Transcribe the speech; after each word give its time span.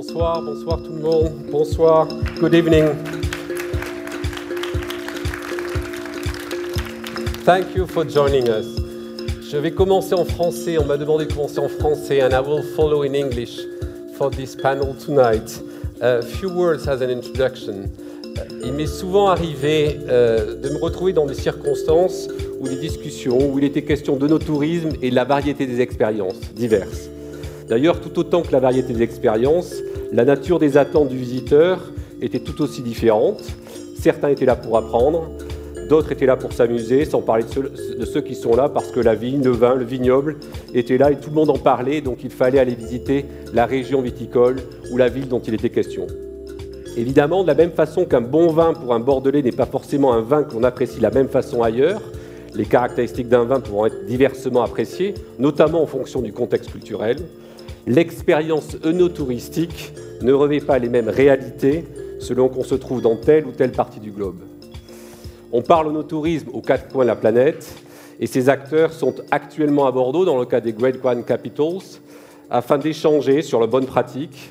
Bonsoir, 0.00 0.40
bonsoir 0.42 0.80
tout 0.80 0.92
le 0.92 1.00
monde. 1.00 1.32
Bonsoir. 1.50 2.06
Good 2.38 2.54
evening. 2.54 2.84
Thank 7.44 7.74
you 7.74 7.84
for 7.84 8.08
joining 8.08 8.46
us. 8.48 8.64
Je 9.50 9.56
vais 9.56 9.72
commencer 9.72 10.14
en 10.14 10.24
français. 10.24 10.78
On 10.78 10.84
m'a 10.84 10.98
demandé 10.98 11.26
de 11.26 11.32
commencer 11.32 11.58
en 11.58 11.68
français, 11.68 12.22
and 12.22 12.30
I 12.30 12.38
will 12.38 12.62
follow 12.76 13.02
in 13.02 13.12
English 13.12 13.58
for 14.16 14.30
this 14.30 14.54
panel 14.54 14.94
tonight. 15.04 15.60
A 16.00 16.22
few 16.22 16.48
words 16.48 16.86
as 16.86 17.02
an 17.02 17.10
introduction. 17.10 17.90
Il 18.62 18.74
m'est 18.74 18.86
souvent 18.86 19.26
arrivé 19.26 19.98
euh, 20.08 20.54
de 20.54 20.68
me 20.68 20.78
retrouver 20.78 21.12
dans 21.12 21.26
des 21.26 21.34
circonstances 21.34 22.28
ou 22.60 22.68
des 22.68 22.76
discussions 22.76 23.50
où 23.50 23.58
il 23.58 23.64
était 23.64 23.82
question 23.82 24.14
de 24.14 24.28
nos 24.28 24.38
tourismes 24.38 24.92
et 25.02 25.10
de 25.10 25.16
la 25.16 25.24
variété 25.24 25.66
des 25.66 25.80
expériences 25.80 26.38
diverses. 26.54 27.10
D'ailleurs, 27.68 28.00
tout 28.00 28.18
autant 28.18 28.40
que 28.40 28.52
la 28.52 28.60
variété 28.60 28.94
des 28.94 29.02
expériences, 29.02 29.74
la 30.12 30.24
nature 30.24 30.58
des 30.58 30.76
attentes 30.76 31.08
du 31.08 31.18
visiteur 31.18 31.80
était 32.22 32.38
tout 32.38 32.62
aussi 32.62 32.82
différente. 32.82 33.42
Certains 34.00 34.28
étaient 34.28 34.46
là 34.46 34.56
pour 34.56 34.76
apprendre, 34.76 35.28
d'autres 35.88 36.12
étaient 36.12 36.26
là 36.26 36.36
pour 36.36 36.52
s'amuser, 36.52 37.04
sans 37.04 37.20
parler 37.20 37.44
de 37.44 38.04
ceux, 38.04 38.20
qui 38.20 38.34
sont 38.34 38.56
là 38.56 38.68
parce 38.68 38.90
que 38.90 39.00
la 39.00 39.14
vigne, 39.14 39.42
le 39.42 39.50
vin, 39.50 39.74
le 39.74 39.84
vignoble 39.84 40.36
étaient 40.74 40.98
là 40.98 41.10
et 41.10 41.16
tout 41.16 41.30
le 41.30 41.34
monde 41.34 41.50
en 41.50 41.58
parlait, 41.58 42.00
donc 42.00 42.24
il 42.24 42.30
fallait 42.30 42.58
aller 42.58 42.74
visiter 42.74 43.26
la 43.52 43.66
région 43.66 44.00
viticole 44.00 44.56
ou 44.92 44.96
la 44.96 45.08
ville 45.08 45.28
dont 45.28 45.40
il 45.40 45.54
était 45.54 45.70
question. 45.70 46.06
Évidemment, 46.96 47.42
de 47.42 47.48
la 47.48 47.54
même 47.54 47.72
façon 47.72 48.06
qu'un 48.06 48.20
bon 48.20 48.48
vin 48.48 48.72
pour 48.72 48.94
un 48.94 49.00
Bordelais 49.00 49.42
n'est 49.42 49.52
pas 49.52 49.66
forcément 49.66 50.14
un 50.14 50.22
vin 50.22 50.42
que 50.42 50.54
l'on 50.54 50.64
apprécie 50.64 50.98
de 50.98 51.02
la 51.02 51.10
même 51.10 51.28
façon 51.28 51.62
ailleurs, 51.62 52.00
les 52.54 52.64
caractéristiques 52.64 53.28
d'un 53.28 53.44
vin 53.44 53.60
pourront 53.60 53.86
être 53.86 54.06
diversement 54.06 54.62
appréciées, 54.62 55.14
notamment 55.38 55.82
en 55.82 55.86
fonction 55.86 56.22
du 56.22 56.32
contexte 56.32 56.70
culturel. 56.70 57.18
L'expérience 57.88 58.76
œnotouristique 58.84 59.94
ne 60.20 60.34
revêt 60.34 60.60
pas 60.60 60.78
les 60.78 60.90
mêmes 60.90 61.08
réalités 61.08 61.86
selon 62.20 62.50
qu'on 62.50 62.62
se 62.62 62.74
trouve 62.74 63.00
dans 63.00 63.16
telle 63.16 63.46
ou 63.46 63.52
telle 63.52 63.72
partie 63.72 63.98
du 63.98 64.10
globe. 64.10 64.42
On 65.52 65.62
parle 65.62 65.88
œnotourisme 65.88 66.50
aux 66.52 66.60
quatre 66.60 66.92
coins 66.92 67.04
de 67.04 67.08
la 67.08 67.16
planète 67.16 67.66
et 68.20 68.26
ces 68.26 68.50
acteurs 68.50 68.92
sont 68.92 69.14
actuellement 69.30 69.86
à 69.86 69.90
Bordeaux 69.90 70.26
dans 70.26 70.38
le 70.38 70.44
cas 70.44 70.60
des 70.60 70.74
Great 70.74 71.00
Grand 71.00 71.22
Capitals 71.22 72.02
afin 72.50 72.76
d'échanger 72.76 73.40
sur 73.40 73.58
les 73.58 73.66
bonnes 73.66 73.86
pratiques 73.86 74.50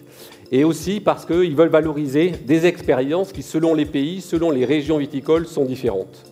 et 0.51 0.63
aussi 0.63 0.99
parce 0.99 1.23
qu'ils 1.23 1.55
veulent 1.55 1.69
valoriser 1.69 2.31
des 2.31 2.65
expériences 2.65 3.31
qui, 3.31 3.43
selon 3.43 3.75
les 3.75 3.85
pays, 3.85 4.21
selon 4.21 4.49
les 4.49 4.65
régions 4.65 4.97
viticoles, 4.97 5.45
sont 5.45 5.65
différentes. 5.65 6.25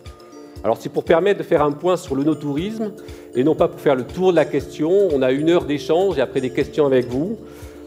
Alors 0.66 0.78
c'est 0.80 0.88
pour 0.88 1.04
permettre 1.04 1.38
de 1.38 1.44
faire 1.44 1.62
un 1.62 1.70
point 1.70 1.96
sur 1.96 2.16
le 2.16 2.24
no-tourisme, 2.24 2.90
et 3.36 3.44
non 3.44 3.54
pas 3.54 3.68
pour 3.68 3.78
faire 3.78 3.94
le 3.94 4.02
tour 4.02 4.32
de 4.32 4.36
la 4.36 4.44
question, 4.44 4.90
on 5.12 5.22
a 5.22 5.30
une 5.30 5.48
heure 5.48 5.64
d'échange 5.64 6.18
et 6.18 6.20
après 6.20 6.40
des 6.40 6.50
questions 6.50 6.86
avec 6.86 7.06
vous, 7.06 7.38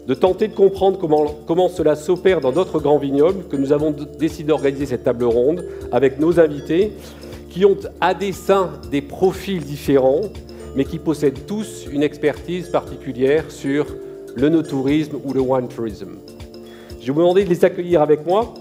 de 0.06 0.14
tenter 0.14 0.48
de 0.48 0.54
comprendre 0.54 0.96
comment, 0.98 1.26
comment 1.46 1.68
cela 1.68 1.94
s'opère 1.94 2.40
dans 2.40 2.52
d'autres 2.52 2.80
grands 2.80 2.96
vignobles, 2.96 3.44
que 3.50 3.56
nous 3.56 3.74
avons 3.74 3.94
décidé 4.18 4.48
d'organiser 4.48 4.86
cette 4.86 5.04
table 5.04 5.24
ronde 5.24 5.62
avec 5.92 6.18
nos 6.18 6.40
invités, 6.40 6.92
qui 7.50 7.66
ont 7.66 7.76
à 8.00 8.14
dessein 8.14 8.70
des 8.90 9.02
profils 9.02 9.62
différents, 9.62 10.22
mais 10.74 10.86
qui 10.86 10.98
possèdent 10.98 11.44
tous 11.46 11.86
une 11.92 12.02
expertise 12.02 12.70
particulière 12.70 13.44
sur 13.50 13.88
le 14.36 14.48
no-tourisme 14.48 15.18
ou 15.22 15.34
le 15.34 15.42
wine 15.42 15.68
tourism. 15.68 16.12
Je 16.98 17.08
vais 17.08 17.12
vous 17.12 17.20
demander 17.20 17.44
de 17.44 17.50
les 17.50 17.62
accueillir 17.62 18.00
avec 18.00 18.24
moi. 18.24 18.54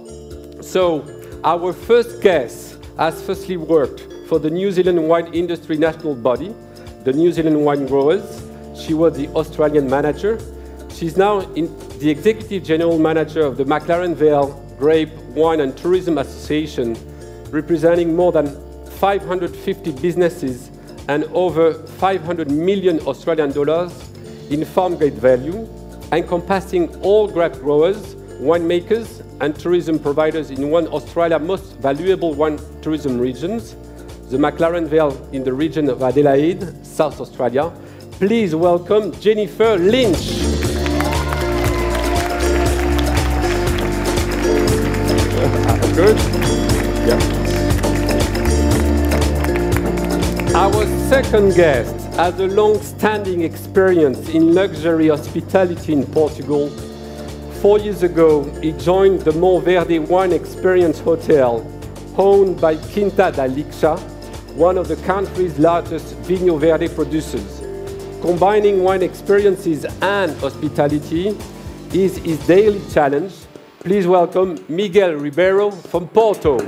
So, 0.60 1.04
our 1.42 1.72
first 1.72 2.22
guest 2.22 2.69
has 3.00 3.24
firstly 3.24 3.56
worked 3.56 4.02
for 4.28 4.40
the 4.40 4.50
New 4.50 4.74
Zealand 4.74 5.08
Wine 5.08 5.34
Industry 5.34 5.78
National 5.78 6.14
Body, 6.14 6.54
the 7.06 7.14
New 7.14 7.32
Zealand 7.32 7.64
Wine 7.64 7.88
Growers. 7.88 8.44
She 8.76 8.94
was 8.94 9.16
the 9.16 9.30
Australian 9.30 9.90
manager. 9.90 10.38
She's 10.94 11.16
now 11.16 11.40
the 11.40 12.10
executive 12.10 12.62
general 12.62 13.00
manager 13.00 13.40
of 13.40 13.56
the 13.56 13.64
McLaren 13.64 14.16
Vale 14.16 14.48
Grape 14.78 15.14
Wine 15.34 15.62
and 15.62 15.78
Tourism 15.78 16.18
Association, 16.18 16.98
representing 17.52 18.18
more 18.18 18.34
than 18.34 18.48
550 18.98 19.94
businesses 19.94 20.70
and 21.08 21.24
over 21.32 21.74
500 21.74 22.52
million 22.52 23.00
Australian 23.08 23.54
dollars 23.54 23.94
in 24.50 24.66
farm 24.66 24.98
gate 24.98 25.14
value, 25.14 25.66
encompassing 26.12 26.94
all 27.02 27.30
grape 27.30 27.54
growers, 27.54 28.18
winemakers, 28.40 29.24
and 29.42 29.54
tourism 29.56 30.00
providers 30.00 30.50
in 30.50 30.70
one 30.70 30.88
of 30.88 30.94
Australia's 30.94 31.42
most 31.42 31.78
valuable 31.78 32.34
wine 32.34 32.60
tourism 32.82 33.20
regions, 33.20 33.76
the 34.30 34.38
McLaren 34.38 34.88
Vale 34.88 35.16
in 35.34 35.44
the 35.44 35.54
region 35.54 35.90
of 35.90 36.02
Adelaide, 36.02 36.86
South 36.86 37.20
Australia. 37.20 37.72
Please 38.12 38.56
welcome 38.56 39.12
Jennifer 39.20 39.78
Lynch. 39.78 40.40
Good? 45.96 46.18
Yeah. 47.08 47.20
Our 50.56 50.86
second 51.10 51.56
guest 51.56 51.96
has 52.16 52.40
a 52.40 52.48
long-standing 52.48 53.42
experience 53.42 54.30
in 54.30 54.54
luxury 54.54 55.10
hospitality 55.10 55.94
in 55.94 56.06
Portugal. 56.06 56.70
Four 57.62 57.80
years 57.80 58.04
ago, 58.04 58.46
he 58.62 58.72
joined 58.72 59.20
the 59.20 59.32
Monverde 59.32 60.08
Wine 60.08 60.32
Experience 60.32 60.98
Hotel, 61.00 61.60
owned 62.18 62.62
by 62.62 62.78
Quinta 62.78 63.34
da 63.36 63.48
Lixa, 63.48 64.00
one 64.56 64.78
of 64.78 64.88
the 64.88 64.96
country's 65.06 65.60
largest 65.60 66.16
Vinho 66.22 66.58
Verde 66.58 66.88
producers. 66.88 67.60
Combining 68.22 68.82
wine 68.82 69.04
experiences 69.04 69.84
and 70.02 70.32
hospitality 70.38 71.38
is 71.92 72.16
his 72.20 72.40
daily 72.48 72.82
challenge. 72.94 73.34
Please 73.82 74.08
welcome 74.08 74.58
Miguel 74.70 75.16
Ribeiro 75.16 75.70
from 75.70 76.08
Porto. 76.08 76.60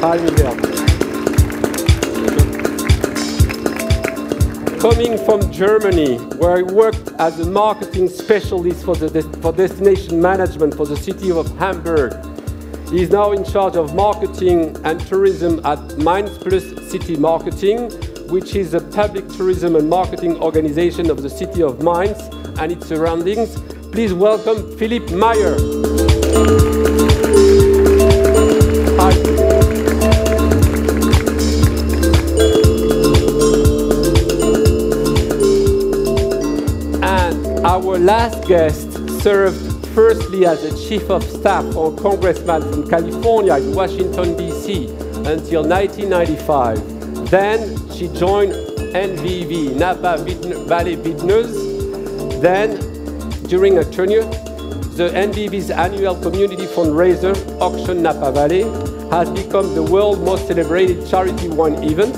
Hi, 0.00 0.16
Miguel. 0.16 0.67
Coming 4.80 5.18
from 5.18 5.50
Germany, 5.50 6.18
where 6.36 6.56
I 6.58 6.62
worked 6.62 7.10
as 7.18 7.40
a 7.40 7.50
marketing 7.50 8.08
specialist 8.08 8.84
for, 8.84 8.94
the, 8.94 9.22
for 9.42 9.52
destination 9.52 10.22
management 10.22 10.74
for 10.74 10.86
the 10.86 10.96
city 10.96 11.32
of 11.32 11.50
Hamburg, 11.58 12.14
he 12.88 13.02
is 13.02 13.10
now 13.10 13.32
in 13.32 13.42
charge 13.44 13.74
of 13.74 13.96
marketing 13.96 14.76
and 14.84 15.00
tourism 15.00 15.60
at 15.66 15.98
Mainz 15.98 16.38
Plus 16.38 16.64
City 16.88 17.16
Marketing, 17.16 17.90
which 18.28 18.54
is 18.54 18.72
a 18.72 18.80
public 18.80 19.26
tourism 19.30 19.74
and 19.74 19.90
marketing 19.90 20.40
organization 20.40 21.10
of 21.10 21.22
the 21.22 21.30
city 21.30 21.60
of 21.60 21.82
Mainz 21.82 22.20
and 22.60 22.70
its 22.70 22.86
surroundings. 22.86 23.60
Please 23.90 24.14
welcome 24.14 24.78
Philipp 24.78 25.10
Meyer. 25.10 26.67
Last 37.98 38.46
guest 38.46 38.92
served 39.20 39.86
firstly 39.88 40.46
as 40.46 40.62
a 40.62 40.88
chief 40.88 41.10
of 41.10 41.22
staff 41.24 41.64
or 41.74 41.94
congressman 41.96 42.62
from 42.62 42.88
California 42.88 43.54
in 43.56 43.74
Washington, 43.74 44.36
D.C. 44.36 44.86
until 45.26 45.66
1995. 45.66 47.30
Then 47.30 47.90
she 47.92 48.08
joined 48.08 48.52
NVV, 48.52 49.76
Napa 49.76 50.22
Valley 50.66 50.96
Vintners. 50.96 52.40
Then, 52.40 52.78
during 53.48 53.74
her 53.76 53.84
tenure, 53.84 54.24
the 54.94 55.10
NVV's 55.10 55.70
annual 55.70 56.14
community 56.20 56.66
fundraiser, 56.66 57.34
Auction 57.60 58.02
Napa 58.02 58.32
Valley, 58.32 58.62
has 59.10 59.30
become 59.30 59.74
the 59.74 59.82
world's 59.82 60.20
most 60.20 60.46
celebrated 60.46 61.08
charity 61.08 61.48
wine 61.48 61.82
event, 61.82 62.16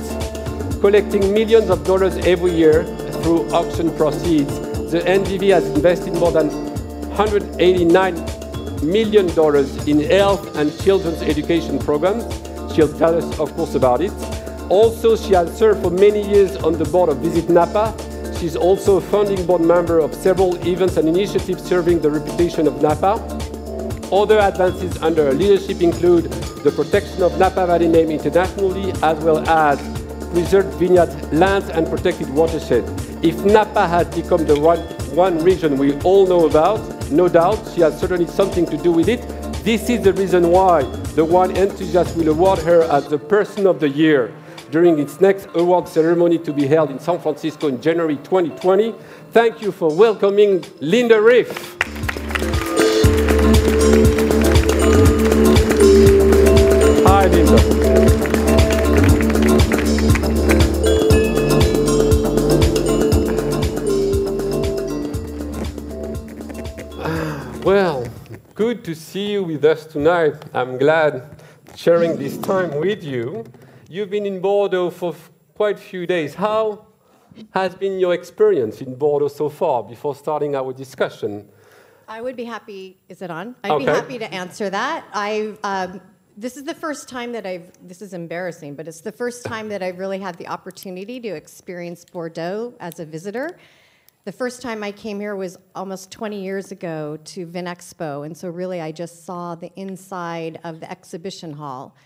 collecting 0.81 1.33
millions 1.33 1.71
of 1.71 1.85
dollars 1.85 2.17
every 2.26 2.53
year 2.53 2.85
through 3.23 3.49
auction 3.50 3.94
proceeds. 3.97 4.69
The 4.90 4.98
NVV 5.02 5.52
has 5.52 5.69
invested 5.69 6.14
more 6.14 6.32
than 6.32 6.50
$189 7.14 8.82
million 8.82 9.28
in 9.88 10.10
health 10.10 10.56
and 10.56 10.76
children's 10.81 11.22
education 11.22 11.78
programs. 11.78 12.25
She'll 12.75 12.92
tell 12.98 13.16
us, 13.16 13.38
of 13.38 13.54
course, 13.54 13.76
about 13.76 14.00
it. 14.00 14.10
Also, 14.69 15.14
she 15.14 15.34
has 15.34 15.56
served 15.56 15.82
for 15.82 15.90
many 15.90 16.28
years 16.28 16.56
on 16.56 16.72
the 16.72 16.84
board 16.87 17.08
of 17.08 17.19
Visit 17.19 17.48
Napa. 17.48 17.94
She's 18.40 18.56
also 18.56 18.96
a 18.96 19.00
founding 19.00 19.46
board 19.46 19.62
member 19.62 20.00
of 20.00 20.12
several 20.12 20.56
events 20.66 20.96
and 20.96 21.08
initiatives 21.08 21.62
serving 21.62 22.00
the 22.00 22.10
reputation 22.10 22.66
of 22.66 22.82
Napa. 22.82 23.20
Other 24.10 24.40
advances 24.40 25.00
under 25.00 25.26
her 25.26 25.32
leadership 25.32 25.82
include 25.82 26.25
the 26.64 26.72
protection 26.72 27.22
of 27.22 27.38
Napa 27.38 27.64
Valley 27.64 27.87
name 27.87 28.10
internationally, 28.10 28.90
as 29.04 29.22
well 29.22 29.48
as 29.48 30.00
preserved 30.31 30.73
vineyard 30.79 31.11
lands 31.32 31.69
and 31.71 31.87
protected 31.87 32.29
watershed. 32.31 32.85
If 33.23 33.44
Napa 33.44 33.87
has 33.87 34.06
become 34.15 34.47
the 34.47 34.59
one, 34.59 34.81
one 35.15 35.38
region 35.44 35.77
we 35.79 35.99
all 36.00 36.27
know 36.27 36.47
about, 36.47 36.81
no 37.11 37.29
doubt 37.29 37.59
she 37.75 37.81
has 37.82 37.99
certainly 37.99 38.27
something 38.27 38.67
to 38.67 38.77
do 38.77 38.93
with 38.93 39.09
it. 39.09 39.21
This 39.65 39.91
is 39.91 40.03
the 40.03 40.12
reason 40.12 40.50
why 40.50 40.82
the 41.15 41.25
wine 41.25 41.56
enthusiast 41.56 42.17
will 42.17 42.29
award 42.29 42.61
her 42.61 42.82
as 42.85 43.09
the 43.09 43.19
Person 43.19 43.67
of 43.67 43.81
the 43.81 43.88
Year. 43.88 44.32
during 44.71 44.99
its 44.99 45.21
next 45.21 45.49
award 45.55 45.88
ceremony 45.88 46.38
to 46.38 46.53
be 46.53 46.67
held 46.67 46.91
in 46.91 46.99
San 46.99 47.19
Francisco 47.19 47.69
in 47.69 47.81
January 47.83 48.17
2020. 48.17 48.94
Thank 49.33 49.62
you 49.62 49.73
for 49.73 49.93
welcoming 49.94 50.65
Linda 50.81 51.17
Reiff. 51.17 52.10
Good 68.81 68.94
to 68.94 69.00
see 69.00 69.32
you 69.32 69.43
with 69.44 69.62
us 69.62 69.85
tonight. 69.85 70.35
I'm 70.55 70.79
glad 70.79 71.37
sharing 71.77 72.17
this 72.17 72.38
time 72.38 72.81
with 72.81 73.05
you. 73.05 73.44
You've 73.91 74.09
been 74.09 74.25
in 74.25 74.41
Bordeaux 74.41 74.88
for 74.88 75.15
quite 75.55 75.77
a 75.77 75.82
few 75.93 76.06
days. 76.06 76.35
How 76.35 76.87
has 77.50 77.75
been 77.75 77.99
your 77.99 78.15
experience 78.15 78.81
in 78.81 78.94
Bordeaux 78.94 79.29
so 79.29 79.50
far 79.50 79.82
before 79.82 80.15
starting 80.15 80.56
our 80.56 80.73
discussion? 80.73 81.47
I 82.09 82.23
would 82.23 82.37
be 82.37 82.44
happy. 82.44 82.97
Is 83.11 83.21
it 83.21 83.31
on? 83.31 83.55
I'd 83.65 83.79
be 83.79 83.85
happy 83.85 84.19
to 84.19 84.32
answer 84.32 84.71
that. 84.71 85.05
I. 85.12 85.55
Um, 85.62 86.00
this 86.38 86.56
is 86.56 86.65
the 86.65 86.75
first 86.75 87.06
time 87.06 87.33
that 87.33 87.44
I've. 87.44 87.71
This 87.87 88.00
is 88.00 88.15
embarrassing, 88.15 88.76
but 88.76 88.88
it's 88.88 89.03
the 89.03 89.12
first 89.12 89.44
time 89.44 89.69
that 89.69 89.83
I've 89.83 89.99
really 89.99 90.21
had 90.21 90.37
the 90.38 90.47
opportunity 90.47 91.21
to 91.21 91.29
experience 91.29 92.06
Bordeaux 92.06 92.73
as 92.81 92.99
a 92.99 93.05
visitor. 93.05 93.59
The 94.25 94.32
first 94.32 94.61
time 94.61 94.84
I 94.84 94.93
came 94.93 95.19
here 95.19 95.34
was 95.34 95.56
almost 95.75 96.11
20 96.11 96.43
years 96.43 96.72
ago 96.72 97.19
to 97.25 97.46
Vinexpo, 97.46 98.26
and 98.26 98.37
so 98.37 98.50
really 98.50 98.78
I 98.78 98.93
just 98.93 99.25
saw 99.25 99.55
the 99.55 99.72
inside 99.76 100.61
of 100.62 100.78
the 100.78 100.90
exhibition 100.90 101.55
hall. 101.55 101.96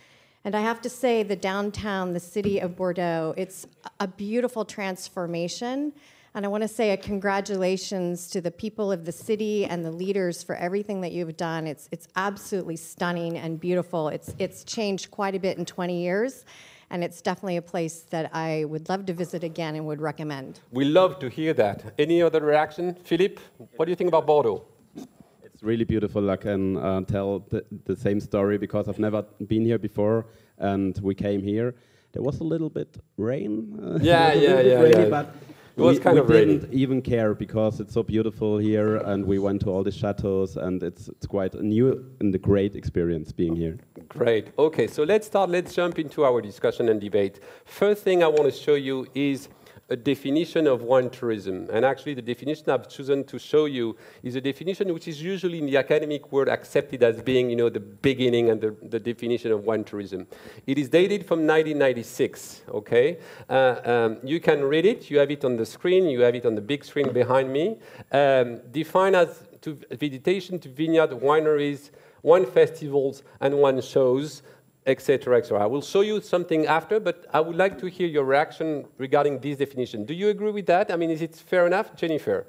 And 0.45 0.55
I 0.55 0.61
have 0.61 0.81
to 0.83 0.89
say, 0.89 1.25
the 1.25 1.35
downtown, 1.35 2.13
the 2.13 2.21
city 2.21 2.61
of 2.61 2.77
Bordeaux, 2.77 3.35
it's 3.37 3.67
a 3.99 4.07
beautiful 4.07 4.65
transformation. 4.65 5.93
And 6.37 6.45
I 6.45 6.49
want 6.49 6.63
to 6.63 6.69
say 6.69 6.93
a 6.93 6.97
congratulations 6.97 8.29
to 8.31 8.41
the 8.41 8.51
people 8.53 8.93
of 8.93 9.05
the 9.05 9.13
city 9.13 9.65
and 9.65 9.85
the 9.85 9.91
leaders 9.91 10.41
for 10.41 10.55
everything 10.55 11.01
that 11.01 11.11
you've 11.11 11.37
done. 11.37 11.67
It's, 11.67 11.89
it's 11.91 12.07
absolutely 12.15 12.77
stunning 12.77 13.39
and 13.39 13.59
beautiful. 13.59 14.07
It's, 14.09 14.33
it's 14.39 14.63
changed 14.63 15.11
quite 15.11 15.35
a 15.35 15.41
bit 15.41 15.59
in 15.59 15.65
20 15.65 16.01
years, 16.01 16.45
and 16.91 17.03
it's 17.05 17.21
definitely 17.23 17.57
a 17.57 17.63
place 17.63 18.01
that 18.11 18.31
I 18.35 18.65
would 18.65 18.89
love 18.89 19.07
to 19.07 19.13
visit 19.13 19.43
again 19.45 19.75
and 19.77 19.87
would 19.87 20.01
recommend. 20.01 20.61
We 20.71 20.85
love 20.85 21.19
to 21.21 21.29
hear 21.29 21.53
that. 21.55 21.95
Any 21.99 22.23
other 22.23 22.41
reaction? 22.41 22.95
Philippe, 23.05 23.41
what 23.77 23.87
do 23.87 23.91
you 23.93 23.97
think 23.97 24.09
about 24.09 24.27
Bordeaux? 24.27 24.63
It's 25.43 25.63
really 25.63 25.85
beautiful. 25.85 26.31
I 26.31 26.37
can 26.37 26.77
uh, 26.77 27.01
tell 27.03 27.41
the, 27.51 27.65
the 27.85 27.97
same 27.97 28.21
story 28.21 28.59
because 28.59 28.89
I've 28.89 28.99
never 28.99 29.23
been 29.47 29.65
here 29.65 29.79
before, 29.79 30.27
and 30.59 30.99
we 31.03 31.15
came 31.15 31.43
here. 31.43 31.75
There 32.13 32.23
was 32.23 32.41
a 32.41 32.45
little 32.45 32.71
bit 32.71 32.97
rain. 33.17 33.79
uh, 33.83 33.99
Yeah, 34.01 34.29
it 34.33 34.37
was 34.37 34.43
a 34.43 34.47
yeah, 34.47 34.61
yeah, 34.63 34.81
rainy, 34.81 35.03
yeah. 35.05 35.09
But 35.11 35.35
It 35.77 35.81
was 35.83 35.97
we, 35.99 36.03
kind 36.05 36.15
we 36.15 36.21
of 36.21 36.29
rainy. 36.29 36.59
didn't 36.59 36.73
even 36.73 37.03
care 37.03 37.35
because 37.35 37.81
it's 37.81 37.93
so 37.95 38.03
beautiful 38.05 38.59
here, 38.59 38.97
and 38.99 39.25
we 39.25 39.39
went 39.41 39.61
to 39.63 39.71
all 39.71 39.83
the 39.83 39.91
chateaus, 39.91 40.57
and 40.57 40.83
it's 40.83 41.09
it's 41.09 41.27
quite 41.27 41.55
a 41.55 41.63
new 41.63 42.05
and 42.21 42.35
a 42.35 42.39
great 42.39 42.75
experience 42.77 43.33
being 43.33 43.57
here. 43.57 43.77
Great. 44.17 44.53
Okay, 44.57 44.87
so 44.87 45.03
let's 45.03 45.27
start. 45.27 45.51
Let's 45.51 45.75
jump 45.75 45.99
into 45.99 46.25
our 46.25 46.41
discussion 46.41 46.89
and 46.89 47.01
debate. 47.01 47.41
First 47.65 48.05
thing 48.05 48.23
I 48.23 48.29
want 48.29 48.45
to 48.45 48.53
show 48.53 48.77
you 48.77 49.09
is 49.13 49.49
a 49.91 49.97
definition 49.97 50.69
of 50.69 50.83
wine 50.83 51.11
tourism. 51.11 51.69
And 51.73 51.85
actually, 51.85 52.15
the 52.15 52.23
definition 52.23 52.71
I've 52.71 52.89
chosen 52.89 53.25
to 53.25 53.41
show 53.41 53.65
you 53.65 53.97
is 54.23 54.37
a 54.37 54.41
definition 54.41 54.95
which 54.95 55.09
is 55.09 55.21
usually 55.21 55.59
in 55.59 55.67
the 55.67 55.77
academic 55.79 56.31
world 56.31 56.49
accepted 56.49 57.03
as 57.03 57.21
being, 57.23 57.51
you 57.51 57.57
know, 57.57 57.69
the 57.69 57.81
beginning 57.81 58.51
and 58.51 58.61
the, 58.61 58.77
the 58.83 59.01
definition 59.01 59.51
of 59.51 59.65
wine 59.65 59.83
tourism. 59.83 60.29
It 60.65 60.79
is 60.79 60.89
dated 60.89 61.27
from 61.27 61.41
1996, 61.41 62.63
okay? 62.69 63.19
Uh, 63.51 63.81
um, 63.85 64.19
you 64.23 64.39
can 64.39 64.63
read 64.63 64.87
it. 64.87 65.11
You 65.11 65.19
have 65.19 65.33
it 65.33 65.45
on 65.45 65.57
the 65.57 65.67
screen. 65.67 66.05
You 66.05 66.21
have 66.21 66.37
it 66.37 66.47
on 66.47 66.55
the 66.55 66.63
big 66.63 66.85
screen 66.85 67.13
behind 67.13 67.53
me. 67.53 67.79
Um, 68.13 68.61
defined 68.71 69.17
as 69.17 69.43
to 69.63 69.79
visitation 69.91 70.59
to 70.61 70.69
vineyard 70.69 71.11
wineries, 71.11 71.91
wine 72.25 72.47
festivals, 72.47 73.23
and 73.41 73.55
one 73.59 73.81
shows, 73.81 74.43
etc., 74.87 75.39
etc. 75.39 75.63
I 75.63 75.67
will 75.67 75.83
show 75.83 76.01
you 76.01 76.21
something 76.21 76.67
after, 76.67 76.99
but 76.99 77.27
I 77.33 77.41
would 77.41 77.57
like 77.57 77.79
to 77.79 77.87
hear 77.87 78.09
your 78.09 78.25
reaction 78.25 78.87
regarding 78.99 79.39
this 79.41 79.59
definition. 79.59 80.05
Do 80.05 80.15
you 80.15 80.31
agree 80.31 80.51
with 80.51 80.67
that? 80.67 80.91
I 80.91 80.97
mean, 80.97 81.11
is 81.11 81.23
it 81.23 81.37
fair 81.37 81.67
enough, 81.67 81.95
Jennifer? 81.95 82.47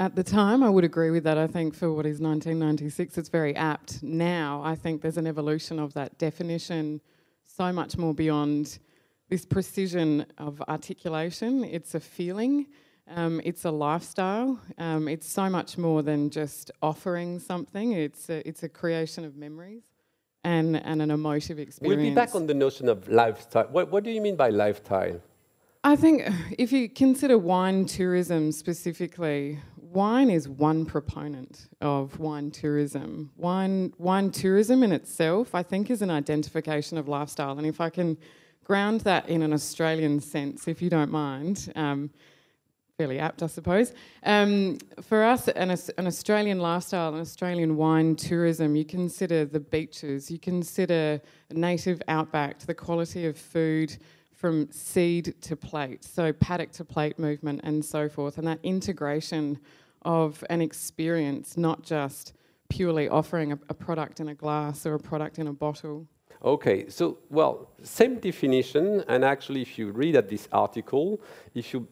At 0.00 0.16
the 0.16 0.24
time, 0.24 0.64
I 0.64 0.70
would 0.70 0.84
agree 0.84 1.10
with 1.10 1.22
that. 1.22 1.38
I 1.38 1.46
think 1.46 1.74
for 1.74 1.92
what 1.92 2.04
is 2.04 2.20
1996, 2.20 3.16
it's 3.16 3.28
very 3.28 3.54
apt. 3.54 4.02
Now, 4.02 4.60
I 4.64 4.74
think 4.74 5.02
there's 5.02 5.18
an 5.18 5.28
evolution 5.28 5.78
of 5.78 5.94
that 5.94 6.18
definition 6.18 7.00
so 7.44 7.72
much 7.72 7.96
more 7.96 8.12
beyond 8.12 8.80
this 9.28 9.46
precision 9.46 10.26
of 10.36 10.60
articulation. 10.68 11.62
It's 11.64 11.94
a 11.94 12.00
feeling, 12.00 12.66
um, 13.08 13.40
it's 13.44 13.64
a 13.64 13.70
lifestyle, 13.70 14.58
um, 14.78 15.08
it's 15.08 15.28
so 15.28 15.48
much 15.50 15.76
more 15.76 16.02
than 16.02 16.30
just 16.30 16.70
offering 16.82 17.38
something, 17.38 17.92
it's 17.92 18.28
a, 18.30 18.46
it's 18.48 18.62
a 18.62 18.68
creation 18.68 19.24
of 19.24 19.36
memories 19.36 19.84
and, 20.42 20.76
and 20.76 21.02
an 21.02 21.10
emotive 21.10 21.58
experience. 21.58 21.98
We'll 21.98 22.10
be 22.10 22.14
back 22.14 22.34
on 22.34 22.46
the 22.46 22.54
notion 22.54 22.88
of 22.88 23.08
lifestyle. 23.08 23.66
What, 23.70 23.90
what 23.90 24.04
do 24.04 24.10
you 24.10 24.20
mean 24.20 24.36
by 24.36 24.50
lifestyle? 24.50 25.20
I 25.82 25.96
think 25.96 26.22
if 26.58 26.72
you 26.72 26.88
consider 26.88 27.36
wine 27.36 27.84
tourism 27.84 28.52
specifically, 28.52 29.60
wine 29.76 30.30
is 30.30 30.48
one 30.48 30.86
proponent 30.86 31.68
of 31.82 32.18
wine 32.18 32.50
tourism. 32.50 33.30
Wine, 33.36 33.92
wine 33.98 34.30
tourism 34.30 34.82
in 34.82 34.92
itself, 34.92 35.54
I 35.54 35.62
think, 35.62 35.90
is 35.90 36.00
an 36.00 36.10
identification 36.10 36.96
of 36.96 37.06
lifestyle. 37.06 37.58
And 37.58 37.66
if 37.66 37.82
I 37.82 37.90
can 37.90 38.16
ground 38.64 39.02
that 39.02 39.28
in 39.28 39.42
an 39.42 39.52
Australian 39.52 40.20
sense, 40.20 40.66
if 40.66 40.80
you 40.80 40.88
don't 40.88 41.10
mind, 41.10 41.70
um, 41.76 42.10
fairly 42.98 43.18
apt, 43.18 43.42
I 43.42 43.48
suppose. 43.48 43.92
Um, 44.22 44.78
for 45.02 45.24
us, 45.24 45.48
an, 45.48 45.70
an 45.70 46.06
Australian 46.06 46.60
lifestyle, 46.60 47.12
an 47.12 47.20
Australian 47.20 47.76
wine 47.76 48.14
tourism, 48.14 48.76
you 48.76 48.84
consider 48.84 49.44
the 49.44 49.58
beaches, 49.58 50.30
you 50.30 50.38
consider 50.38 51.20
native 51.50 52.00
outback, 52.06 52.60
the 52.60 52.74
quality 52.74 53.26
of 53.26 53.36
food 53.36 53.96
from 54.32 54.70
seed 54.70 55.34
to 55.40 55.56
plate, 55.56 56.04
so 56.04 56.32
paddock 56.32 56.70
to 56.70 56.84
plate 56.84 57.18
movement 57.18 57.60
and 57.64 57.84
so 57.84 58.08
forth, 58.08 58.38
and 58.38 58.46
that 58.46 58.60
integration 58.62 59.58
of 60.02 60.44
an 60.48 60.60
experience, 60.60 61.56
not 61.56 61.82
just 61.82 62.34
purely 62.68 63.08
offering 63.08 63.52
a, 63.52 63.58
a 63.70 63.74
product 63.74 64.20
in 64.20 64.28
a 64.28 64.34
glass 64.34 64.86
or 64.86 64.94
a 64.94 65.00
product 65.00 65.40
in 65.40 65.48
a 65.48 65.52
bottle. 65.52 66.06
Okay, 66.44 66.88
so, 66.88 67.18
well, 67.30 67.70
same 67.82 68.20
definition, 68.20 69.02
and 69.08 69.24
actually, 69.24 69.62
if 69.62 69.78
you 69.78 69.90
read 69.90 70.14
at 70.14 70.28
this 70.28 70.46
article, 70.52 71.20
if 71.54 71.72
you, 71.72 71.88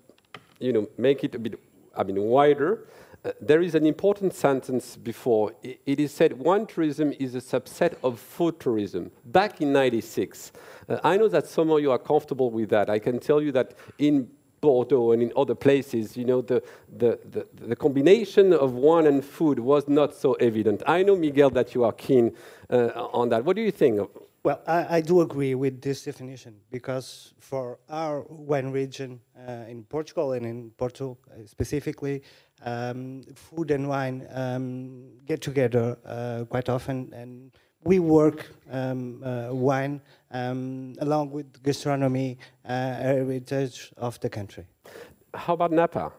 you 0.63 0.73
know, 0.73 0.89
make 0.97 1.25
it 1.25 1.35
a 1.35 1.39
bit, 1.39 1.59
I 1.97 2.05
mean, 2.05 2.21
wider, 2.23 2.87
uh, 3.25 3.33
there 3.41 3.63
is 3.63 3.75
an 3.75 3.87
important 3.87 4.35
sentence 4.35 4.97
before. 4.97 5.53
I- 5.65 5.79
it 5.87 6.01
is 6.01 6.13
said 6.13 6.39
wine 6.39 6.67
tourism 6.67 7.13
is 7.19 7.35
a 7.35 7.41
subset 7.41 7.95
of 8.03 8.19
food 8.19 8.59
tourism. 8.59 9.11
Back 9.25 9.61
in 9.61 9.73
96, 9.73 10.53
uh, 10.89 10.99
I 11.05 11.17
know 11.17 11.29
that 11.29 11.47
some 11.47 11.71
of 11.71 11.81
you 11.81 11.91
are 11.93 11.99
comfortable 11.99 12.51
with 12.51 12.71
that. 12.71 12.89
I 12.91 12.99
can 12.99 13.19
tell 13.19 13.41
you 13.41 13.53
that 13.53 13.75
in 13.99 14.29
Bordeaux 14.61 15.11
and 15.13 15.23
in 15.23 15.33
other 15.37 15.57
places, 15.57 16.17
you 16.17 16.25
know, 16.25 16.41
the, 16.41 16.63
the, 16.97 17.19
the, 17.29 17.47
the 17.67 17.77
combination 17.77 18.53
of 18.53 18.75
wine 18.75 19.07
and 19.07 19.25
food 19.25 19.59
was 19.59 19.89
not 19.89 20.15
so 20.15 20.35
evident. 20.35 20.83
I 20.87 21.03
know, 21.03 21.17
Miguel, 21.17 21.51
that 21.51 21.75
you 21.75 21.83
are 21.85 21.93
keen 21.93 22.33
uh, 22.71 22.91
on 23.13 23.29
that. 23.31 23.45
What 23.45 23.57
do 23.57 23.63
you 23.63 23.73
think? 23.73 24.09
Well, 24.45 24.61
I, 24.67 24.97
I 24.97 25.01
do 25.01 25.21
agree 25.21 25.55
with 25.55 25.81
this 25.81 26.03
definition 26.05 26.57
because 26.73 27.33
for 27.39 27.79
our 27.89 28.23
wine 28.29 28.73
region 28.73 29.21
uh, 29.39 29.67
in 29.69 29.85
Portugal 29.85 30.33
and 30.33 30.45
in 30.45 30.71
Porto 30.73 31.17
uh, 31.31 31.47
specifically, 31.47 32.23
um, 32.65 33.23
food 33.37 33.71
and 33.71 33.89
wine 33.89 34.27
um, 34.33 35.05
get 35.27 35.43
together 35.43 35.97
uh, 36.05 36.45
quite 36.49 36.69
often, 36.69 37.13
and 37.15 37.53
we 37.85 38.01
work 38.01 38.49
um, 38.73 39.23
uh, 39.23 39.49
wine 39.53 40.01
um, 40.33 40.95
along 41.01 41.31
with 41.31 41.63
gastronomy, 41.63 42.37
uh, 42.65 42.95
heritage 42.95 43.93
of 43.97 44.19
the 44.21 44.29
country. 44.29 44.65
How 45.35 45.55
about 45.55 45.71
Napa? 45.71 46.13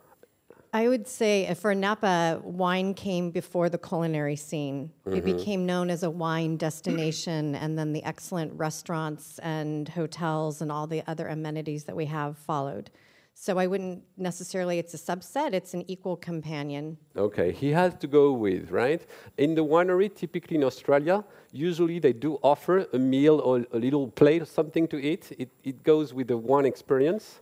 I 0.75 0.88
would 0.88 1.08
say 1.08 1.48
uh, 1.48 1.53
for 1.53 1.75
Napa, 1.75 2.42
wine 2.44 2.96
came 2.96 3.30
before 3.30 3.70
the 3.70 3.77
culinary 3.77 4.36
scene. 4.36 4.92
It 5.06 5.24
became 5.24 5.68
known 5.68 5.92
as 5.92 6.01
a 6.01 6.10
wine 6.10 6.58
destination, 6.58 7.53
and 7.53 7.77
then 7.77 7.94
the 7.94 8.03
excellent 8.03 8.51
restaurants 8.53 9.38
and 9.39 9.88
hotels 9.88 10.63
and 10.63 10.72
all 10.72 10.88
the 10.88 11.03
other 11.06 11.27
amenities 11.27 11.84
that 11.84 11.96
we 11.96 12.06
have 12.08 12.39
followed. 12.39 12.89
So 13.36 13.60
I 13.60 13.68
wouldn't 13.68 14.03
necessarily, 14.18 14.80
it's 14.80 14.96
a 14.96 14.98
subset, 14.98 15.53
it's 15.53 15.75
an 15.75 15.84
equal 15.88 16.15
companion. 16.15 16.98
Okay, 17.15 17.51
he 17.51 17.70
has 17.72 17.94
to 17.96 18.08
go 18.08 18.32
with, 18.32 18.72
right? 18.72 19.06
In 19.38 19.53
the 19.53 19.63
winery, 19.63 20.13
typically 20.13 20.58
in 20.58 20.63
Australia, 20.63 21.24
usually 21.51 22.00
they 22.00 22.13
do 22.13 22.39
offer 22.42 22.88
a 22.94 23.00
meal 23.00 23.39
or 23.39 23.65
a 23.72 23.77
little 23.77 24.08
plate 24.08 24.42
or 24.42 24.46
something 24.46 24.88
to 24.88 24.98
eat. 25.00 25.32
It, 25.38 25.50
it 25.63 25.84
goes 25.84 26.13
with 26.13 26.27
the 26.30 26.38
wine 26.38 26.65
experience. 26.65 27.42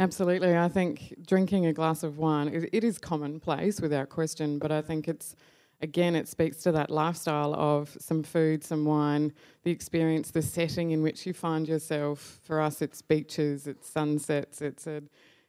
Absolutely. 0.00 0.56
I 0.56 0.68
think 0.68 1.14
drinking 1.26 1.66
a 1.66 1.72
glass 1.72 2.02
of 2.02 2.18
wine, 2.18 2.48
it, 2.48 2.68
it 2.72 2.84
is 2.84 2.98
commonplace 2.98 3.80
without 3.80 4.08
question, 4.08 4.58
but 4.58 4.72
I 4.72 4.82
think 4.82 5.08
it's 5.08 5.36
again, 5.80 6.14
it 6.14 6.28
speaks 6.28 6.58
to 6.58 6.70
that 6.72 6.90
lifestyle 6.90 7.54
of 7.54 7.96
some 7.98 8.22
food, 8.22 8.62
some 8.62 8.84
wine, 8.84 9.32
the 9.64 9.70
experience, 9.72 10.30
the 10.30 10.40
setting 10.42 10.92
in 10.92 11.02
which 11.02 11.26
you 11.26 11.32
find 11.32 11.66
yourself. 11.68 12.38
For 12.44 12.60
us, 12.60 12.82
it's 12.82 13.02
beaches, 13.02 13.66
it's 13.66 13.88
sunsets, 13.88 14.62
it's 14.62 14.86
a 14.86 15.02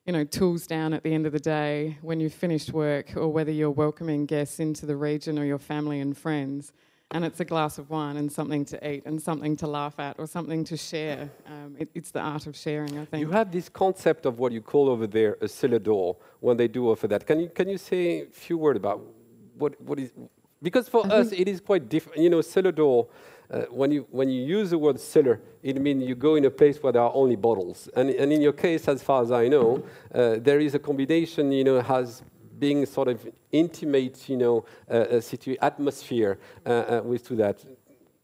you 0.05 0.12
know, 0.12 0.25
tools 0.25 0.67
down 0.67 0.93
at 0.93 1.01
the 1.03 1.13
end 1.13 1.25
of 1.25 1.31
the 1.31 1.39
day 1.39 1.97
when 2.01 2.19
you've 2.19 2.33
finished 2.33 2.73
work, 2.73 3.15
or 3.15 3.29
whether 3.29 3.51
you're 3.51 3.71
welcoming 3.71 4.25
guests 4.25 4.59
into 4.59 4.85
the 4.85 4.97
region 4.97 5.39
or 5.39 5.45
your 5.45 5.59
family 5.59 6.00
and 6.01 6.17
friends. 6.17 6.73
And 7.13 7.24
it's 7.24 7.39
a 7.39 7.46
glass 7.46 7.77
of 7.77 7.89
wine 7.89 8.17
and 8.17 8.32
something 8.32 8.65
to 8.65 8.89
eat 8.91 9.03
and 9.05 9.22
something 9.22 9.55
to 9.58 9.67
laugh 9.67 10.00
at 10.00 10.17
or 10.20 10.27
something 10.27 10.63
to 10.65 10.75
share. 10.75 11.29
Um, 11.48 11.75
it, 11.79 11.89
it's 11.93 12.12
the 12.12 12.20
art 12.20 12.48
of 12.48 12.55
sharing, 12.55 12.98
I 12.98 13.05
think. 13.05 13.22
You 13.22 13.32
have 13.32 13.51
this 13.51 13.70
concept 13.70 14.25
of 14.25 14.39
what 14.39 14.51
you 14.51 14.62
call 14.62 14.89
over 14.89 15.08
there 15.08 15.38
a 15.41 15.48
cellar 15.48 15.79
door 15.79 16.17
when 16.39 16.58
they 16.58 16.67
do 16.67 16.89
offer 16.89 17.08
that. 17.08 17.25
Can 17.25 17.39
you, 17.39 17.50
can 17.50 17.70
you 17.70 17.77
say 17.77 18.24
a 18.24 18.25
few 18.25 18.58
words 18.58 18.77
about 18.77 19.01
what, 19.58 19.79
what 19.82 20.00
is. 20.00 20.12
Because 20.62 20.88
for 20.88 21.05
us, 21.12 21.32
it 21.32 21.48
is 21.48 21.60
quite 21.60 21.89
different. 21.89 22.20
You 22.20 22.29
know, 22.29 22.41
cellar 22.41 22.72
door 22.72 23.08
uh, 23.51 23.62
when, 23.70 23.91
you, 23.91 24.08
when 24.12 24.29
you 24.29 24.43
use 24.43 24.70
the 24.70 24.77
word 24.77 25.00
cellar, 25.00 25.41
it 25.62 25.79
means 25.79 26.03
you 26.03 26.15
go 26.15 26.36
in 26.36 26.46
a 26.46 26.50
place 26.50 26.82
where 26.82 26.93
there 26.93 27.01
are 27.01 27.12
only 27.13 27.36
bottles. 27.36 27.89
And, 27.96 28.10
and 28.10 28.32
in 28.32 28.41
your 28.41 28.53
case, 28.53 28.88
as 28.88 29.03
far 29.03 29.22
as 29.22 29.32
I 29.32 29.48
know, 29.48 29.84
uh, 30.13 30.38
there 30.39 30.60
is 30.60 30.74
a 30.74 30.79
combination, 30.79 31.51
you 31.51 31.63
know, 31.63 31.82
has 31.82 32.24
being 32.60 32.86
sort 32.86 33.07
of 33.07 33.27
intimate, 33.51 34.29
you 34.29 34.38
know, 34.38 34.65
uh, 34.89 35.19
situ- 35.19 35.57
atmosphere 35.62 36.39
uh, 36.65 36.69
uh, 36.69 37.01
with 37.03 37.27
to 37.27 37.36
that. 37.36 37.63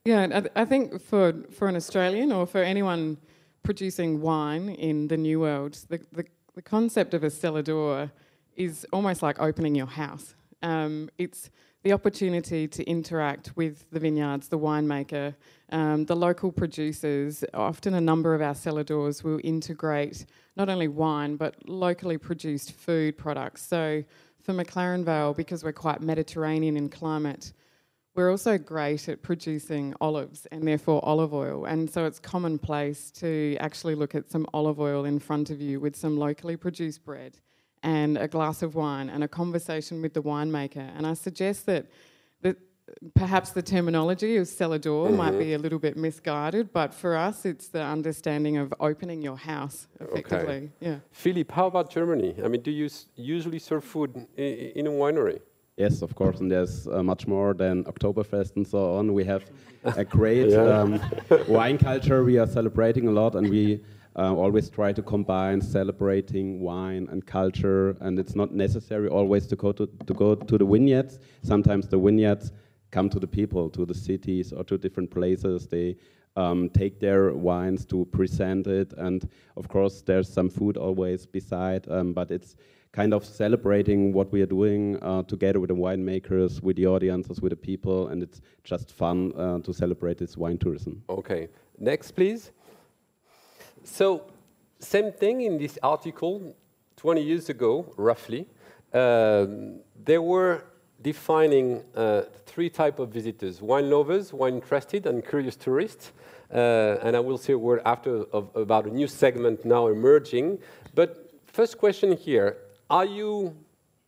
Yeah, 0.06 0.24
I, 0.24 0.40
th- 0.40 0.52
I 0.56 0.66
think 0.66 1.02
for, 1.02 1.34
for 1.52 1.68
an 1.68 1.76
Australian 1.76 2.32
or 2.32 2.46
for 2.46 2.64
anyone 2.64 3.18
producing 3.64 4.22
wine 4.22 4.70
in 4.70 5.08
the 5.08 5.18
New 5.18 5.42
World, 5.42 5.78
the, 5.90 6.00
the, 6.12 6.26
the 6.56 6.62
concept 6.62 7.14
of 7.14 7.24
a 7.24 7.30
cellar 7.30 7.62
door 7.62 8.12
is 8.56 8.86
almost 8.92 9.22
like 9.22 9.40
opening 9.40 9.76
your 9.76 9.88
house. 9.88 10.36
Um, 10.62 11.10
it's 11.18 11.50
the 11.84 11.94
opportunity 11.94 12.68
to 12.68 12.84
interact 12.84 13.56
with 13.56 13.90
the 13.92 14.00
vineyards, 14.00 14.50
the 14.50 14.60
winemaker, 14.60 15.36
um, 15.72 16.06
the 16.06 16.16
local 16.16 16.52
producers. 16.52 17.44
Often, 17.54 17.94
a 17.94 18.02
number 18.02 18.36
of 18.36 18.42
our 18.42 18.56
cellar 18.56 18.84
doors 18.84 19.24
will 19.24 19.40
integrate 19.44 20.26
not 20.60 20.70
only 20.70 20.90
wine 20.90 21.38
but 21.38 21.56
locally 21.68 22.18
produced 22.18 22.74
food 22.74 23.18
products. 23.18 23.66
So, 23.66 24.04
for 24.44 24.54
McLaren 24.54 25.04
Vale, 25.04 25.34
because 25.34 25.64
we're 25.64 25.74
quite 25.74 26.02
Mediterranean 26.02 26.78
in 26.78 26.90
climate, 26.90 27.54
we're 28.16 28.32
also 28.32 28.58
great 28.58 29.08
at 29.08 29.22
producing 29.22 29.94
olives 30.02 30.46
and 30.48 30.68
therefore 30.68 31.04
olive 31.04 31.34
oil. 31.34 31.66
And 31.66 31.90
so 31.90 32.06
it's 32.06 32.20
commonplace 32.20 33.12
to 33.12 33.56
actually 33.60 33.96
look 33.96 34.16
at 34.16 34.32
some 34.32 34.48
olive 34.54 34.80
oil 34.80 35.06
in 35.06 35.20
front 35.20 35.50
of 35.50 35.62
you 35.62 35.80
with 35.80 35.96
some 35.96 36.18
locally 36.18 36.58
produced 36.58 37.06
bread 37.06 37.38
and 37.84 38.18
a 38.18 38.28
glass 38.28 38.62
of 38.62 38.76
wine 38.76 39.10
and 39.10 39.24
a 39.24 39.28
conversation 39.28 40.02
with 40.02 40.14
the 40.14 40.24
winemaker. 40.24 40.90
And 40.98 41.06
I 41.06 41.14
suggest 41.14 41.66
that, 41.68 41.86
that 42.42 42.58
perhaps 43.16 43.52
the 43.52 43.62
terminology 43.62 44.38
of 44.38 44.48
cellar 44.48 44.78
door 44.78 45.08
mm-hmm. 45.08 45.18
might 45.18 45.38
be 45.38 45.54
a 45.54 45.58
little 45.58 45.80
bit 45.80 45.98
misguided, 45.98 46.72
but 46.74 46.94
for 46.94 47.16
us, 47.16 47.46
it's 47.46 47.68
the 47.68 47.82
understanding 47.82 48.58
of 48.58 48.74
opening 48.80 49.22
your 49.22 49.38
house 49.38 49.88
effectively. 50.00 50.56
Okay. 50.56 50.70
Yeah. 50.80 50.96
Philip, 51.12 51.52
how 51.52 51.68
about 51.68 51.90
Germany? 51.90 52.36
I 52.44 52.48
mean, 52.48 52.62
do 52.62 52.72
you 52.72 52.90
usually 53.16 53.60
serve 53.60 53.84
food 53.84 54.28
in 54.38 54.88
a 54.88 54.92
winery? 54.92 55.40
Yes, 55.78 56.02
of 56.02 56.14
course, 56.14 56.42
and 56.42 56.52
there's 56.52 56.88
uh, 56.88 57.02
much 57.02 57.26
more 57.26 57.54
than 57.54 57.86
Oktoberfest 57.86 58.58
and 58.58 58.68
so 58.68 58.98
on. 58.98 59.14
We 59.14 59.24
have 59.24 59.44
a 59.84 60.04
great 60.04 60.50
yeah. 60.50 60.82
um, 60.82 61.02
wine 61.48 61.78
culture 61.78 62.26
we 62.26 62.38
are 62.38 62.48
celebrating 62.48 63.08
a 63.08 63.12
lot, 63.12 63.36
and 63.36 63.50
we 63.50 63.82
uh, 64.18 64.34
always 64.34 64.70
try 64.70 64.92
to 64.92 65.02
combine 65.02 65.62
celebrating 65.62 66.60
wine 66.60 67.08
and 67.10 67.26
culture, 67.26 67.96
and 68.02 68.20
it's 68.20 68.36
not 68.36 68.52
necessary 68.52 69.08
always 69.08 69.48
to 69.48 69.56
go 69.56 69.72
to, 69.72 69.88
to 70.06 70.14
go 70.14 70.36
to 70.36 70.58
the 70.58 70.66
vineyards. 70.66 71.20
Sometimes 71.44 71.88
the 71.88 71.98
vineyards 71.98 72.52
come 72.92 73.10
to 73.10 73.20
the 73.20 73.28
people, 73.28 73.70
to 73.72 73.86
the 73.86 73.94
cities, 73.94 74.52
or 74.54 74.64
to 74.66 74.78
different 74.78 75.12
places. 75.12 75.68
They 75.68 75.96
um, 76.36 76.70
take 76.70 77.00
their 77.00 77.34
wines 77.34 77.86
to 77.88 78.06
present 78.06 78.68
it, 78.68 78.94
and 78.98 79.28
of 79.58 79.68
course, 79.68 80.02
there's 80.02 80.32
some 80.32 80.50
food 80.50 80.78
always 80.78 81.26
beside, 81.26 81.90
um, 81.90 82.14
but 82.14 82.32
it's 82.32 82.56
kind 82.92 83.14
of 83.14 83.24
celebrating 83.24 84.14
what 84.14 84.32
we 84.32 84.42
are 84.42 84.48
doing 84.48 84.98
uh, 85.04 85.22
together 85.24 85.60
with 85.60 85.70
the 85.70 85.76
winemakers, 85.76 86.62
with 86.62 86.76
the 86.76 86.88
audiences, 86.88 87.42
with 87.42 87.52
the 87.52 87.56
people, 87.56 88.08
and 88.08 88.24
it's 88.24 88.42
just 88.64 88.92
fun 88.92 89.32
uh, 89.38 89.60
to 89.60 89.74
celebrate 89.74 90.18
this 90.18 90.38
wine 90.38 90.58
tourism. 90.58 91.04
Okay, 91.10 91.50
next, 91.78 92.12
please. 92.12 92.52
So, 93.84 94.26
same 94.80 95.12
thing 95.12 95.42
in 95.42 95.58
this 95.58 95.78
article 95.84 96.56
20 96.96 97.22
years 97.22 97.50
ago, 97.50 97.94
roughly. 97.96 98.48
Um, 98.94 99.82
they 100.04 100.18
were 100.18 100.64
defining 101.02 101.84
uh, 101.96 102.24
three 102.46 102.70
type 102.70 103.00
of 103.00 103.10
visitors 103.10 103.62
wine 103.62 103.90
lovers 103.90 104.34
wine 104.34 104.56
interested 104.56 105.06
and 105.06 105.26
curious 105.26 105.56
tourists 105.56 106.12
uh, 106.54 106.98
and 107.02 107.16
i 107.16 107.20
will 107.20 107.38
say 107.38 107.54
a 107.54 107.58
word 107.58 107.82
after 107.86 108.24
of, 108.34 108.50
about 108.56 108.86
a 108.86 108.90
new 108.90 109.08
segment 109.08 109.64
now 109.66 109.88
emerging 109.88 110.58
but 110.96 111.32
first 111.46 111.78
question 111.78 112.16
here 112.16 112.58
are 112.90 113.06
you 113.06 113.56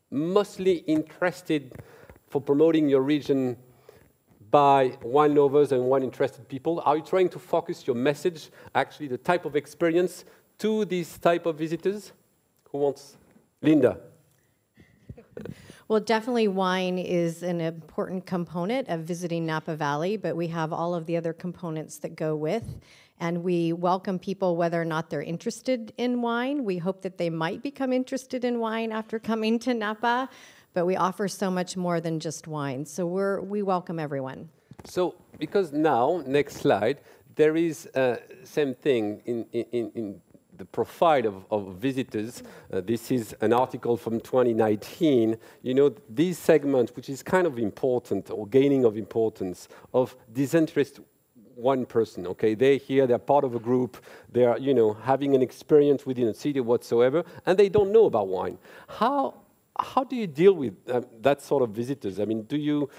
mostly 0.10 0.77
interested 0.88 1.74
for 2.27 2.41
promoting 2.41 2.89
your 2.89 3.01
region 3.01 3.57
by 4.51 4.98
wine 5.01 5.33
lovers 5.33 5.71
and 5.71 5.81
wine 5.83 6.03
interested 6.03 6.48
people? 6.48 6.81
Are 6.86 6.98
you 6.98 7.03
trying 7.03 7.29
to 7.29 7.39
focus 7.39 7.88
your 7.88 7.95
message, 7.95 8.50
actually 8.75 9.07
the 9.07 9.17
type 9.17 9.45
of 9.45 9.55
experience, 9.55 10.25
to 10.60 10.86
these 10.86 11.17
type 11.17 11.45
of 11.45 11.57
visitors? 11.57 12.12
Who 12.71 12.79
wants? 12.79 13.17
Linda. 13.62 13.98
Well, 15.91 16.00
definitely 16.00 16.48
wine 16.48 16.98
is 16.98 17.43
an 17.43 17.60
important 17.60 18.25
component 18.25 18.88
of 18.88 19.01
visiting 19.01 19.45
Napa 19.45 19.75
Valley, 19.75 20.15
but 20.15 20.38
we 20.38 20.48
have 20.48 20.71
all 20.71 20.95
of 20.95 21.05
the 21.05 21.17
other 21.17 21.33
components 21.33 21.98
that 21.98 22.15
go 22.15 22.33
with. 22.33 22.63
And 23.19 23.43
we 23.43 23.74
welcome 23.74 24.17
people 24.17 24.55
whether 24.55 24.81
or 24.81 24.86
not 24.86 25.10
they're 25.10 25.21
interested 25.21 25.91
in 25.98 26.21
wine. 26.21 26.63
We 26.63 26.77
hope 26.77 27.01
that 27.01 27.17
they 27.17 27.29
might 27.29 27.62
become 27.62 27.91
interested 27.91 28.45
in 28.45 28.62
wine 28.62 28.93
after 28.93 29.19
coming 29.19 29.60
to 29.60 29.74
Napa 29.74 30.29
but 30.74 30.86
we 30.86 30.95
offer 30.95 31.27
so 31.27 31.51
much 31.51 31.75
more 31.75 32.00
than 32.00 32.21
just 32.21 32.48
wine. 32.48 32.86
So 32.86 33.05
we're, 33.05 33.41
we 33.41 33.62
welcome 33.62 34.00
everyone. 34.00 34.48
So, 34.86 35.15
because 35.39 35.74
now, 35.74 36.24
next 36.25 36.55
slide, 36.55 37.01
there 37.36 37.57
is 37.57 37.88
uh, 37.88 38.15
same 38.45 38.74
thing 38.74 39.21
in, 39.25 39.45
in, 39.51 39.91
in 39.93 40.21
the 40.62 40.65
profile 40.65 41.25
of, 41.25 41.46
of 41.50 41.75
visitors. 41.75 42.44
Uh, 42.72 42.82
this 42.82 43.12
is 43.12 43.36
an 43.41 43.51
article 43.51 43.98
from 43.98 44.20
2019. 44.20 45.38
You 45.63 45.74
know, 45.74 45.96
this 46.08 46.38
segment, 46.38 46.96
which 46.96 47.10
is 47.10 47.24
kind 47.24 47.48
of 47.48 47.58
important 47.58 48.30
or 48.30 48.46
gaining 48.48 48.86
of 48.86 48.96
importance, 48.96 49.68
of 49.94 50.15
disinterest 50.32 51.00
one 51.56 51.86
person 51.86 52.25
okay 52.25 52.56
they're 52.56 52.77
here 52.77 53.06
they're 53.06 53.20
part 53.20 53.44
of 53.44 53.53
a 53.53 53.60
group 53.60 53.98
they're 54.32 54.58
you 54.58 54.74
know 54.74 54.94
having 54.94 55.36
an 55.36 55.41
experience 55.41 56.06
within 56.06 56.30
a 56.30 56.34
city 56.34 56.62
whatsoever 56.62 57.24
and 57.46 57.60
they 57.60 57.68
don't 57.68 57.91
know 57.91 58.06
about 58.06 58.30
wine 58.30 58.58
how 58.88 59.36
how 59.77 60.03
do 60.03 60.15
you 60.15 60.27
deal 60.27 60.53
with 60.53 60.74
uh, 60.89 61.01
that 61.22 61.41
sort 61.41 61.63
of 61.63 61.70
visitors? 61.70 62.20
I 62.20 62.25
mean, 62.25 62.44
do 62.44 62.58
you 62.58 62.89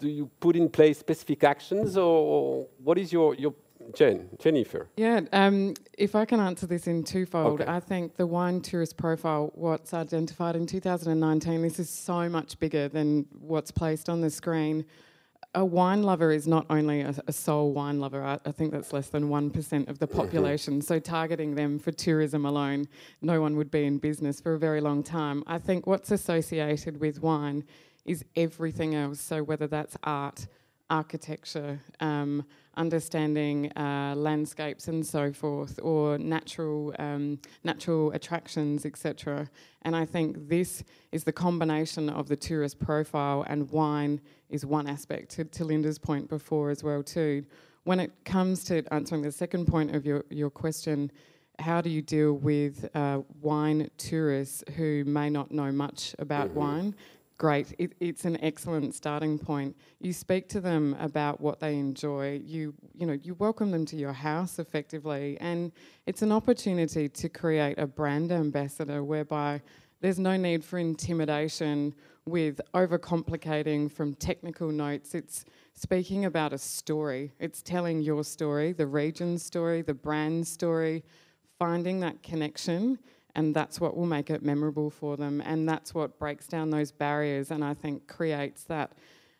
do 0.00 0.08
you 0.08 0.30
put 0.38 0.54
in 0.56 0.68
place 0.68 0.98
specific 0.98 1.44
actions, 1.44 1.96
or 1.96 2.66
what 2.82 2.98
is 2.98 3.12
your 3.12 3.34
your 3.34 3.54
Jen, 3.94 4.28
Jennifer? 4.38 4.88
Yeah, 4.96 5.20
um, 5.32 5.74
if 5.96 6.14
I 6.14 6.24
can 6.24 6.40
answer 6.40 6.66
this 6.66 6.86
in 6.86 7.04
twofold, 7.04 7.60
okay. 7.60 7.70
I 7.70 7.80
think 7.80 8.16
the 8.16 8.26
wine 8.26 8.60
tourist 8.60 8.96
profile, 8.96 9.50
what's 9.54 9.94
identified 9.94 10.56
in 10.56 10.66
2019, 10.66 11.62
this 11.62 11.78
is 11.78 11.90
so 11.90 12.28
much 12.28 12.58
bigger 12.58 12.88
than 12.88 13.26
what's 13.38 13.70
placed 13.70 14.08
on 14.08 14.20
the 14.20 14.30
screen 14.30 14.84
a 15.54 15.64
wine 15.64 16.02
lover 16.02 16.30
is 16.30 16.46
not 16.46 16.66
only 16.70 17.00
a, 17.00 17.14
a 17.26 17.32
sole 17.32 17.72
wine 17.72 18.00
lover, 18.00 18.22
I, 18.22 18.38
I, 18.44 18.52
think 18.52 18.72
that's 18.72 18.92
less 18.92 19.08
than 19.08 19.28
1% 19.28 19.88
of 19.88 19.98
the 19.98 20.06
mm-hmm. 20.06 20.16
population. 20.16 20.82
so, 20.82 20.98
targeting 20.98 21.54
them 21.54 21.78
for 21.78 21.90
tourism 21.90 22.44
alone, 22.44 22.86
no 23.22 23.40
one 23.40 23.56
would 23.56 23.70
be 23.70 23.84
in 23.84 23.98
business 23.98 24.40
for 24.40 24.54
a 24.54 24.58
very 24.58 24.80
long 24.80 25.02
time. 25.02 25.42
I 25.46 25.58
think 25.58 25.86
what's 25.86 26.10
associated 26.10 27.00
with 27.00 27.22
wine 27.22 27.64
is 28.04 28.24
everything 28.36 28.94
else. 28.94 29.20
So, 29.20 29.42
whether 29.42 29.66
that's 29.66 29.96
art, 30.04 30.46
architecture, 30.90 31.80
um, 32.00 32.44
understanding 32.78 33.70
uh, 33.76 34.14
landscapes 34.16 34.88
and 34.88 35.04
so 35.04 35.32
forth, 35.32 35.78
or 35.82 36.16
natural 36.18 36.94
um, 36.98 37.38
natural 37.64 38.12
attractions, 38.12 38.86
etc. 38.86 39.48
And 39.82 39.94
I 39.94 40.06
think 40.06 40.48
this 40.48 40.84
is 41.12 41.24
the 41.24 41.32
combination 41.32 42.08
of 42.08 42.28
the 42.28 42.36
tourist 42.36 42.78
profile 42.78 43.44
and 43.48 43.70
wine 43.70 44.20
is 44.48 44.64
one 44.64 44.86
aspect. 44.86 45.30
To, 45.32 45.44
to 45.44 45.64
Linda's 45.64 45.98
point 45.98 46.28
before 46.28 46.70
as 46.70 46.82
well 46.82 47.02
too. 47.02 47.44
When 47.84 48.00
it 48.00 48.12
comes 48.24 48.64
to 48.64 48.84
answering 48.92 49.22
the 49.22 49.32
second 49.32 49.66
point 49.66 49.94
of 49.94 50.06
your 50.06 50.24
your 50.30 50.50
question. 50.50 51.10
How 51.60 51.80
do 51.80 51.90
you 51.90 52.02
deal 52.02 52.34
with 52.34 52.88
uh, 52.94 53.22
wine 53.40 53.90
tourists 53.96 54.62
who 54.76 55.02
may 55.04 55.28
not 55.28 55.50
know 55.50 55.72
much 55.72 56.14
about 56.20 56.50
mm-hmm. 56.50 56.58
wine? 56.60 56.94
Great. 57.38 57.72
It, 57.78 57.94
it's 58.00 58.24
an 58.24 58.36
excellent 58.42 58.94
starting 58.94 59.38
point. 59.38 59.76
You 60.00 60.12
speak 60.12 60.48
to 60.50 60.60
them 60.60 60.96
about 61.00 61.40
what 61.40 61.60
they 61.60 61.76
enjoy. 61.76 62.42
You 62.44 62.74
you 62.94 63.06
know 63.06 63.18
you 63.22 63.34
welcome 63.34 63.70
them 63.70 63.86
to 63.86 63.96
your 63.96 64.12
house 64.12 64.58
effectively, 64.58 65.38
and 65.40 65.72
it's 66.06 66.22
an 66.22 66.32
opportunity 66.32 67.08
to 67.08 67.28
create 67.28 67.78
a 67.78 67.86
brand 67.86 68.32
ambassador 68.32 69.02
whereby 69.04 69.62
there's 70.00 70.18
no 70.18 70.36
need 70.36 70.64
for 70.64 70.78
intimidation 70.78 71.94
with 72.26 72.60
overcomplicating 72.74 73.90
from 73.90 74.14
technical 74.14 74.70
notes. 74.70 75.14
It's 75.14 75.44
speaking 75.74 76.24
about 76.24 76.52
a 76.52 76.58
story. 76.58 77.32
It's 77.40 77.62
telling 77.62 78.02
your 78.02 78.22
story, 78.22 78.72
the 78.72 78.86
region's 78.86 79.42
story, 79.42 79.82
the 79.82 79.94
brand's 79.94 80.48
story, 80.48 81.04
finding 81.58 82.00
that 82.00 82.22
connection, 82.22 82.98
and 83.38 83.54
that's 83.54 83.80
what 83.80 83.96
will 83.96 84.06
make 84.18 84.30
it 84.30 84.42
memorable 84.42 84.90
for 84.90 85.16
them. 85.16 85.40
And 85.40 85.68
that's 85.68 85.94
what 85.94 86.18
breaks 86.18 86.48
down 86.48 86.70
those 86.70 86.90
barriers 86.90 87.52
and 87.52 87.64
I 87.64 87.72
think 87.72 88.08
creates 88.08 88.64
that 88.64 88.90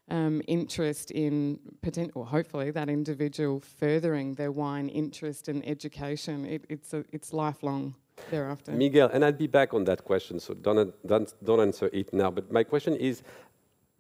um, 0.09 0.41
interest 0.47 1.11
in 1.11 1.59
potential, 1.83 2.25
hopefully, 2.25 2.71
that 2.71 2.89
individual 2.89 3.59
furthering 3.59 4.35
their 4.35 4.53
wine 4.53 4.89
interest 4.89 5.49
and 5.49 5.67
education. 5.67 6.45
It, 6.45 6.65
it's, 6.69 6.95
a, 6.95 7.05
it's 7.11 7.33
lifelong 7.33 7.97
thereafter. 8.31 8.71
Miguel, 8.71 9.11
and 9.13 9.25
I'll 9.25 9.33
be 9.33 9.49
back 9.49 9.75
on 9.75 9.83
that 9.87 10.05
question, 10.05 10.39
so 10.39 10.55
don't, 10.55 10.95
don't, 11.05 11.35
don't 11.43 11.61
answer 11.61 11.91
it 11.93 12.13
now. 12.13 12.31
But 12.31 12.53
my 12.53 12.63
question 12.63 12.95
is 12.95 13.25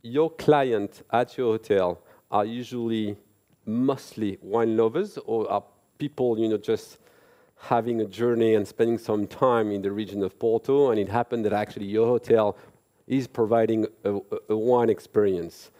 your 0.02 0.30
client 0.30 1.02
at 1.10 1.36
your 1.36 1.54
hotel 1.54 2.00
are 2.30 2.44
usually 2.44 3.16
mostly 3.66 4.38
wine 4.42 4.76
lovers, 4.76 5.18
or 5.26 5.50
are 5.50 5.64
people, 5.98 6.38
you 6.38 6.48
know, 6.48 6.56
just 6.56 6.98
having 7.58 8.00
a 8.00 8.04
journey 8.04 8.54
and 8.54 8.66
spending 8.66 8.98
some 8.98 9.26
time 9.26 9.70
in 9.70 9.82
the 9.82 9.90
region 9.90 10.22
of 10.22 10.38
Porto, 10.38 10.90
and 10.90 10.98
it 10.98 11.08
happened 11.08 11.44
that 11.44 11.52
actually 11.52 11.86
your 11.86 12.06
hotel 12.06 12.56
is 13.06 13.26
providing 13.26 13.86
a, 14.04 14.18
a 14.48 14.56
wine 14.56 14.90
experience? 14.90 15.70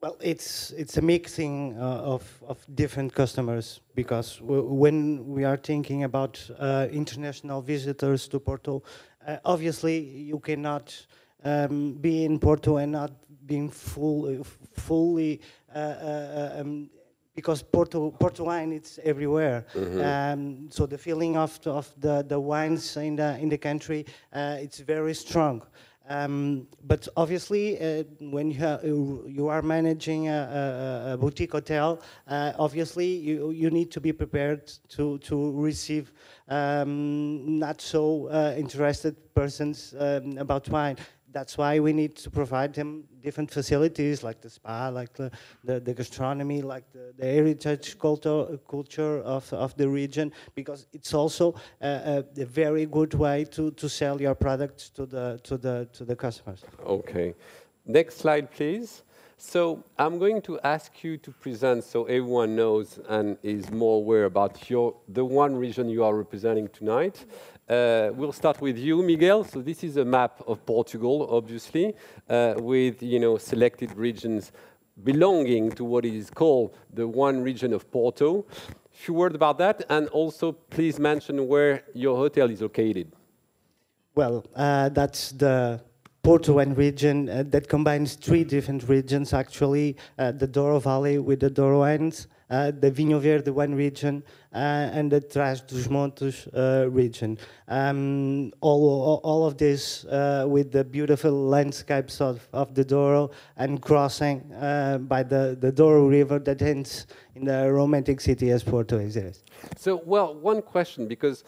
Well, 0.00 0.16
it's 0.20 0.72
it's 0.72 0.96
a 0.96 1.02
mixing 1.02 1.78
uh, 1.78 2.14
of 2.14 2.42
of 2.48 2.66
different 2.74 3.14
customers 3.14 3.80
because 3.94 4.40
when 4.42 5.24
we 5.28 5.44
are 5.44 5.56
thinking 5.56 6.02
about 6.02 6.50
uh, 6.58 6.88
international 6.90 7.62
visitors 7.62 8.26
to 8.28 8.40
Porto, 8.40 8.82
uh, 9.24 9.36
obviously 9.44 9.98
you 10.00 10.40
cannot 10.40 11.06
um, 11.44 11.92
be 12.00 12.24
in 12.24 12.40
Porto 12.40 12.78
and 12.78 12.90
not 12.90 13.12
being 13.46 13.68
full, 13.70 14.44
fully 14.72 15.40
uh, 15.74 15.78
uh, 15.78 16.56
um, 16.60 16.90
because 17.34 17.62
Porto, 17.62 18.10
Porto 18.10 18.44
wine 18.44 18.72
it's 18.72 18.98
everywhere. 19.04 19.66
Mm-hmm. 19.74 20.00
Um, 20.00 20.70
so 20.70 20.86
the 20.86 20.98
feeling 20.98 21.36
of, 21.36 21.58
of 21.66 21.92
the, 21.98 22.24
the 22.26 22.38
wines 22.38 22.96
in 22.96 23.16
the 23.16 23.38
in 23.38 23.48
the 23.48 23.58
country 23.58 24.06
uh, 24.32 24.56
it's 24.60 24.80
very 24.80 25.14
strong. 25.14 25.62
Um, 26.08 26.66
but 26.84 27.06
obviously, 27.16 27.78
uh, 27.78 28.02
when 28.18 28.50
you, 28.50 28.58
ha- 28.58 28.80
you, 28.82 29.46
are 29.48 29.62
managing 29.62 30.28
a, 30.28 31.06
a, 31.10 31.12
a 31.12 31.16
boutique 31.16 31.52
hotel, 31.52 32.02
uh, 32.26 32.52
obviously 32.58 33.06
you, 33.06 33.50
you 33.50 33.70
need 33.70 33.92
to 33.92 34.00
be 34.00 34.12
prepared 34.12 34.66
to, 34.90 35.18
to 35.18 35.52
receive 35.52 36.12
um, 36.48 37.58
not 37.58 37.80
so 37.80 38.26
uh, 38.26 38.52
interested 38.56 39.14
persons 39.32 39.94
um, 39.98 40.36
about 40.38 40.68
wine 40.68 40.96
that's 41.32 41.56
why 41.56 41.80
we 41.80 41.92
need 41.92 42.16
to 42.16 42.30
provide 42.30 42.74
them 42.74 43.04
different 43.22 43.50
facilities 43.50 44.22
like 44.22 44.40
the 44.40 44.50
spa, 44.50 44.88
like 44.88 45.12
the, 45.14 45.30
the, 45.64 45.80
the 45.80 45.94
gastronomy, 45.94 46.62
like 46.62 46.90
the, 46.92 47.14
the 47.16 47.24
heritage 47.24 47.98
culture, 47.98 48.58
culture 48.68 49.20
of, 49.20 49.52
of 49.52 49.76
the 49.76 49.88
region, 49.88 50.32
because 50.54 50.86
it's 50.92 51.14
also 51.14 51.54
a, 51.80 52.24
a, 52.36 52.44
very 52.44 52.86
good 52.86 53.14
way 53.14 53.44
to, 53.44 53.70
to 53.72 53.88
sell 53.88 54.20
your 54.20 54.34
products 54.34 54.90
to 54.90 55.06
the, 55.06 55.40
to, 55.42 55.56
the, 55.56 55.88
to 55.92 56.04
the 56.04 56.16
customers. 56.16 56.62
Okay. 56.84 57.34
Next 57.86 58.18
slide, 58.18 58.50
please. 58.50 59.02
So 59.44 59.82
I'm 59.98 60.20
going 60.20 60.40
to 60.42 60.60
ask 60.60 61.02
you 61.02 61.16
to 61.18 61.32
present 61.32 61.82
so 61.82 62.04
everyone 62.04 62.54
knows 62.54 63.00
and 63.08 63.36
is 63.42 63.72
more 63.72 63.96
aware 63.96 64.26
about 64.26 64.70
your, 64.70 64.94
the 65.08 65.24
one 65.24 65.56
region 65.56 65.88
you 65.88 66.04
are 66.04 66.14
representing 66.14 66.68
tonight. 66.68 67.24
Uh, 67.68 68.10
we'll 68.14 68.32
start 68.32 68.60
with 68.60 68.76
you, 68.76 69.02
Miguel. 69.02 69.44
So 69.44 69.62
this 69.62 69.84
is 69.84 69.96
a 69.96 70.04
map 70.04 70.42
of 70.46 70.64
Portugal, 70.66 71.28
obviously, 71.30 71.94
uh, 72.28 72.54
with 72.56 73.02
you 73.02 73.20
know 73.20 73.38
selected 73.38 73.96
regions 73.96 74.52
belonging 75.04 75.70
to 75.72 75.84
what 75.84 76.04
is 76.04 76.28
called 76.28 76.74
the 76.92 77.06
one 77.06 77.40
region 77.40 77.72
of 77.72 77.90
Porto. 77.90 78.44
A 78.50 78.96
few 78.96 79.14
words 79.14 79.34
about 79.34 79.58
that, 79.58 79.84
and 79.88 80.08
also 80.08 80.52
please 80.52 80.98
mention 80.98 81.46
where 81.46 81.84
your 81.94 82.16
hotel 82.16 82.50
is 82.50 82.60
located. 82.60 83.12
Well, 84.14 84.44
uh, 84.54 84.90
that's 84.90 85.32
the 85.32 85.80
Porto 86.22 86.54
Wine 86.54 86.74
region 86.74 87.28
uh, 87.28 87.42
that 87.48 87.68
combines 87.68 88.14
three 88.14 88.44
different 88.44 88.88
regions 88.88 89.32
actually 89.32 89.96
uh, 90.18 90.32
the 90.32 90.46
Douro 90.46 90.78
Valley 90.78 91.18
with 91.18 91.40
the 91.40 91.50
Douro 91.50 91.82
uh, 91.82 91.98
the 92.52 92.90
Vinho 92.90 93.20
Verde 93.20 93.50
wine 93.50 93.74
region, 93.74 94.22
uh, 94.54 94.58
and 94.92 95.10
the 95.10 95.20
Trás 95.20 95.66
dos 95.66 95.88
Montes 95.88 96.46
uh, 96.48 96.86
region. 96.90 97.38
Um, 97.68 98.52
all, 98.60 99.20
all 99.24 99.46
of 99.46 99.56
this 99.56 100.04
uh, 100.04 100.44
with 100.46 100.72
the 100.72 100.84
beautiful 100.84 101.32
landscapes 101.32 102.20
of, 102.20 102.46
of 102.52 102.74
the 102.74 102.84
Douro 102.84 103.30
and 103.56 103.80
crossing 103.80 104.40
by 105.08 105.22
the, 105.22 105.56
the 105.58 105.72
Douro 105.72 106.06
River 106.06 106.38
that 106.40 106.60
ends 106.60 107.06
in 107.34 107.46
the 107.46 107.72
romantic 107.72 108.20
city 108.20 108.50
as 108.50 108.62
Porto 108.62 108.98
is. 108.98 109.42
So, 109.78 110.02
well, 110.04 110.34
one 110.34 110.62
question 110.62 111.08
because 111.08 111.44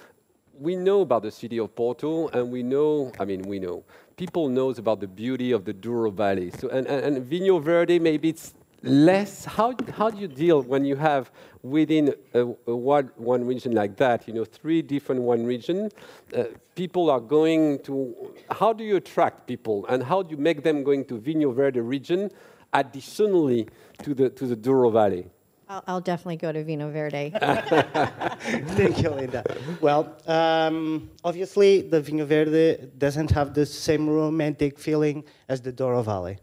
we 0.59 0.77
know 0.77 1.01
about 1.01 1.23
the 1.23 1.31
city 1.31 1.59
of 1.59 1.75
Porto, 1.75 2.29
and 2.29 2.51
we 2.51 2.63
know, 2.63 3.13
I 3.19 3.25
mean, 3.25 3.43
we 3.43 3.59
know, 3.59 3.85
people 4.17 4.49
knows 4.49 4.79
about 4.79 5.01
the 5.01 5.09
beauty 5.09 5.53
of 5.53 5.65
the 5.65 5.73
Douro 5.73 6.11
Valley. 6.11 6.51
So, 6.59 6.69
and, 6.69 6.87
and, 6.87 7.17
and 7.17 7.31
Vinho 7.31 7.63
Verde, 7.63 7.99
maybe 7.99 8.29
it's 8.29 8.55
less. 8.85 9.45
How, 9.45 9.75
how 9.93 10.11
do 10.11 10.19
you 10.19 10.29
deal 10.29 10.63
when 10.63 10.85
you 10.85 10.97
have 10.97 11.31
within 11.63 12.15
a, 12.35 12.41
a 12.41 12.77
one, 12.77 13.11
one 13.17 13.45
region 13.47 13.73
like 13.73 13.97
that, 13.97 14.29
you 14.29 14.35
know, 14.35 14.45
three 14.45 14.83
different 14.83 15.23
one 15.23 15.45
region, 15.45 15.91
uh, 16.37 16.45
people 16.75 17.11
are 17.11 17.21
going 17.21 17.79
to, 17.81 18.35
how 18.51 18.73
do 18.73 18.85
you 18.85 18.97
attract 18.97 19.47
people 19.47 19.87
and 19.87 20.03
how 20.03 20.23
do 20.23 20.31
you 20.31 20.37
make 20.37 20.63
them 20.63 20.85
going 20.85 21.05
to 21.07 21.15
Vinho 21.19 21.55
Verde 21.55 21.81
region 21.81 22.31
additionally 22.73 23.69
to 24.03 24.15
the, 24.15 24.29
to 24.31 24.47
the 24.47 24.57
Douro 24.57 24.91
Valley? 24.91 25.27
I'll, 25.67 25.85
I'll, 25.87 26.01
definitely 26.01 26.37
go 26.37 26.53
to 26.53 26.63
Vino 26.63 26.91
Verde. 26.91 27.33
Thank 27.41 29.03
you, 29.03 29.11
Linda. 29.11 29.43
Well, 29.81 30.15
um, 30.27 31.11
obviously, 31.25 31.81
the 31.81 32.03
Vino 32.03 32.27
Verde 32.27 32.87
doesn't 32.99 33.31
have 33.31 33.55
the 33.55 33.65
same 33.65 34.07
romantic 34.09 34.79
feeling 34.79 35.25
as 35.49 35.63
the 35.63 35.73
Douro 35.73 36.03
Valley. 36.03 36.39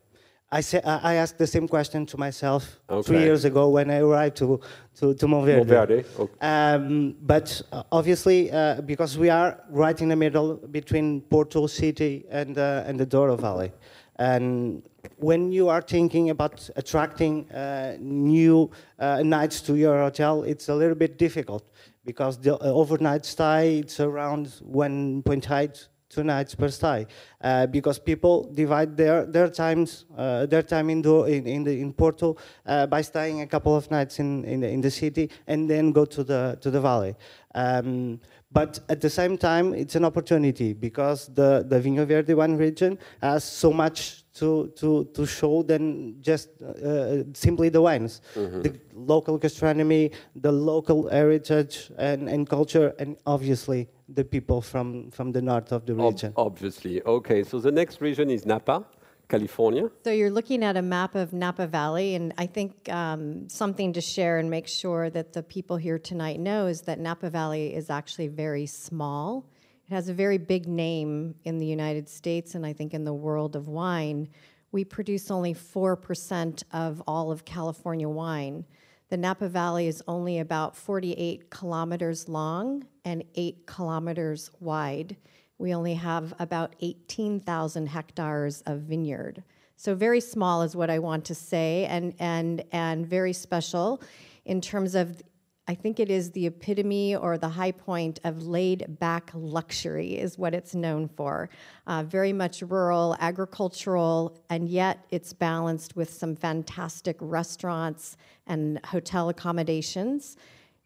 I, 0.54 0.62
say, 0.62 0.82
I 0.84 1.16
asked 1.16 1.38
the 1.38 1.48
same 1.48 1.68
question 1.68 2.06
to 2.08 2.18
myself 2.18 2.80
okay. 2.90 3.08
three 3.08 3.20
years 3.20 3.46
ago 3.46 3.70
when 3.70 3.90
I 3.90 4.00
arrived 4.00 4.36
to, 4.38 4.60
to, 4.98 5.14
to 5.14 5.28
Monverde. 5.28 5.66
Monverde. 5.66 6.06
Okay. 6.20 6.34
Um, 6.42 7.16
but 7.22 7.62
uh, 7.72 7.84
obviously, 7.92 8.52
uh, 8.52 8.82
because 8.82 9.18
we 9.18 9.30
are 9.30 9.64
right 9.70 10.00
in 10.02 10.10
the 10.10 10.16
middle 10.18 10.56
between 10.56 11.22
Porto 11.22 11.68
City 11.68 12.26
and, 12.30 12.58
uh, 12.58 12.84
and 12.86 13.00
the 13.00 13.06
Douro 13.06 13.38
Valley. 13.38 13.72
And 14.18 14.84
when 15.18 15.52
you 15.52 15.70
are 15.70 15.82
thinking 15.82 16.30
about 16.32 16.70
attracting 16.76 17.50
uh, 17.52 17.96
new 18.00 18.70
uh, 19.00 19.24
nights 19.24 19.62
to 19.62 19.76
your 19.76 20.00
hotel, 20.00 20.44
it's 20.44 20.68
a 20.68 20.76
little 20.76 20.96
bit 20.96 21.18
difficult 21.18 21.64
because 22.06 22.38
the 22.38 22.58
overnight 22.60 23.26
stay 23.26 23.80
it's 23.80 24.00
around 24.00 24.48
1.8 24.70 25.88
two 26.12 26.24
nights 26.24 26.54
per 26.56 26.70
stay 26.70 27.08
uh, 27.42 27.66
because 27.68 27.98
people 28.00 28.52
divide 28.54 28.98
their 28.98 29.26
their 29.26 29.50
times 29.50 30.06
uh, 30.18 30.46
their 30.46 30.62
time 30.62 30.90
in, 30.90 31.02
do, 31.02 31.24
in 31.24 31.48
in, 31.48 31.64
the, 31.64 31.80
in 31.80 31.94
Porto 31.94 32.36
uh, 32.66 32.86
by 32.86 33.02
staying 33.02 33.42
a 33.42 33.48
couple 33.48 33.76
of 33.76 33.90
nights 33.90 34.20
in 34.20 34.44
in 34.46 34.60
the, 34.60 34.70
in 34.70 34.82
the, 34.82 34.92
city 34.92 35.30
and 35.48 35.70
then 35.70 35.92
go 35.92 36.06
to 36.06 36.24
the 36.24 36.58
to 36.62 36.70
the 36.70 36.82
valley. 36.82 37.16
Um, 37.56 38.20
but 38.54 38.80
at 38.90 39.00
the 39.00 39.10
same 39.10 39.38
time, 39.38 39.74
it's 39.74 39.96
an 39.96 40.04
opportunity 40.04 40.74
because 40.74 41.28
the, 41.28 41.66
the 41.68 41.80
Vinho 41.80 42.06
Verde 42.06 42.34
wine 42.34 42.58
region 42.58 43.00
has 43.22 43.44
so 43.44 43.72
much 43.72 44.24
to, 44.36 44.72
to, 44.76 45.06
to 45.14 45.26
show 45.26 45.64
than 45.64 46.22
just 46.22 46.50
uh, 46.62 47.24
simply 47.34 47.70
the 47.70 47.82
wines. 47.82 48.22
Mm-hmm. 48.36 48.62
The 48.62 48.80
local 48.94 49.38
gastronomy, 49.38 50.12
the 50.36 50.52
local 50.52 51.10
heritage 51.10 51.92
and, 51.98 52.28
and 52.28 52.48
culture, 52.50 52.94
and 53.00 53.18
obviously 53.26 53.90
the 54.10 54.24
people 54.24 54.62
from, 54.62 55.12
from 55.12 55.32
the 55.32 55.42
north 55.42 55.72
of 55.72 55.86
the 55.86 55.96
region. 55.96 56.34
Ob- 56.36 56.48
obviously. 56.48 57.02
Okay, 57.04 57.44
so 57.44 57.60
the 57.60 57.72
next 57.72 58.02
region 58.02 58.30
is 58.30 58.46
Napa. 58.46 58.86
California. 59.32 59.90
So 60.04 60.12
you're 60.12 60.30
looking 60.30 60.62
at 60.62 60.76
a 60.76 60.82
map 60.82 61.16
of 61.16 61.32
Napa 61.32 61.66
Valley, 61.66 62.16
and 62.16 62.34
I 62.38 62.46
think 62.46 62.90
um, 62.90 63.48
something 63.48 63.94
to 63.94 64.02
share 64.02 64.38
and 64.40 64.50
make 64.50 64.68
sure 64.68 65.10
that 65.10 65.32
the 65.32 65.42
people 65.42 65.78
here 65.78 65.98
tonight 65.98 66.38
know 66.40 66.68
is 66.68 66.82
that 66.82 67.00
Napa 67.00 67.30
Valley 67.30 67.74
is 67.74 67.90
actually 67.90 68.28
very 68.28 68.66
small. 68.66 69.46
It 69.90 69.94
has 69.94 70.10
a 70.10 70.14
very 70.14 70.38
big 70.38 70.68
name 70.68 71.36
in 71.46 71.58
the 71.60 71.66
United 71.66 72.10
States, 72.10 72.56
and 72.56 72.66
I 72.66 72.74
think 72.74 72.94
in 72.94 73.06
the 73.06 73.14
world 73.14 73.56
of 73.56 73.70
wine. 73.70 74.28
We 74.74 74.84
produce 74.84 75.32
only 75.32 75.54
4% 75.54 76.64
of 76.74 77.02
all 77.08 77.32
of 77.32 77.46
California 77.46 78.10
wine. 78.10 78.66
The 79.10 79.18
Napa 79.18 79.48
Valley 79.48 79.88
is 79.88 80.04
only 80.08 80.40
about 80.40 80.76
48 80.76 81.50
kilometers 81.50 82.28
long 82.28 82.86
and 83.06 83.24
8 83.36 83.66
kilometers 83.66 84.52
wide 84.60 85.16
we 85.62 85.74
only 85.74 85.94
have 85.94 86.34
about 86.40 86.76
18,000 86.82 87.88
hectares 87.88 88.62
of 88.66 88.80
vineyard. 88.80 89.44
So 89.78 89.96
very 89.96 90.20
small 90.20 90.64
is 90.64 90.76
what 90.76 90.90
I 90.90 91.00
want 91.00 91.26
to 91.26 91.36
say, 91.36 91.86
and 91.86 92.14
and 92.20 92.64
and 92.72 93.06
very 93.06 93.34
special 93.34 94.02
in 94.46 94.62
terms 94.62 94.94
of 94.96 95.22
I 95.68 95.76
think 95.76 96.00
it 96.00 96.10
is 96.10 96.32
the 96.32 96.48
epitome 96.48 97.16
or 97.16 97.38
the 97.38 97.50
high 97.50 97.72
point 97.72 98.20
of 98.24 98.46
laid 98.46 99.00
back 99.00 99.32
luxury, 99.34 100.18
is 100.18 100.38
what 100.38 100.54
it's 100.54 100.76
known 100.76 101.08
for. 101.08 101.50
Uh, 101.88 102.04
very 102.04 102.34
much 102.34 102.62
rural, 102.62 103.16
agricultural, 103.20 104.38
and 104.50 104.68
yet 104.68 105.06
it's 105.12 105.34
balanced 105.34 105.96
with 105.96 106.12
some 106.12 106.36
fantastic 106.36 107.16
restaurants 107.20 108.18
and 108.48 108.84
hotel 108.86 109.30
accommodations. 109.30 110.36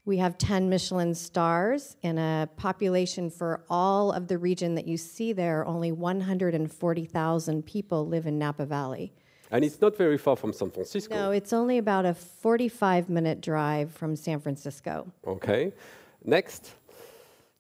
We 0.06 0.18
have 0.18 0.38
10 0.38 0.70
Michelin 0.70 1.16
stars 1.16 1.98
in 2.04 2.20
a 2.20 2.48
population 2.58 3.32
for 3.32 3.64
all 3.72 4.12
of 4.12 4.28
the 4.28 4.38
region 4.38 4.76
that 4.76 4.88
you 4.88 4.98
see 4.98 5.34
there, 5.34 5.66
only 5.66 5.92
140,000 5.92 7.66
people 7.66 8.08
live 8.08 8.28
in 8.28 8.38
Napa 8.38 8.68
Valley. 8.68 9.12
And 9.50 9.66
it's 9.66 9.82
not 9.82 9.98
very 9.98 10.20
far 10.20 10.36
from 10.36 10.54
San 10.54 10.70
Francisco. 10.70 11.16
No, 11.16 11.32
it's 11.32 11.54
only 11.54 11.80
about 11.80 12.06
a 12.06 12.14
45 12.14 13.10
minute 13.10 13.42
drive 13.42 13.92
from 13.92 14.16
San 14.16 14.40
Francisco. 14.40 15.12
Okay. 15.26 15.74
Next. 16.24 16.74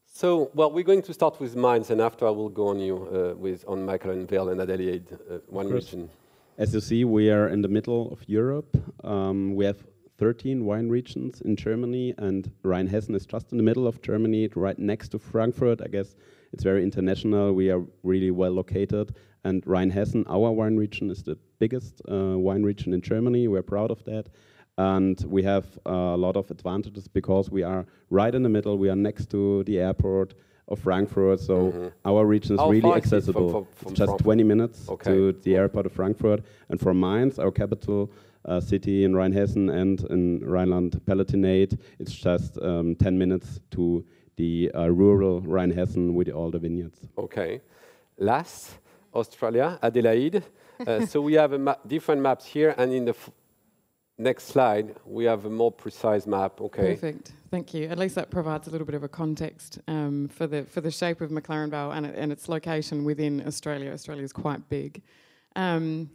So, 0.05 0.51
well, 0.53 0.71
we're 0.71 0.83
going 0.83 1.01
to 1.01 1.13
start 1.13 1.39
with 1.39 1.55
Mainz, 1.55 1.89
and 1.89 1.99
after 1.99 2.27
I 2.27 2.29
will 2.29 2.49
go 2.49 2.67
on 2.67 2.79
you 2.79 2.95
uh, 2.95 3.35
with 3.35 3.65
on 3.67 3.85
McLaren 3.85 4.27
Vale 4.27 4.49
and 4.49 4.61
Adelaide, 4.61 5.11
uh, 5.11 5.39
one 5.47 5.67
region. 5.69 6.09
As 6.57 6.73
you 6.73 6.79
see, 6.79 7.03
we 7.03 7.29
are 7.29 7.49
in 7.49 7.61
the 7.61 7.67
middle 7.67 8.13
of 8.13 8.19
Europe. 8.29 8.77
Um, 9.03 9.55
we 9.55 9.65
have 9.65 9.83
13 10.17 10.63
wine 10.63 10.89
regions 10.89 11.41
in 11.41 11.55
Germany, 11.55 12.13
and 12.17 12.49
Rheinhessen 12.63 13.15
is 13.15 13.25
just 13.25 13.51
in 13.51 13.57
the 13.57 13.63
middle 13.63 13.87
of 13.87 14.01
Germany, 14.01 14.49
right 14.55 14.77
next 14.79 15.09
to 15.09 15.19
Frankfurt. 15.19 15.81
I 15.81 15.87
guess 15.87 16.15
it's 16.53 16.63
very 16.63 16.83
international. 16.83 17.53
We 17.53 17.69
are 17.69 17.83
really 18.03 18.31
well 18.31 18.51
located, 18.51 19.15
and 19.43 19.63
Rheinhessen, 19.65 20.25
our 20.27 20.51
wine 20.51 20.77
region, 20.77 21.11
is 21.11 21.23
the 21.23 21.37
biggest 21.59 22.01
uh, 22.09 22.37
wine 22.37 22.63
region 22.63 22.93
in 22.93 23.01
Germany. 23.01 23.47
We're 23.47 23.61
proud 23.63 23.91
of 23.91 24.03
that. 24.05 24.29
And 24.77 25.23
we 25.27 25.41
have 25.43 25.65
uh, 25.85 25.91
a 25.91 26.17
lot 26.17 26.35
of 26.35 26.51
advantages 26.51 27.07
because 27.07 27.49
we 27.49 27.63
are 27.63 27.85
right 28.09 28.35
in 28.35 28.43
the 28.43 28.49
middle. 28.49 28.77
We 28.77 28.89
are 28.89 28.95
next 28.95 29.29
to 29.31 29.63
the 29.63 29.79
airport 29.79 30.33
of 30.67 30.79
Frankfurt, 30.79 31.39
so 31.39 31.55
mm 31.55 31.71
-hmm. 31.71 31.91
our 32.03 32.27
region 32.27 32.55
is 32.55 32.61
How 32.61 32.71
really 32.71 32.95
accessible. 32.95 33.49
From, 33.49 33.65
from, 33.65 33.75
from 33.75 33.91
it's 33.91 33.99
just 33.99 34.09
Frankfurt? 34.09 34.23
20 34.23 34.43
minutes 34.43 34.89
Okay. 34.89 35.13
to 35.13 35.39
the 35.43 35.55
airport 35.55 35.85
of 35.85 35.91
Frankfurt. 35.91 36.39
And 36.69 36.79
from 36.79 36.99
Mainz, 36.99 37.39
our 37.39 37.51
capital 37.51 38.09
uh, 38.45 38.59
city 38.59 39.03
in 39.03 39.13
Rheinhessen 39.13 39.69
and 39.73 40.01
in 40.09 40.39
Rhineland-Palatinate, 40.39 41.79
it's 41.99 42.13
just 42.13 42.57
um, 42.61 42.95
10 42.95 43.17
minutes 43.17 43.59
to 43.71 44.05
the 44.37 44.71
uh, 44.75 44.87
rural 44.87 45.41
Rheinhessen 45.41 46.13
with 46.13 46.29
all 46.29 46.51
the 46.51 46.59
vineyards. 46.59 46.99
Okay. 47.17 47.61
Last, 48.17 48.77
Australia, 49.13 49.79
Adelaide. 49.81 50.43
Uh, 50.85 51.05
so 51.11 51.21
we 51.21 51.33
have 51.33 51.53
a 51.53 51.59
ma 51.59 51.75
different 51.87 52.21
maps 52.21 52.45
here, 52.45 52.75
and 52.77 52.93
in 52.93 53.05
the 53.05 53.11
f- 53.11 53.31
next 54.17 54.47
slide, 54.47 54.95
we 55.05 55.25
have 55.25 55.45
a 55.45 55.49
more 55.49 55.71
precise 55.71 56.27
map. 56.27 56.59
Okay. 56.61 56.95
Perfect. 56.95 57.33
Thank 57.49 57.73
you. 57.73 57.87
At 57.87 57.97
least 57.97 58.15
that 58.15 58.29
provides 58.29 58.67
a 58.67 58.71
little 58.71 58.85
bit 58.85 58.95
of 58.95 59.03
a 59.03 59.07
context 59.07 59.79
um, 59.87 60.27
for 60.27 60.47
the 60.47 60.63
for 60.63 60.81
the 60.81 60.91
shape 60.91 61.21
of 61.21 61.29
McLaren 61.29 61.69
Vale 61.69 61.91
and, 61.91 62.05
and 62.05 62.31
its 62.31 62.49
location 62.49 63.05
within 63.05 63.45
Australia. 63.47 63.91
Australia 63.91 64.23
is 64.23 64.33
quite 64.33 64.67
big. 64.69 65.01
Um, 65.55 66.09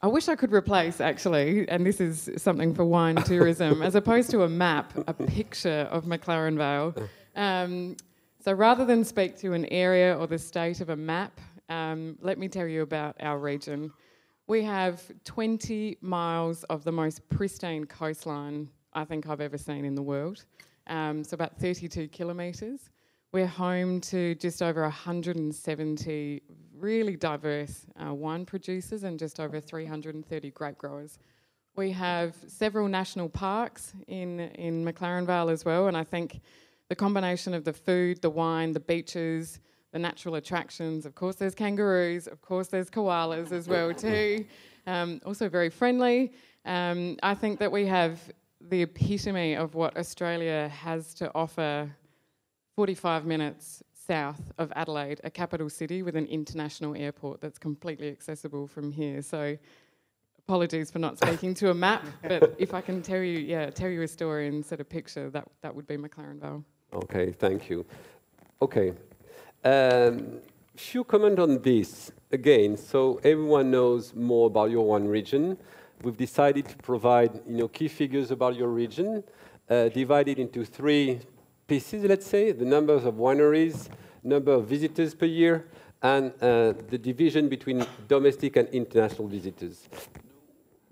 I 0.00 0.06
wish 0.06 0.28
I 0.28 0.36
could 0.36 0.52
replace, 0.52 1.00
actually, 1.00 1.68
and 1.68 1.84
this 1.84 2.00
is 2.00 2.30
something 2.36 2.72
for 2.72 2.84
wine 2.84 3.16
tourism, 3.16 3.82
as 3.88 3.96
opposed 3.96 4.30
to 4.30 4.44
a 4.44 4.48
map, 4.48 4.92
a 5.08 5.12
picture 5.12 5.88
of 5.90 6.04
McLaren 6.04 6.56
Vale. 6.56 6.94
Um, 7.34 7.96
so 8.38 8.52
rather 8.52 8.84
than 8.84 9.04
speak 9.04 9.36
to 9.38 9.54
an 9.54 9.64
area 9.66 10.16
or 10.16 10.28
the 10.28 10.38
state 10.38 10.80
of 10.80 10.90
a 10.90 10.96
map, 10.96 11.40
um, 11.68 12.16
let 12.20 12.38
me 12.38 12.46
tell 12.46 12.68
you 12.68 12.82
about 12.82 13.16
our 13.18 13.38
region. 13.38 13.92
We 14.46 14.62
have 14.62 15.02
20 15.24 15.98
miles 16.00 16.62
of 16.64 16.84
the 16.84 16.92
most 16.92 17.28
pristine 17.28 17.84
coastline 17.84 18.68
I 18.92 19.04
think 19.04 19.28
I've 19.28 19.40
ever 19.40 19.58
seen 19.58 19.84
in 19.84 19.96
the 19.96 20.02
world. 20.02 20.44
Um, 20.86 21.24
so 21.24 21.34
about 21.34 21.58
32 21.58 22.06
kilometres. 22.08 22.88
We're 23.32 23.46
home 23.46 24.00
to 24.02 24.36
just 24.36 24.62
over 24.62 24.82
170 24.82 26.42
really 26.80 27.16
diverse 27.16 27.86
uh, 28.04 28.12
wine 28.14 28.44
producers 28.44 29.04
and 29.04 29.18
just 29.18 29.40
over 29.40 29.60
330 29.60 30.50
grape 30.50 30.78
growers. 30.78 31.18
We 31.76 31.92
have 31.92 32.34
several 32.46 32.88
national 32.88 33.28
parks 33.28 33.92
in, 34.08 34.40
in 34.40 34.84
McLaren 34.84 35.26
Vale 35.26 35.50
as 35.50 35.64
well, 35.64 35.86
and 35.86 35.96
I 35.96 36.04
think 36.04 36.40
the 36.88 36.96
combination 36.96 37.54
of 37.54 37.64
the 37.64 37.72
food, 37.72 38.20
the 38.22 38.30
wine, 38.30 38.72
the 38.72 38.80
beaches, 38.80 39.60
the 39.92 39.98
natural 39.98 40.34
attractions, 40.34 41.06
of 41.06 41.14
course 41.14 41.36
there's 41.36 41.54
kangaroos, 41.54 42.26
of 42.26 42.42
course 42.42 42.68
there's 42.68 42.90
koalas 42.90 43.52
as 43.52 43.68
well 43.68 43.94
too, 44.06 44.44
um, 44.86 45.20
also 45.24 45.48
very 45.48 45.70
friendly. 45.70 46.32
Um, 46.64 47.16
I 47.22 47.34
think 47.34 47.58
that 47.60 47.70
we 47.70 47.86
have 47.86 48.20
the 48.60 48.82
epitome 48.82 49.54
of 49.54 49.74
what 49.74 49.96
Australia 49.96 50.68
has 50.68 51.14
to 51.14 51.30
offer 51.34 51.90
45 52.74 53.24
minutes 53.24 53.82
south 54.08 54.52
of 54.58 54.72
Adelaide, 54.74 55.20
a 55.22 55.30
capital 55.30 55.68
city 55.68 56.02
with 56.02 56.16
an 56.16 56.26
international 56.26 56.96
airport 56.96 57.40
that's 57.40 57.58
completely 57.58 58.08
accessible 58.08 58.66
from 58.66 58.90
here. 58.90 59.20
So, 59.22 59.56
apologies 60.38 60.90
for 60.90 60.98
not 60.98 61.18
speaking 61.22 61.54
to 61.54 61.70
a 61.70 61.74
map, 61.74 62.04
but 62.22 62.54
if 62.58 62.72
I 62.74 62.80
can 62.80 63.02
tell 63.02 63.22
you, 63.22 63.38
yeah, 63.38 63.70
tell 63.70 63.90
you 63.90 64.02
a 64.02 64.08
story 64.08 64.48
and 64.48 64.64
set 64.64 64.80
a 64.80 64.84
picture, 64.84 65.30
that 65.30 65.46
that 65.60 65.74
would 65.74 65.86
be 65.86 65.96
McLaren 65.96 66.40
Vale. 66.40 66.64
Okay, 66.92 67.32
thank 67.32 67.68
you. 67.68 67.84
Okay. 68.62 68.92
Um, 69.62 70.40
few 70.76 71.04
comment 71.04 71.38
on 71.38 71.60
this 71.60 72.10
again. 72.32 72.76
So 72.76 73.20
everyone 73.22 73.70
knows 73.70 74.14
more 74.14 74.46
about 74.46 74.70
your 74.70 74.86
one 74.86 75.06
region. 75.06 75.58
We've 76.02 76.16
decided 76.16 76.66
to 76.68 76.76
provide, 76.78 77.40
you 77.46 77.58
know, 77.58 77.68
key 77.68 77.88
figures 77.88 78.30
about 78.30 78.56
your 78.56 78.68
region, 78.68 79.24
uh, 79.68 79.88
divided 79.88 80.38
into 80.38 80.64
three 80.64 81.20
pieces. 81.68 82.02
Let's 82.04 82.26
say 82.26 82.50
the 82.50 82.64
numbers 82.64 83.04
of 83.04 83.14
wineries, 83.14 83.88
number 84.24 84.52
of 84.52 84.66
visitors 84.66 85.14
per 85.14 85.26
year, 85.26 85.68
and 86.02 86.32
uh, 86.42 86.72
the 86.88 86.98
division 86.98 87.48
between 87.48 87.86
domestic 88.08 88.56
and 88.56 88.68
international 88.70 89.28
visitors. 89.28 89.88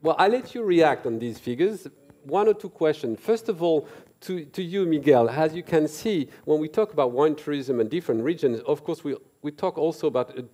Well, 0.03 0.15
I'll 0.19 0.31
let 0.31 0.55
you 0.55 0.62
react 0.62 1.07
on 1.07 1.19
these 1.19 1.39
figures. 1.39 1.89
One 2.25 2.47
or 2.47 2.55
two 2.55 2.69
questions. 2.69 3.19
First 3.19 3.49
of 3.49 3.62
all, 3.62 3.89
to, 4.23 4.45
to 4.45 4.62
you, 4.62 4.85
Miguel, 4.85 5.31
as 5.31 5.55
you 5.55 5.62
can 5.62 5.89
see, 5.89 6.29
when 6.45 6.61
we 6.61 6.69
talk 6.69 6.93
about 6.93 7.12
wine 7.12 7.35
tourism 7.35 7.81
and 7.81 7.89
different 7.89 8.23
regions, 8.23 8.61
of 8.61 8.85
course, 8.85 9.03
we, 9.03 9.17
we 9.43 9.51
talk 9.51 9.79
also 9.79 10.07
about 10.07 10.39
a 10.39 10.45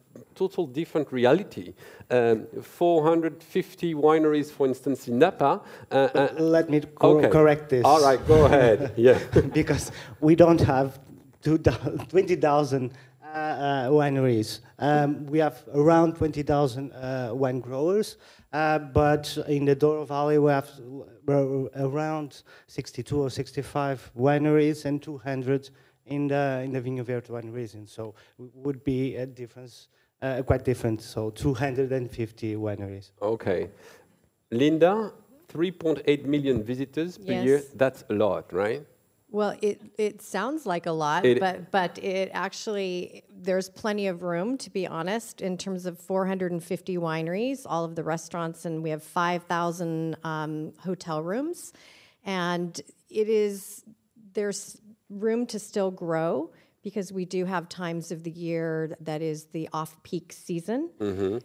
total 0.43 0.67
different 0.67 1.13
reality. 1.13 1.75
Um, 2.11 2.47
450 2.63 3.95
wineries, 3.95 4.51
for 4.51 4.67
instance, 4.67 5.09
in 5.09 5.19
Napa. 5.19 5.61
Uh, 5.91 5.95
uh, 5.95 6.29
Let 6.39 6.69
me 6.71 6.81
cor- 6.81 7.19
okay. 7.19 7.29
correct 7.29 7.69
this. 7.69 7.85
All 7.85 8.03
right, 8.03 8.21
go 8.27 8.45
ahead. 8.47 8.93
Yeah. 8.97 9.19
because 9.55 9.93
we 10.21 10.35
don't 10.35 10.61
have 10.61 10.99
20,000 11.43 12.93
uh, 13.25 13.39
uh, 13.39 13.89
wineries. 13.89 14.61
Um, 14.79 15.27
we 15.27 15.39
have 15.39 15.57
around 15.75 16.17
20,000 16.17 16.93
uh, 16.93 17.31
wine 17.33 17.61
growers, 17.61 18.17
uh, 18.53 18.79
but 18.79 19.39
in 19.49 19.65
the 19.65 19.75
Douro 19.75 20.05
Valley 20.05 20.39
we 20.39 20.51
have 20.51 20.69
uh, 21.29 21.65
around 21.77 22.43
62 22.67 23.23
or 23.23 23.31
65 23.31 24.11
wineries 24.19 24.85
and 24.85 25.01
200 25.03 25.71
in 26.07 26.29
the 26.29 26.61
in 26.65 26.73
the 26.73 26.81
Vinho 26.81 27.05
Verde 27.05 27.33
wine 27.33 27.51
region. 27.53 27.87
So 27.87 28.15
it 28.39 28.51
would 28.55 28.83
be 28.85 29.17
a 29.17 29.27
difference, 29.27 29.89
uh, 30.23 30.43
quite 30.43 30.65
different. 30.65 31.03
So 31.03 31.31
250 31.31 32.57
wineries. 32.57 33.11
Okay. 33.21 33.69
Linda, 34.51 35.13
3.8 35.53 36.25
million 36.25 36.63
visitors 36.63 37.19
per 37.19 37.33
Yes. 37.33 37.45
year. 37.45 37.63
That's 37.75 38.05
a 38.09 38.15
lot, 38.15 38.53
right? 38.53 38.87
Well, 39.31 39.57
it, 39.63 39.81
it 39.97 40.21
sounds 40.21 40.67
like 40.67 40.85
a 40.87 40.93
lot, 40.93 41.25
It- 41.25 41.41
but 41.41 41.71
but 41.71 41.99
it 42.05 42.31
actually 42.35 43.23
there's 43.35 43.71
plenty 43.71 44.07
of 44.09 44.23
room 44.23 44.59
to 44.59 44.69
be 44.71 44.87
honest 44.87 45.41
in 45.41 45.57
terms 45.57 45.87
of 45.87 45.99
450 45.99 46.99
wineries, 46.99 47.63
all 47.65 47.85
of 47.85 47.95
the 47.95 48.03
restaurants, 48.05 48.67
and 48.67 48.83
we 48.83 48.91
have 48.91 49.03
5,000 49.03 50.17
um, 50.23 50.75
hotel 50.81 51.23
rooms, 51.23 51.73
and 52.27 52.79
it 53.09 53.29
is 53.31 53.85
there's 54.35 54.79
room 55.09 55.47
to 55.47 55.59
still 55.59 55.91
grow 55.91 56.51
because 56.83 57.13
we 57.13 57.25
do 57.25 57.45
have 57.45 57.69
times 57.69 58.11
of 58.11 58.23
the 58.25 58.31
year 58.31 58.97
that 59.01 59.23
is 59.23 59.45
the 59.53 59.69
off-peak 59.73 60.33
season, 60.33 60.91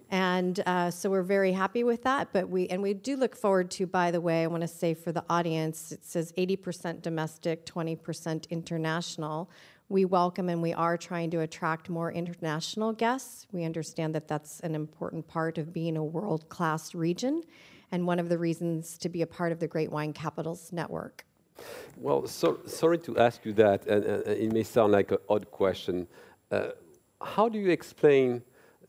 and 0.10 0.60
uh, 0.66 0.90
so 0.90 1.10
we're 1.10 1.22
very 1.22 1.52
happy 1.52 1.84
with 1.84 2.04
that. 2.04 2.30
But 2.34 2.50
we 2.50 2.68
and 2.70 2.82
we 2.82 2.94
do 2.94 3.16
look 3.16 3.36
forward 3.36 3.70
to. 3.72 3.86
By 3.86 4.12
the 4.12 4.20
way, 4.22 4.44
I 4.44 4.48
want 4.48 4.62
to 4.62 4.68
say 4.68 4.94
for 4.94 5.12
the 5.12 5.24
audience, 5.30 5.92
it 5.92 6.04
says 6.06 6.34
80% 6.38 7.02
domestic, 7.02 7.66
20% 7.66 8.50
international. 8.50 9.50
We 9.90 10.04
welcome 10.04 10.50
and 10.50 10.62
we 10.62 10.74
are 10.74 10.98
trying 10.98 11.32
to 11.32 11.40
attract 11.42 11.90
more 11.90 12.12
international 12.12 12.92
guests. 12.92 13.48
We 13.54 13.64
understand 13.64 14.14
that 14.16 14.28
that's 14.28 14.60
an 14.60 14.76
important 14.76 15.28
part 15.28 15.58
of 15.58 15.72
being 15.72 15.96
a 15.96 16.04
world-class 16.04 16.94
region, 16.94 17.44
and 17.92 18.06
one 18.06 18.20
of 18.20 18.28
the 18.28 18.38
reasons 18.38 18.98
to 18.98 19.08
be 19.08 19.22
a 19.22 19.28
part 19.28 19.52
of 19.52 19.60
the 19.60 19.68
Great 19.68 19.92
Wine 19.92 20.12
Capitals 20.14 20.74
Network. 20.74 21.27
Well, 22.00 22.28
so, 22.28 22.60
sorry 22.66 23.00
to 23.00 23.18
ask 23.18 23.46
you 23.46 23.54
that, 23.54 23.88
and, 23.88 24.04
and 24.04 24.28
it 24.28 24.54
may 24.54 24.64
sound 24.64 24.94
like 24.94 25.12
an 25.12 25.18
odd 25.28 25.50
question. 25.52 26.08
Uh, 26.52 26.70
how 27.22 27.50
do 27.50 27.58
you 27.58 27.70
explain 27.72 28.44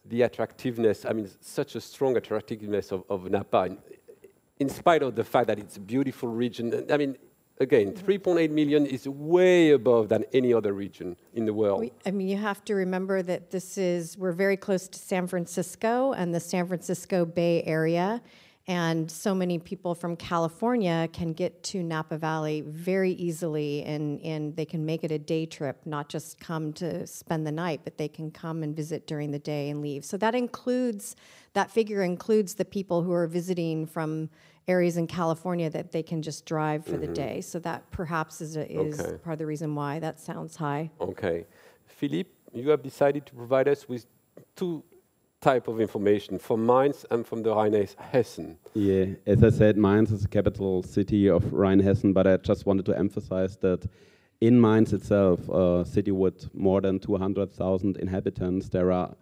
the 0.05 0.23
attractiveness, 0.23 1.05
I 1.05 1.13
mean, 1.13 1.29
such 1.41 1.75
a 1.75 1.81
strong 1.81 2.17
attractiveness 2.17 2.93
of, 2.93 3.05
of 3.09 3.31
Napa, 3.31 3.65
in, 3.65 3.79
in 4.59 4.69
spite 4.69 5.03
of 5.03 5.15
the 5.15 5.25
fact 5.25 5.47
that 5.49 5.59
it's 5.59 5.77
a 5.77 5.81
beautiful 5.81 6.29
region? 6.29 6.87
I 6.91 6.97
mean, 6.97 7.17
Again, 7.61 7.93
3.8 7.93 8.51
million 8.51 8.87
is 8.87 9.09
way 9.09 9.73
above 9.73 10.09
than 10.09 10.25
any 10.33 10.55
other 10.55 10.73
region 10.73 11.17
in 11.35 11.45
the 11.45 11.53
world. 11.53 11.81
We, 11.81 11.93
I 12.07 12.13
mean, 12.13 12.29
you 12.29 12.37
have 12.37 12.65
to 12.67 12.75
remember 12.75 13.21
that 13.23 13.51
this 13.51 13.77
is, 13.77 14.17
we're 14.17 14.31
very 14.31 14.57
close 14.57 14.87
to 14.87 14.99
San 14.99 15.27
Francisco 15.27 16.13
and 16.13 16.33
the 16.33 16.39
San 16.39 16.69
Francisco 16.69 17.25
Bay 17.25 17.65
Area. 17.65 18.23
And 18.69 19.11
so 19.11 19.35
many 19.35 19.59
people 19.59 19.95
from 19.95 20.15
California 20.15 21.09
can 21.11 21.33
get 21.33 21.63
to 21.65 21.83
Napa 21.83 22.19
Valley 22.19 22.61
very 22.61 23.13
easily, 23.13 23.83
and, 23.85 24.21
and 24.21 24.55
they 24.55 24.67
can 24.67 24.85
make 24.85 25.05
it 25.05 25.11
a 25.11 25.19
day 25.19 25.47
trip, 25.47 25.81
not 25.87 26.11
just 26.11 26.39
come 26.39 26.75
to 26.75 27.07
spend 27.07 27.47
the 27.47 27.53
night, 27.53 27.81
but 27.83 27.97
they 27.97 28.09
can 28.09 28.31
come 28.31 28.63
and 28.63 28.77
visit 28.77 29.07
during 29.07 29.31
the 29.31 29.39
day 29.39 29.71
and 29.71 29.81
leave. 29.81 30.05
So 30.05 30.19
that 30.19 30.35
includes, 30.35 31.17
that 31.55 31.71
figure 31.71 32.03
includes 32.03 32.57
the 32.57 32.67
people 32.67 33.03
who 33.03 33.13
are 33.13 33.27
visiting 33.27 33.87
from 33.87 34.29
areas 34.69 34.99
in 34.99 35.07
California 35.07 35.71
that 35.71 35.93
they 35.93 36.03
can 36.03 36.21
just 36.21 36.45
drive 36.45 36.85
for 36.85 36.99
the 36.99 37.07
mm-hmm. 37.07 37.15
day. 37.15 37.41
So 37.41 37.59
that 37.61 37.91
perhaps 37.91 38.43
is, 38.43 38.55
a, 38.59 38.71
is 38.71 39.01
Okay. 39.01 39.17
part 39.17 39.33
of 39.33 39.39
the 39.39 39.47
reason 39.47 39.75
why 39.75 39.99
that 40.01 40.21
sounds 40.21 40.57
high. 40.57 40.91
Okay. 41.01 41.47
Philippe, 41.87 42.29
you 42.53 42.69
have 42.69 42.83
decided 42.83 43.25
to 43.25 43.35
provide 43.35 43.67
us 43.67 43.89
with 43.89 44.05
two 44.57 44.85
type 45.41 45.69
of 45.69 45.81
information 45.81 46.39
from 46.39 46.67
Mainz 46.67 47.07
and 47.11 47.27
from 47.27 47.43
the 47.43 47.51
Rheinhessen. 47.51 48.57
Yeah, 48.75 49.07
as 49.27 49.45
I 49.45 49.51
said, 49.51 49.77
Mainz 49.77 50.11
is 50.11 50.23
the 50.23 50.29
capital 50.29 50.83
city 50.83 51.29
of 51.29 51.45
Rheinhessen, 51.45 52.13
but 52.13 52.27
I 52.27 52.37
just 52.39 52.67
wanted 52.67 52.87
to 52.87 52.99
emphasize 52.99 53.57
that 53.59 53.87
in 54.41 54.61
Mainz 54.61 54.93
itself, 54.93 55.49
a 55.49 55.85
city 55.85 56.11
with 56.11 56.53
more 56.55 56.81
than 56.81 56.99
200,000 56.99 57.97
inhabitants, 57.99 58.69
there 58.69 58.91
are, 58.91 59.15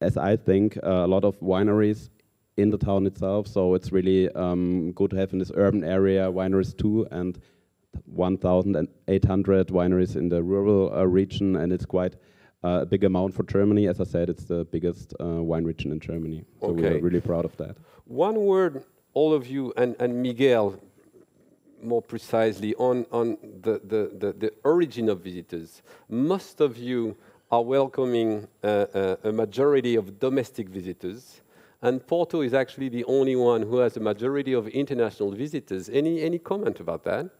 as 0.00 0.16
I 0.16 0.36
think, 0.36 0.78
a 0.82 1.06
lot 1.06 1.24
of 1.24 1.38
wineries 1.40 2.08
in 2.56 2.70
the 2.70 2.78
town 2.78 3.06
itself. 3.06 3.46
So 3.46 3.74
it's 3.74 3.92
really 3.92 4.30
um, 4.30 4.92
good 4.92 5.10
to 5.10 5.16
have 5.16 5.32
in 5.32 5.38
this 5.38 5.52
urban 5.54 5.84
area 5.84 6.30
wineries 6.30 6.76
too, 6.76 7.06
and 7.10 7.38
1,800 8.06 9.68
wineries 9.68 10.16
in 10.16 10.28
the 10.28 10.42
rural 10.42 10.92
uh, 10.94 11.04
region, 11.04 11.56
and 11.56 11.72
it's 11.72 11.86
quite 11.86 12.16
a 12.62 12.86
big 12.86 13.04
amount 13.04 13.34
for 13.34 13.42
Germany. 13.44 13.86
As 13.86 14.00
I 14.00 14.04
said, 14.04 14.28
it's 14.28 14.44
the 14.44 14.64
biggest 14.64 15.14
uh, 15.20 15.42
wine 15.42 15.64
region 15.64 15.92
in 15.92 16.00
Germany. 16.00 16.44
So 16.60 16.68
Okay. 16.68 16.82
we're 16.94 17.00
really 17.00 17.20
proud 17.20 17.44
of 17.44 17.56
that. 17.56 17.76
One 18.04 18.36
word, 18.46 18.84
all 19.14 19.32
of 19.32 19.46
you, 19.46 19.72
and, 19.76 19.94
and 20.00 20.22
Miguel, 20.22 20.80
more 21.82 22.02
precisely, 22.02 22.74
on, 22.74 23.06
on 23.12 23.36
the, 23.62 23.80
the, 23.84 24.10
the, 24.18 24.32
the 24.32 24.52
origin 24.64 25.08
of 25.08 25.20
visitors. 25.20 25.82
Most 26.08 26.60
of 26.60 26.76
you 26.76 27.16
are 27.50 27.62
welcoming 27.62 28.48
uh, 28.62 28.66
uh, 28.66 29.16
a 29.24 29.32
majority 29.32 29.94
of 29.94 30.18
domestic 30.18 30.68
visitors, 30.68 31.40
and 31.80 32.04
Porto 32.06 32.40
is 32.40 32.54
actually 32.54 32.88
the 32.88 33.04
only 33.04 33.36
one 33.36 33.62
who 33.62 33.76
has 33.78 33.96
a 33.96 34.00
majority 34.00 34.52
of 34.52 34.66
international 34.68 35.30
visitors. 35.30 35.88
Any, 35.88 36.22
any 36.22 36.38
comment 36.38 36.80
about 36.80 37.04
that? 37.04 37.30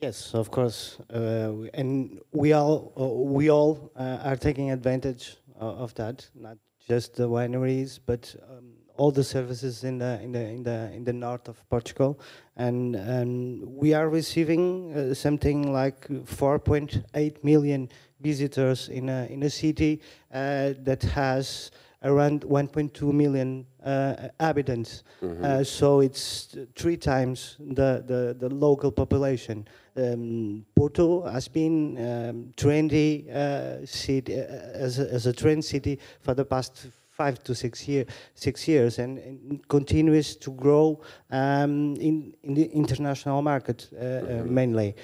Yes, 0.00 0.32
of 0.32 0.50
course, 0.52 0.98
uh, 1.12 1.66
and 1.74 2.20
we 2.30 2.52
all 2.52 2.92
uh, 2.96 3.04
we 3.08 3.50
all 3.50 3.90
uh, 3.96 4.18
are 4.22 4.36
taking 4.36 4.70
advantage 4.70 5.38
uh, 5.60 5.64
of 5.64 5.92
that. 5.94 6.28
Not 6.36 6.56
just 6.86 7.16
the 7.16 7.28
wineries, 7.28 7.98
but 8.06 8.32
um, 8.48 8.74
all 8.96 9.10
the 9.10 9.24
services 9.24 9.82
in 9.82 9.98
the 9.98 10.20
in 10.22 10.30
the 10.30 10.38
in 10.38 10.62
the 10.62 10.92
in 10.92 11.02
the 11.02 11.12
north 11.12 11.48
of 11.48 11.68
Portugal, 11.68 12.20
and 12.56 12.94
um, 12.94 13.76
we 13.76 13.92
are 13.92 14.08
receiving 14.08 14.94
uh, 14.94 15.14
something 15.14 15.72
like 15.72 16.06
4.8 16.06 17.42
million 17.42 17.88
visitors 18.20 18.88
in 18.90 19.08
a 19.08 19.26
in 19.26 19.42
a 19.42 19.50
city 19.50 20.00
uh, 20.32 20.74
that 20.84 21.02
has 21.02 21.72
around 22.04 22.42
1.2 22.42 23.12
million 23.12 23.66
inhabitants. 23.88 25.02
Uh, 25.42 25.64
so 25.64 26.00
it's 26.00 26.56
three 26.74 26.96
times 26.96 27.56
the, 27.58 28.02
the, 28.06 28.36
the 28.38 28.54
local 28.54 28.90
population. 28.90 29.66
Um, 29.96 30.64
Porto 30.76 31.22
has 31.22 31.48
been 31.48 31.96
um, 31.98 32.52
trendy 32.56 33.28
uh, 33.28 33.84
city 33.84 34.34
uh, 34.34 34.44
as 34.84 34.98
a, 34.98 35.12
as 35.12 35.26
a 35.26 35.32
trend 35.32 35.64
city 35.64 35.98
for 36.20 36.34
the 36.34 36.44
past 36.44 36.86
five 37.18 37.42
to 37.42 37.54
six 37.54 37.88
year 37.88 38.04
six 38.34 38.68
years 38.68 38.98
and, 39.00 39.18
and 39.18 39.68
continues 39.68 40.36
to 40.36 40.52
grow 40.52 41.00
um, 41.30 41.96
in 41.96 42.32
in 42.44 42.54
the 42.54 42.66
international 42.72 43.42
market 43.42 43.88
uh, 43.92 44.04
uh, 44.04 44.42
mainly. 44.44 44.94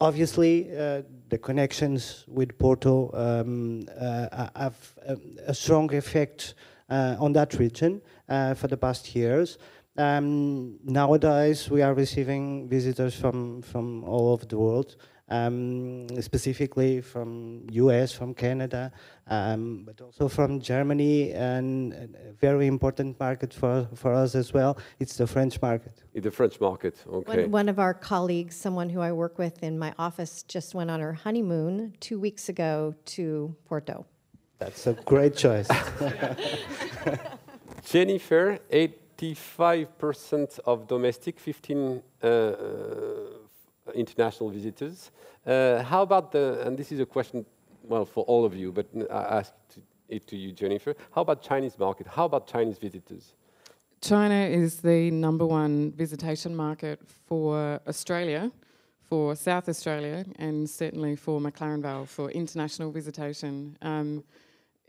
Obviously, 0.00 0.52
uh, 0.72 1.02
the 1.28 1.38
connections 1.38 2.24
with 2.26 2.58
Porto 2.58 3.10
um, 3.12 3.84
uh, 4.00 4.48
have 4.56 4.78
um, 5.06 5.20
a 5.46 5.54
strong 5.54 5.94
effect 5.94 6.54
uh, 6.88 7.16
on 7.20 7.32
that 7.32 7.54
region 7.54 8.00
uh, 8.30 8.54
for 8.54 8.68
the 8.68 8.76
past 8.76 9.14
years. 9.14 9.58
Um, 9.98 10.78
nowadays, 10.84 11.68
we 11.68 11.82
are 11.82 11.92
receiving 11.92 12.68
visitors 12.68 13.14
from, 13.14 13.60
from 13.60 14.04
all 14.04 14.32
over 14.32 14.46
the 14.46 14.56
world, 14.56 14.96
um, 15.28 16.06
specifically 16.20 17.00
from 17.00 17.66
US, 17.70 18.12
from 18.12 18.32
Canada, 18.32 18.92
um, 19.26 19.82
but 19.84 20.00
also 20.00 20.28
from 20.28 20.60
Germany, 20.60 21.32
and 21.32 21.92
a 21.92 22.32
very 22.40 22.66
important 22.68 23.18
market 23.18 23.52
for, 23.52 23.88
for 23.94 24.14
us 24.14 24.34
as 24.34 24.54
well. 24.54 24.78
It's 25.00 25.16
the 25.16 25.26
French 25.26 25.60
market. 25.60 26.02
The 26.14 26.30
French 26.30 26.60
market, 26.60 26.94
okay. 27.06 27.42
One, 27.42 27.50
one 27.50 27.68
of 27.68 27.78
our 27.78 27.92
colleagues, 27.92 28.54
someone 28.56 28.88
who 28.90 29.00
I 29.00 29.12
work 29.12 29.38
with 29.38 29.62
in 29.62 29.78
my 29.78 29.92
office, 29.98 30.44
just 30.44 30.74
went 30.74 30.90
on 30.90 31.00
her 31.00 31.12
honeymoon 31.12 31.94
two 32.00 32.18
weeks 32.20 32.48
ago 32.48 32.94
to 33.06 33.54
Porto. 33.64 34.06
That's 34.58 34.86
a 34.86 34.92
great 34.92 35.36
choice. 35.36 35.68
Jennifer, 37.84 38.58
85% 38.70 40.60
of 40.60 40.86
domestic, 40.86 41.38
15 41.38 42.02
uh, 42.22 42.26
uh, 42.26 42.54
international 43.94 44.50
visitors. 44.50 45.10
Uh, 45.46 45.82
how 45.82 46.02
about 46.02 46.32
the, 46.32 46.62
and 46.66 46.78
this 46.78 46.92
is 46.92 47.00
a 47.00 47.06
question, 47.06 47.44
well, 47.84 48.04
for 48.04 48.24
all 48.24 48.44
of 48.44 48.54
you, 48.54 48.72
but 48.72 48.86
I 49.10 49.38
ask 49.38 49.52
it 50.08 50.26
to 50.26 50.36
you, 50.36 50.52
Jennifer. 50.52 50.94
How 51.12 51.22
about 51.22 51.42
Chinese 51.42 51.78
market? 51.78 52.06
How 52.06 52.24
about 52.26 52.46
Chinese 52.46 52.78
visitors? 52.78 53.34
China 54.00 54.34
is 54.34 54.80
the 54.80 55.10
number 55.10 55.46
one 55.46 55.92
visitation 55.92 56.56
market 56.56 57.00
for 57.26 57.80
Australia, 57.86 58.50
for 59.02 59.36
South 59.36 59.68
Australia, 59.68 60.24
and 60.36 60.68
certainly 60.68 61.16
for 61.16 61.40
McLaren 61.40 61.82
Vale 61.82 62.06
for 62.06 62.30
international 62.30 62.90
visitation. 62.90 63.76
Um, 63.82 64.24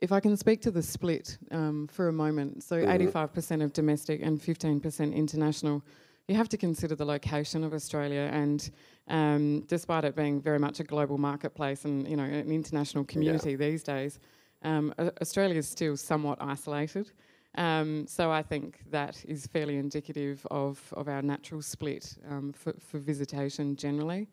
if 0.02 0.12
I 0.12 0.20
can 0.20 0.36
speak 0.36 0.62
to 0.62 0.72
the 0.72 0.82
split 0.82 1.38
um, 1.52 1.88
for 1.88 2.08
a 2.08 2.14
moment, 2.14 2.64
so 2.64 2.78
85% 2.78 3.64
of 3.64 3.72
domestic 3.72 4.22
and 4.24 4.42
15% 4.42 5.16
international, 5.16 5.84
you 6.28 6.36
have 6.36 6.50
to 6.50 6.58
consider 6.58 6.96
the 6.96 7.06
location 7.06 7.64
of 7.64 7.74
Australia 7.74 8.30
and 8.34 8.72
um, 9.08 9.62
despite 9.68 10.04
it 10.04 10.16
being 10.16 10.42
very 10.42 10.60
much 10.60 10.80
a 10.80 10.84
global 10.84 11.18
marketplace 11.18 11.86
and 11.86 12.08
you 12.08 12.16
know 12.16 12.24
an 12.24 12.52
international 12.52 13.04
community 13.04 13.56
these 13.56 13.84
days, 13.84 14.20
um, 14.64 14.94
Australia 15.22 15.58
is 15.58 15.68
still 15.68 15.98
somewhat 15.98 16.38
isolated. 16.42 17.12
Um, 17.56 18.08
so 18.08 18.32
I 18.32 18.42
think 18.42 18.80
that 18.92 19.24
is 19.28 19.46
fairly 19.48 19.78
indicative 19.78 20.48
of, 20.50 20.82
of 20.96 21.10
our 21.10 21.22
natural 21.22 21.62
split 21.62 22.18
um, 22.30 22.54
for, 22.54 22.74
for 22.80 22.98
visitation 22.98 23.76
generally. 23.76 24.30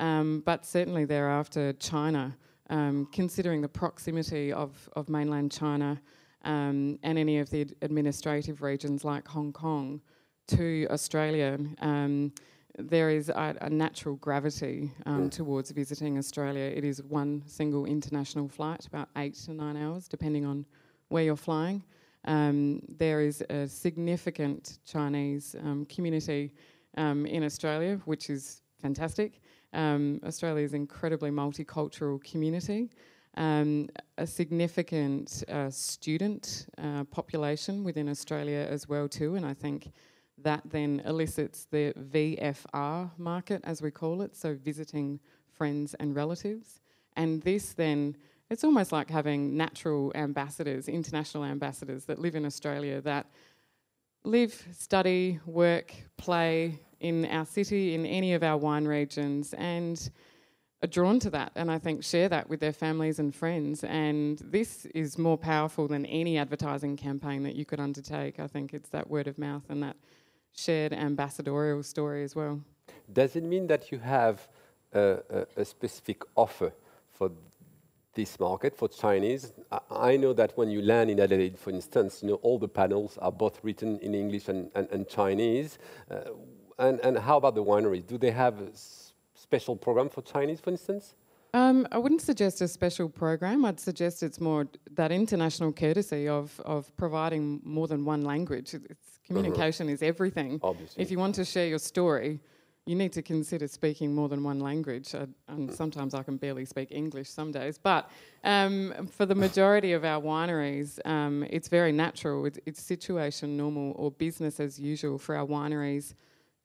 Um, 0.00 0.42
but 0.44 0.66
certainly 0.66 1.04
thereafter, 1.04 1.72
China, 1.74 2.36
um, 2.70 3.08
considering 3.12 3.60
the 3.60 3.68
proximity 3.68 4.52
of, 4.52 4.88
of 4.94 5.08
mainland 5.08 5.52
China 5.52 6.00
um, 6.44 6.98
and 7.02 7.18
any 7.18 7.38
of 7.38 7.50
the 7.50 7.62
ad- 7.62 7.74
administrative 7.82 8.62
regions 8.62 9.04
like 9.04 9.26
Hong 9.28 9.52
Kong 9.52 10.00
to 10.48 10.86
Australia, 10.90 11.58
um, 11.80 12.32
there 12.78 13.10
is 13.10 13.28
a, 13.30 13.56
a 13.62 13.70
natural 13.70 14.16
gravity 14.16 14.92
um, 15.06 15.30
towards 15.30 15.70
visiting 15.70 16.18
Australia. 16.18 16.64
It 16.64 16.84
is 16.84 17.02
one 17.02 17.42
single 17.46 17.86
international 17.86 18.48
flight, 18.48 18.86
about 18.86 19.08
eight 19.16 19.34
to 19.46 19.54
nine 19.54 19.76
hours, 19.76 20.08
depending 20.08 20.44
on 20.44 20.66
where 21.08 21.24
you're 21.24 21.36
flying. 21.36 21.82
Um, 22.26 22.82
there 22.88 23.20
is 23.20 23.42
a 23.50 23.66
significant 23.68 24.78
Chinese 24.84 25.54
um, 25.62 25.86
community 25.86 26.52
um, 26.96 27.24
in 27.26 27.44
Australia, 27.44 28.00
which 28.04 28.30
is 28.30 28.62
fantastic. 28.80 29.40
Um, 29.72 30.20
Australia 30.24 30.64
is 30.64 30.72
an 30.72 30.80
incredibly 30.80 31.30
multicultural 31.30 32.22
community. 32.22 32.90
Um, 33.36 33.88
a 34.16 34.26
significant 34.26 35.44
uh, 35.48 35.68
student 35.70 36.66
uh, 36.78 37.04
population 37.04 37.84
within 37.84 38.08
Australia 38.08 38.66
as 38.70 38.88
well 38.88 39.08
too, 39.08 39.34
and 39.34 39.44
I 39.44 39.52
think 39.52 39.92
that 40.38 40.62
then 40.64 41.02
elicits 41.04 41.66
the 41.70 41.92
VFR 41.94 43.10
market, 43.18 43.60
as 43.64 43.82
we 43.82 43.90
call 43.90 44.22
it, 44.22 44.34
so 44.36 44.54
visiting 44.54 45.20
friends 45.52 45.94
and 45.94 46.14
relatives. 46.14 46.80
And 47.16 47.42
this 47.42 47.72
then, 47.72 48.16
it's 48.50 48.64
almost 48.64 48.92
like 48.92 49.10
having 49.10 49.56
natural 49.56 50.12
ambassadors, 50.14 50.88
international 50.88 51.44
ambassadors 51.44 52.04
that 52.04 52.18
live 52.18 52.36
in 52.36 52.44
Australia 52.44 53.00
that 53.02 53.26
live, 54.24 54.66
study, 54.72 55.40
work, 55.46 55.94
play 56.16 56.80
in 57.00 57.26
our 57.26 57.44
city, 57.44 57.94
in 57.94 58.06
any 58.06 58.34
of 58.34 58.42
our 58.42 58.56
wine 58.56 58.86
regions, 58.86 59.54
and 59.54 60.10
are 60.82 60.88
drawn 60.88 61.18
to 61.20 61.30
that 61.30 61.52
and 61.56 61.70
I 61.70 61.78
think 61.78 62.04
share 62.04 62.28
that 62.28 62.48
with 62.48 62.60
their 62.60 62.72
families 62.72 63.18
and 63.18 63.34
friends. 63.34 63.82
And 63.84 64.38
this 64.44 64.86
is 64.86 65.18
more 65.18 65.38
powerful 65.38 65.88
than 65.88 66.04
any 66.06 66.38
advertising 66.38 66.96
campaign 66.96 67.42
that 67.44 67.54
you 67.54 67.64
could 67.64 67.80
undertake. 67.80 68.38
I 68.38 68.46
think 68.46 68.74
it's 68.74 68.90
that 68.90 69.08
word 69.08 69.26
of 69.26 69.38
mouth 69.38 69.64
and 69.68 69.82
that 69.82 69.96
shared 70.52 70.92
ambassadorial 70.92 71.82
story 71.82 72.24
as 72.24 72.34
well. 72.36 72.60
Does 73.12 73.36
it 73.36 73.44
mean 73.44 73.66
that 73.68 73.90
you 73.90 73.98
have 73.98 74.48
a, 74.92 75.18
a, 75.30 75.46
a 75.60 75.64
specific 75.64 76.22
offer 76.34 76.72
for 77.10 77.30
this 78.14 78.38
market 78.38 78.76
for 78.76 78.88
Chinese? 78.88 79.52
I, 79.72 79.80
I 79.90 80.16
know 80.16 80.32
that 80.34 80.56
when 80.56 80.70
you 80.70 80.82
land 80.82 81.10
in 81.10 81.20
Adelaide, 81.20 81.58
for 81.58 81.70
instance, 81.70 82.22
you 82.22 82.28
know 82.28 82.36
all 82.36 82.58
the 82.58 82.68
panels 82.68 83.18
are 83.18 83.32
both 83.32 83.60
written 83.62 83.98
in 84.00 84.14
English 84.14 84.48
and, 84.48 84.70
and, 84.74 84.88
and 84.90 85.08
Chinese. 85.08 85.78
Uh, 86.10 86.32
and, 86.78 87.00
and 87.00 87.18
how 87.18 87.36
about 87.36 87.54
the 87.54 87.64
wineries? 87.64 88.06
Do 88.06 88.18
they 88.18 88.30
have 88.30 88.60
a 88.60 88.70
special 89.34 89.76
program 89.76 90.08
for 90.08 90.22
Chinese, 90.22 90.60
for 90.60 90.70
instance? 90.70 91.14
Um, 91.54 91.88
I 91.90 91.98
wouldn't 91.98 92.20
suggest 92.20 92.60
a 92.60 92.68
special 92.68 93.08
program. 93.08 93.64
I'd 93.64 93.80
suggest 93.80 94.22
it's 94.22 94.40
more 94.40 94.66
that 94.92 95.10
international 95.10 95.72
courtesy 95.72 96.28
of, 96.28 96.60
of 96.64 96.94
providing 96.96 97.60
more 97.64 97.88
than 97.88 98.04
one 98.04 98.24
language. 98.24 98.74
It's, 98.74 99.20
communication 99.26 99.86
uh-huh. 99.86 99.94
is 99.94 100.02
everything. 100.02 100.60
Obviously. 100.62 101.02
If 101.02 101.10
you 101.10 101.18
want 101.18 101.34
to 101.36 101.44
share 101.44 101.66
your 101.66 101.78
story, 101.78 102.40
you 102.84 102.94
need 102.94 103.12
to 103.14 103.22
consider 103.22 103.66
speaking 103.66 104.14
more 104.14 104.28
than 104.28 104.44
one 104.44 104.60
language. 104.60 105.14
I, 105.14 105.26
and 105.48 105.72
sometimes 105.72 106.14
I 106.14 106.22
can 106.22 106.36
barely 106.36 106.64
speak 106.64 106.92
English 106.92 107.30
some 107.30 107.50
days. 107.50 107.78
But 107.78 108.08
um, 108.44 109.08
for 109.10 109.26
the 109.26 109.34
majority 109.34 109.92
of 109.94 110.04
our 110.04 110.20
wineries, 110.20 111.04
um, 111.04 111.44
it's 111.50 111.68
very 111.68 111.90
natural. 111.90 112.46
It's, 112.46 112.58
it's 112.66 112.82
situation 112.82 113.56
normal 113.56 113.94
or 113.96 114.12
business 114.12 114.60
as 114.60 114.78
usual 114.78 115.18
for 115.18 115.34
our 115.34 115.46
wineries 115.46 116.14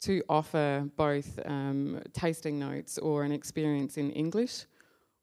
to 0.02 0.24
offer 0.30 0.90
both 0.98 1.40
um, 1.46 2.02
tasting 2.14 2.60
notes 2.60 2.98
or 2.98 3.24
an 3.24 3.32
experience 3.32 3.98
in 3.98 4.12
English 4.12 4.66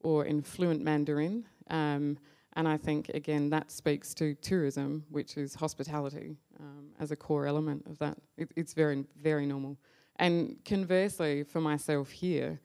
or 0.00 0.24
in 0.24 0.42
fluent 0.42 0.82
Mandarin. 0.82 1.44
Um, 1.68 2.18
and 2.54 2.66
I 2.66 2.76
think, 2.76 3.10
again, 3.10 3.50
that 3.50 3.70
speaks 3.70 4.14
to 4.14 4.34
tourism, 4.34 5.04
which 5.10 5.36
is 5.36 5.54
hospitality, 5.54 6.36
um, 6.58 6.88
as 6.98 7.10
a 7.10 7.16
core 7.16 7.46
element 7.46 7.84
of 7.86 7.98
that. 7.98 8.18
It, 8.36 8.50
it's 8.56 8.74
very, 8.74 9.04
very 9.20 9.46
normal. 9.46 9.76
And 10.16 10.56
conversely, 10.64 11.44
for 11.44 11.60
myself 11.60 12.10
here, 12.10 12.60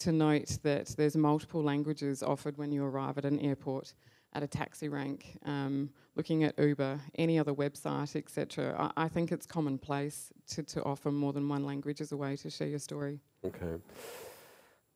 to 0.00 0.12
note 0.12 0.58
that 0.62 0.88
there's 0.96 1.16
multiple 1.16 1.62
languages 1.62 2.22
offered 2.22 2.58
when 2.58 2.72
you 2.72 2.84
arrive 2.84 3.18
at 3.18 3.24
an 3.24 3.38
airport, 3.40 3.94
at 4.32 4.42
a 4.42 4.46
taxi 4.46 4.88
rank, 4.88 5.38
um, 5.44 5.90
looking 6.16 6.44
at 6.44 6.58
Uber, 6.58 6.98
any 7.16 7.38
other 7.38 7.52
website, 7.52 8.16
etc. 8.16 8.74
I, 8.96 9.04
I, 9.04 9.08
think 9.08 9.30
it's 9.32 9.46
commonplace 9.46 10.32
to, 10.48 10.62
to 10.62 10.82
offer 10.82 11.12
more 11.12 11.32
than 11.32 11.48
one 11.48 11.64
language 11.64 12.00
as 12.00 12.12
a 12.12 12.16
way 12.16 12.36
to 12.36 12.50
share 12.50 12.68
your 12.68 12.78
story. 12.78 13.20
Okay. 13.44 13.74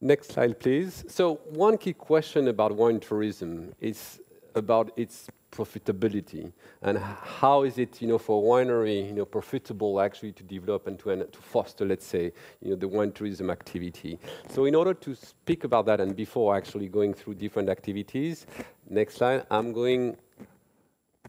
Next 0.00 0.33
slide, 0.33 0.59
please. 0.59 1.04
So, 1.09 1.35
one 1.50 1.76
key 1.76 1.92
question 1.92 2.48
about 2.48 2.74
wine 2.74 3.00
tourism 3.00 3.74
is 3.80 4.18
about 4.54 4.92
its 4.96 5.28
profitability 5.52 6.52
and 6.83 6.96
how 6.98 7.64
is 7.64 7.76
it, 7.76 8.00
you 8.00 8.09
know, 8.09 8.18
for 8.18 8.40
a 8.40 8.64
winery, 8.64 9.06
you 9.06 9.12
know, 9.12 9.24
profitable 9.24 10.00
actually 10.00 10.33
to 10.33 10.42
develop 10.42 10.87
and 10.87 10.98
to, 11.00 11.24
to 11.24 11.38
foster, 11.40 11.85
let's 11.85 12.06
say, 12.06 12.33
you 12.62 12.70
know, 12.70 12.76
the 12.76 12.88
wine 12.88 13.12
tourism 13.12 13.50
activity. 13.50 14.18
So, 14.48 14.64
in 14.64 14.74
order 14.74 14.94
to 14.94 15.14
speak 15.14 15.64
about 15.64 15.85
that, 15.87 16.00
and 16.00 16.16
before 16.16 16.56
actually 16.56 16.88
going 16.88 17.12
through 17.12 17.35
different 17.35 17.68
activities, 17.68 18.46
next 18.88 19.16
slide, 19.16 19.44
I'm 19.50 19.72
going 19.72 20.16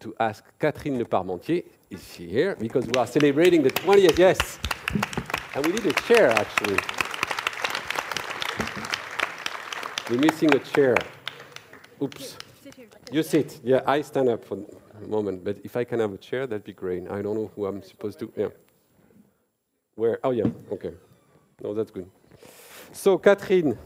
to 0.02 0.14
ask 0.20 0.44
Catherine 0.60 0.98
Le 0.98 1.06
Parmentier. 1.06 1.64
Is 1.90 2.14
she 2.14 2.28
here? 2.28 2.56
Because 2.56 2.86
we 2.86 2.94
are 2.94 3.08
celebrating 3.08 3.64
the 3.64 3.72
20th. 3.72 4.18
Yes, 4.18 4.60
and 5.56 5.66
we 5.66 5.74
need 5.74 5.86
a 5.86 5.94
chair 5.94 6.30
actually. 6.30 6.78
We're 10.10 10.20
missing 10.20 10.54
a 10.54 10.60
chair. 10.60 10.98
Oops. 12.02 12.38
You 13.12 13.24
sit. 13.24 13.60
Yeah, 13.64 13.82
I 13.86 14.02
stand 14.02 14.30
up 14.30 14.44
for 14.44 14.58
a 15.02 15.08
moment. 15.08 15.44
But 15.44 15.60
if 15.64 15.78
I 15.78 15.84
can 15.84 16.00
have 16.00 16.14
a 16.14 16.18
chair, 16.18 16.48
that'd 16.48 16.64
be 16.64 16.74
great. 16.74 17.10
I 17.10 17.22
don't 17.22 17.36
know 17.36 17.52
who 17.56 17.66
I'm 17.66 17.82
supposed 17.82 18.20
to. 18.20 18.32
Yeah. 18.36 18.48
Where? 19.96 20.20
Oh, 20.24 20.32
yeah. 20.32 20.46
Okay. 20.72 20.94
No, 21.62 21.74
that's 21.74 21.92
good. 21.92 22.10
So, 22.92 23.18
Catherine, 23.18 23.78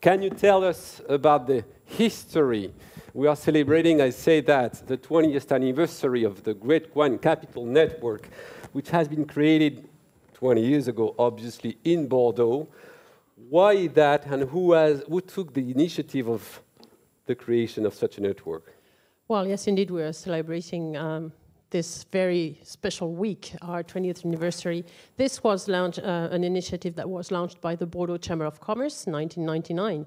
can 0.00 0.22
you 0.22 0.30
tell 0.30 0.62
us 0.64 1.00
about 1.08 1.46
the 1.46 1.64
history? 1.84 2.72
We 3.16 3.28
are 3.28 3.36
celebrating, 3.36 4.00
I 4.00 4.10
say 4.10 4.40
that, 4.40 4.88
the 4.88 4.98
20th 4.98 5.52
anniversary 5.52 6.24
of 6.24 6.42
the 6.42 6.52
Great 6.52 6.92
Wine 6.96 7.16
Capital 7.16 7.64
Network, 7.64 8.28
which 8.72 8.90
has 8.90 9.06
been 9.06 9.24
created 9.24 9.88
20 10.32 10.60
years 10.60 10.88
ago, 10.88 11.14
obviously, 11.16 11.78
in 11.84 12.08
Bordeaux. 12.08 12.66
Why 13.48 13.86
that, 13.86 14.26
and 14.26 14.50
who, 14.50 14.72
has, 14.72 15.04
who 15.08 15.20
took 15.20 15.54
the 15.54 15.70
initiative 15.70 16.28
of 16.28 16.60
the 17.26 17.36
creation 17.36 17.86
of 17.86 17.94
such 17.94 18.18
a 18.18 18.20
network? 18.20 18.74
Well, 19.28 19.46
yes, 19.46 19.68
indeed, 19.68 19.92
we 19.92 20.02
are 20.02 20.12
celebrating 20.12 20.96
um, 20.96 21.32
this 21.70 22.06
very 22.10 22.58
special 22.64 23.14
week, 23.14 23.52
our 23.62 23.84
20th 23.84 24.24
anniversary. 24.24 24.84
This 25.16 25.40
was 25.40 25.68
launched, 25.68 26.00
uh, 26.00 26.30
an 26.32 26.42
initiative 26.42 26.96
that 26.96 27.08
was 27.08 27.30
launched 27.30 27.60
by 27.60 27.76
the 27.76 27.86
Bordeaux 27.86 28.16
Chamber 28.16 28.44
of 28.44 28.60
Commerce 28.60 29.06
in 29.06 29.12
1999. 29.12 30.04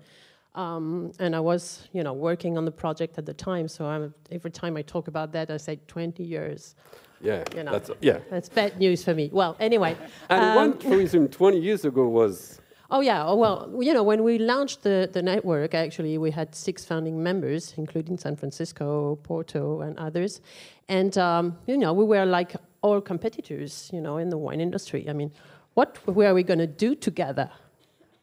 Um, 0.57 1.11
and 1.19 1.35
I 1.35 1.39
was, 1.39 1.87
you 1.93 2.03
know, 2.03 2.13
working 2.13 2.57
on 2.57 2.65
the 2.65 2.71
project 2.71 3.17
at 3.19 3.25
the 3.27 3.33
time. 3.33 3.67
So 3.67 3.85
I'm, 3.85 4.13
every 4.31 4.49
time 4.49 4.75
I 4.75 4.81
talk 4.81 5.07
about 5.07 5.31
that, 5.33 5.51
I 5.51 5.57
say 5.57 5.79
20 5.87 6.23
years. 6.23 6.75
Yeah, 7.21 7.43
you 7.55 7.63
know, 7.63 7.71
that's 7.71 7.89
yeah. 8.01 8.19
That's 8.29 8.49
bad 8.49 8.77
news 8.77 9.03
for 9.03 9.13
me. 9.13 9.29
Well, 9.31 9.55
anyway. 9.59 9.95
And 10.29 10.43
um, 10.43 10.55
one 10.55 10.77
tourism 10.77 11.27
20 11.41 11.59
years 11.59 11.85
ago 11.85 12.07
was 12.07 12.59
Oh 12.89 13.01
yeah. 13.01 13.25
Oh, 13.25 13.35
well, 13.35 13.69
you 13.79 13.93
know, 13.93 14.03
when 14.03 14.23
we 14.23 14.37
launched 14.37 14.83
the, 14.83 15.09
the 15.11 15.21
network, 15.21 15.73
actually, 15.73 16.17
we 16.17 16.31
had 16.31 16.55
six 16.55 16.85
founding 16.85 17.21
members, 17.21 17.73
including 17.75 18.17
San 18.17 18.35
Francisco, 18.37 19.17
Porto, 19.23 19.81
and 19.81 19.97
others, 19.97 20.41
and 20.87 21.17
um, 21.17 21.57
you 21.65 21.77
know, 21.77 21.91
we 21.91 22.05
were 22.05 22.25
like 22.25 22.55
all 22.81 23.01
competitors, 23.01 23.89
you 23.91 23.99
know, 23.99 24.17
in 24.17 24.29
the 24.29 24.37
wine 24.37 24.61
industry. 24.61 25.09
I 25.09 25.13
mean, 25.13 25.33
what 25.73 25.99
were 26.07 26.33
we 26.33 26.43
going 26.43 26.59
to 26.59 26.67
do 26.67 26.95
together? 26.95 27.51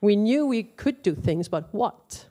We 0.05 0.17
knew 0.17 0.47
we 0.47 0.65
could 0.65 1.03
do 1.03 1.15
things, 1.15 1.49
but 1.49 1.73
what? 1.73 2.27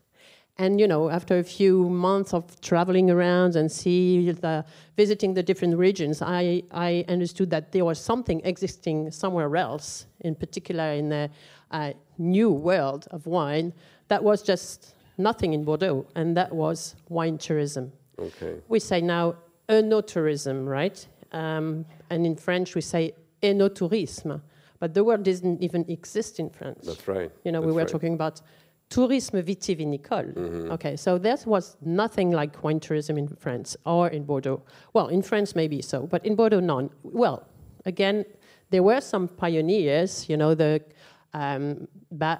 And 0.59 0.79
you 0.79 0.87
know, 0.87 1.09
after 1.09 1.39
a 1.39 1.43
few 1.43 1.89
months 1.89 2.33
of 2.33 2.61
traveling 2.61 3.09
around 3.09 3.55
and 3.55 3.71
see 3.71 4.31
the, 4.31 4.63
visiting 4.95 5.33
the 5.33 5.41
different 5.41 5.77
regions, 5.77 6.21
I, 6.21 6.61
I 6.71 7.03
understood 7.07 7.49
that 7.49 7.71
there 7.71 7.83
was 7.83 7.99
something 7.99 8.41
existing 8.43 9.09
somewhere 9.11 9.55
else, 9.57 10.05
in 10.19 10.35
particular 10.35 10.91
in 10.91 11.09
the 11.09 11.29
a 11.71 11.95
new 12.19 12.51
world 12.51 13.07
of 13.09 13.25
wine 13.25 13.73
that 14.07 14.23
was 14.23 14.43
just 14.43 14.93
nothing 15.17 15.53
in 15.53 15.63
Bordeaux, 15.63 16.05
and 16.15 16.37
that 16.37 16.53
was 16.53 16.95
wine 17.09 17.39
tourism. 17.39 17.91
Okay. 18.19 18.61
We 18.67 18.79
say 18.79 19.01
now 19.01 19.35
œnotourism, 19.67 20.67
right? 20.67 21.07
Um, 21.31 21.85
and 22.11 22.25
in 22.27 22.35
French 22.35 22.75
we 22.75 22.81
say 22.81 23.13
œnotourisme, 23.41 24.39
but 24.83 24.93
the 24.93 25.01
word 25.01 25.23
doesn't 25.23 25.63
even 25.63 25.85
exist 25.87 26.41
in 26.41 26.49
France. 26.49 26.85
That's 26.85 27.07
right. 27.07 27.31
You 27.45 27.53
know, 27.53 27.61
That's 27.61 27.67
we 27.67 27.71
were 27.71 27.85
right. 27.85 27.87
talking 27.87 28.15
about 28.15 28.41
tourisme 28.89 29.41
vitivinicole. 29.41 30.33
Mm-hmm. 30.33 30.71
Okay, 30.73 30.97
so 30.97 31.17
that 31.19 31.45
was 31.45 31.77
nothing 31.85 32.31
like 32.31 32.61
wine 32.65 32.81
tourism 32.81 33.17
in 33.17 33.29
France 33.29 33.77
or 33.85 34.09
in 34.09 34.25
Bordeaux. 34.25 34.61
Well, 34.91 35.07
in 35.07 35.21
France 35.21 35.55
maybe 35.55 35.81
so, 35.81 36.05
but 36.05 36.25
in 36.25 36.35
Bordeaux 36.35 36.59
none. 36.59 36.89
Well, 37.01 37.47
again, 37.85 38.25
there 38.71 38.83
were 38.83 38.99
some 38.99 39.29
pioneers. 39.29 40.27
You 40.27 40.35
know, 40.35 40.53
the 40.53 40.81
um, 41.33 41.87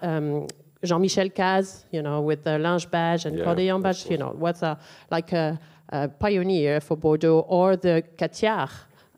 um, 0.02 0.48
Jean-Michel 0.84 1.30
Cazes, 1.30 1.86
you 1.94 2.02
know, 2.02 2.20
with 2.20 2.44
the 2.44 2.60
Lynch-Bages 2.60 3.24
and 3.26 3.38
yeah, 3.38 3.78
Bages, 3.78 4.10
you 4.10 4.18
know, 4.18 4.32
was 4.32 4.62
a, 4.64 4.78
like 5.10 5.32
a, 5.32 5.58
a, 5.94 6.10
pioneer 6.10 6.82
for 6.82 6.98
Bordeaux, 6.98 7.46
or 7.48 7.78
the 7.78 8.04
Cathiard 8.18 8.70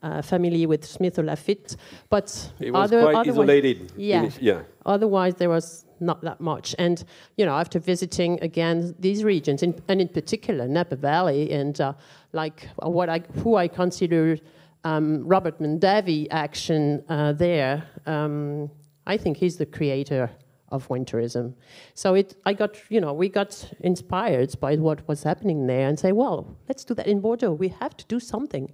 uh, 0.05 0.21
family 0.21 0.65
with 0.65 0.85
Smith 0.85 1.15
Haut 1.17 1.25
Lafitte. 1.25 1.75
But 2.09 2.27
it 2.59 2.71
was 2.71 2.91
other, 2.91 3.01
quite 3.01 3.27
isolated. 3.27 3.91
Yeah, 3.97 4.29
yeah. 4.39 4.61
Otherwise, 4.85 5.35
there 5.35 5.49
was 5.49 5.85
not 5.99 6.21
that 6.21 6.39
much. 6.39 6.75
And 6.77 7.03
you 7.37 7.45
know, 7.45 7.55
after 7.55 7.79
visiting 7.79 8.39
again 8.41 8.95
these 8.99 9.23
regions, 9.23 9.63
in, 9.63 9.71
and 9.87 9.99
in 9.99 10.09
particular 10.09 10.67
Napa 10.67 10.95
Valley, 10.95 11.51
and 11.51 11.79
uh, 11.81 11.93
like 12.33 12.67
what 12.77 13.09
I 13.09 13.19
who 13.43 13.55
I 13.55 13.67
consider 13.67 14.37
um, 14.83 15.27
Robert 15.27 15.59
Mondavi 15.59 16.27
action 16.31 17.03
uh, 17.09 17.33
there. 17.33 17.83
Um, 18.05 18.69
I 19.07 19.17
think 19.17 19.37
he's 19.37 19.57
the 19.57 19.65
creator 19.65 20.31
of 20.71 20.89
wine 20.89 21.05
tourism. 21.05 21.55
So 21.93 22.15
it, 22.15 22.35
I 22.45 22.53
got, 22.53 22.77
you 22.89 22.99
know, 22.99 23.13
we 23.13 23.29
got 23.29 23.71
inspired 23.81 24.59
by 24.59 24.75
what 24.75 25.07
was 25.07 25.23
happening 25.23 25.67
there 25.67 25.87
and 25.87 25.97
say, 25.97 26.11
well, 26.11 26.57
let's 26.67 26.83
do 26.83 26.93
that 26.95 27.07
in 27.07 27.21
Bordeaux. 27.21 27.53
We 27.53 27.69
have 27.69 27.95
to 27.97 28.05
do 28.05 28.19
something. 28.19 28.71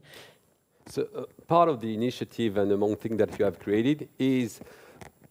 So 0.88 1.08
uh, 1.16 1.24
part 1.48 1.70
of 1.70 1.80
the 1.82 1.94
initiative 1.94 2.58
and 2.58 2.72
among 2.72 2.96
things 2.98 3.18
that 3.18 3.38
you 3.38 3.46
have 3.46 3.60
created 3.60 4.10
is 4.18 4.62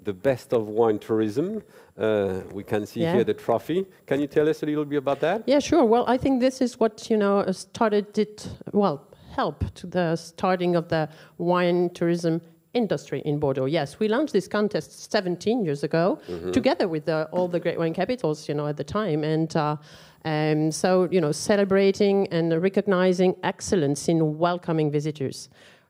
the 0.03 0.13
best 0.13 0.53
of 0.53 0.69
wine 0.69 0.99
tourism. 0.99 1.63
Uh, 1.99 2.41
we 2.53 2.65
can 2.65 2.87
see 2.87 3.01
yeah. 3.01 3.15
here 3.15 3.25
the 3.25 3.35
trophy. 3.35 3.87
Can 4.07 4.21
you 4.21 4.27
tell 4.27 4.49
us 4.49 4.63
a 4.63 4.67
little 4.67 4.85
bit 4.85 4.97
about 4.97 5.21
that? 5.21 5.43
Yeah, 5.47 5.59
sure. 5.59 5.85
Well, 5.85 6.05
I 6.07 6.17
think 6.17 6.41
this 6.41 6.61
is 6.61 6.81
what 6.81 7.11
you 7.11 7.17
know 7.17 7.45
started 7.53 8.17
it. 8.19 8.49
Well, 8.73 9.07
help 9.35 9.73
to 9.75 9.87
the 9.87 10.17
starting 10.17 10.77
of 10.77 10.89
the 10.89 11.09
wine 11.39 11.91
tourism 11.91 12.41
industry 12.73 13.21
in 13.25 13.39
Bordeaux. 13.39 13.67
Yes, 13.67 13.99
we 13.99 14.09
launched 14.09 14.33
this 14.33 14.49
contest 14.49 15.11
17 15.11 15.65
years 15.65 15.83
ago, 15.83 16.21
mm-hmm. 16.29 16.53
together 16.53 16.87
with 16.89 17.05
the, 17.05 17.29
all 17.33 17.49
the 17.49 17.59
great 17.59 17.79
wine 17.79 17.95
capitals, 17.95 18.49
you 18.49 18.55
know, 18.55 18.67
at 18.67 18.77
the 18.77 18.85
time, 18.85 19.25
and. 19.25 19.55
Uh, 19.57 19.77
um, 20.25 20.71
so 20.71 21.09
you 21.11 21.21
know, 21.21 21.33
celebrating 21.33 22.27
and 22.29 22.63
recognizing 22.63 23.35
excellence 23.43 24.09
in 24.09 24.39
welcoming 24.39 24.91
visitors. 24.91 25.49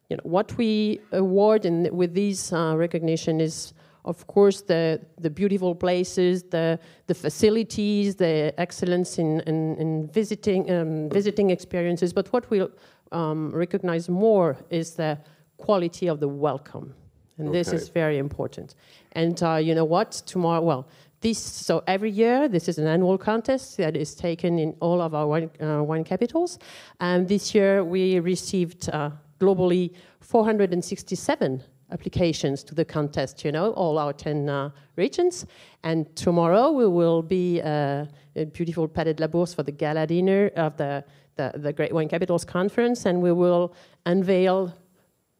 You 0.08 0.16
know, 0.16 0.22
what 0.24 0.56
we 0.56 1.00
award 1.12 1.64
in, 1.64 1.88
with 1.94 2.14
these 2.14 2.52
uh, 2.52 2.74
recognition 2.76 3.40
is 3.40 3.72
of 4.04 4.26
course, 4.26 4.62
the, 4.62 5.00
the 5.18 5.30
beautiful 5.30 5.74
places, 5.74 6.42
the, 6.44 6.78
the 7.06 7.14
facilities, 7.14 8.16
the 8.16 8.54
excellence 8.58 9.18
in, 9.18 9.40
in, 9.40 9.76
in 9.76 10.08
visiting, 10.08 10.70
um, 10.70 11.10
visiting 11.10 11.50
experiences. 11.50 12.12
But 12.12 12.32
what 12.32 12.48
we'll 12.50 12.70
um, 13.12 13.50
recognize 13.52 14.08
more 14.08 14.56
is 14.70 14.94
the 14.94 15.18
quality 15.58 16.06
of 16.08 16.20
the 16.20 16.28
welcome. 16.28 16.94
And 17.36 17.48
okay. 17.48 17.58
this 17.58 17.72
is 17.72 17.88
very 17.88 18.18
important. 18.18 18.74
And 19.12 19.42
uh, 19.42 19.56
you 19.56 19.74
know 19.74 19.84
what? 19.84 20.12
Tomorrow, 20.26 20.62
well, 20.62 20.88
this, 21.20 21.38
so 21.38 21.82
every 21.86 22.10
year, 22.10 22.48
this 22.48 22.68
is 22.68 22.78
an 22.78 22.86
annual 22.86 23.18
contest 23.18 23.76
that 23.76 23.96
is 23.96 24.14
taken 24.14 24.58
in 24.58 24.74
all 24.80 25.02
of 25.02 25.14
our 25.14 25.26
wine, 25.26 25.50
uh, 25.60 25.82
wine 25.82 26.04
capitals. 26.04 26.58
And 26.98 27.28
this 27.28 27.54
year, 27.54 27.84
we 27.84 28.18
received 28.20 28.88
uh, 28.90 29.10
globally 29.38 29.94
467 30.20 31.62
applications 31.92 32.64
to 32.64 32.74
the 32.74 32.84
contest, 32.84 33.44
you 33.44 33.52
know, 33.52 33.72
all 33.72 33.98
our 33.98 34.12
10 34.12 34.48
uh, 34.48 34.70
regions. 34.96 35.44
And 35.82 36.14
tomorrow 36.16 36.70
we 36.70 36.86
will 36.86 37.22
be 37.22 37.60
uh, 37.60 38.06
a 38.36 38.44
beautiful 38.46 38.88
Palais 38.88 39.14
de 39.14 39.22
la 39.22 39.26
Bourse 39.26 39.52
for 39.52 39.62
the 39.62 39.72
gala 39.72 40.06
dinner 40.06 40.50
of 40.56 40.76
the, 40.76 41.04
the, 41.36 41.52
the, 41.56 41.72
Great 41.72 41.92
Wine 41.92 42.08
Capitals 42.08 42.44
Conference, 42.44 43.06
and 43.06 43.20
we 43.20 43.32
will 43.32 43.74
unveil 44.06 44.72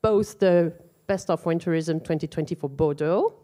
both 0.03 0.39
the 0.41 0.73
Best 1.07 1.31
of 1.31 1.45
Wine 1.47 1.59
Tourism 1.59 2.01
2020 2.01 2.55
for 2.55 2.69
Bordeaux, 2.69 3.40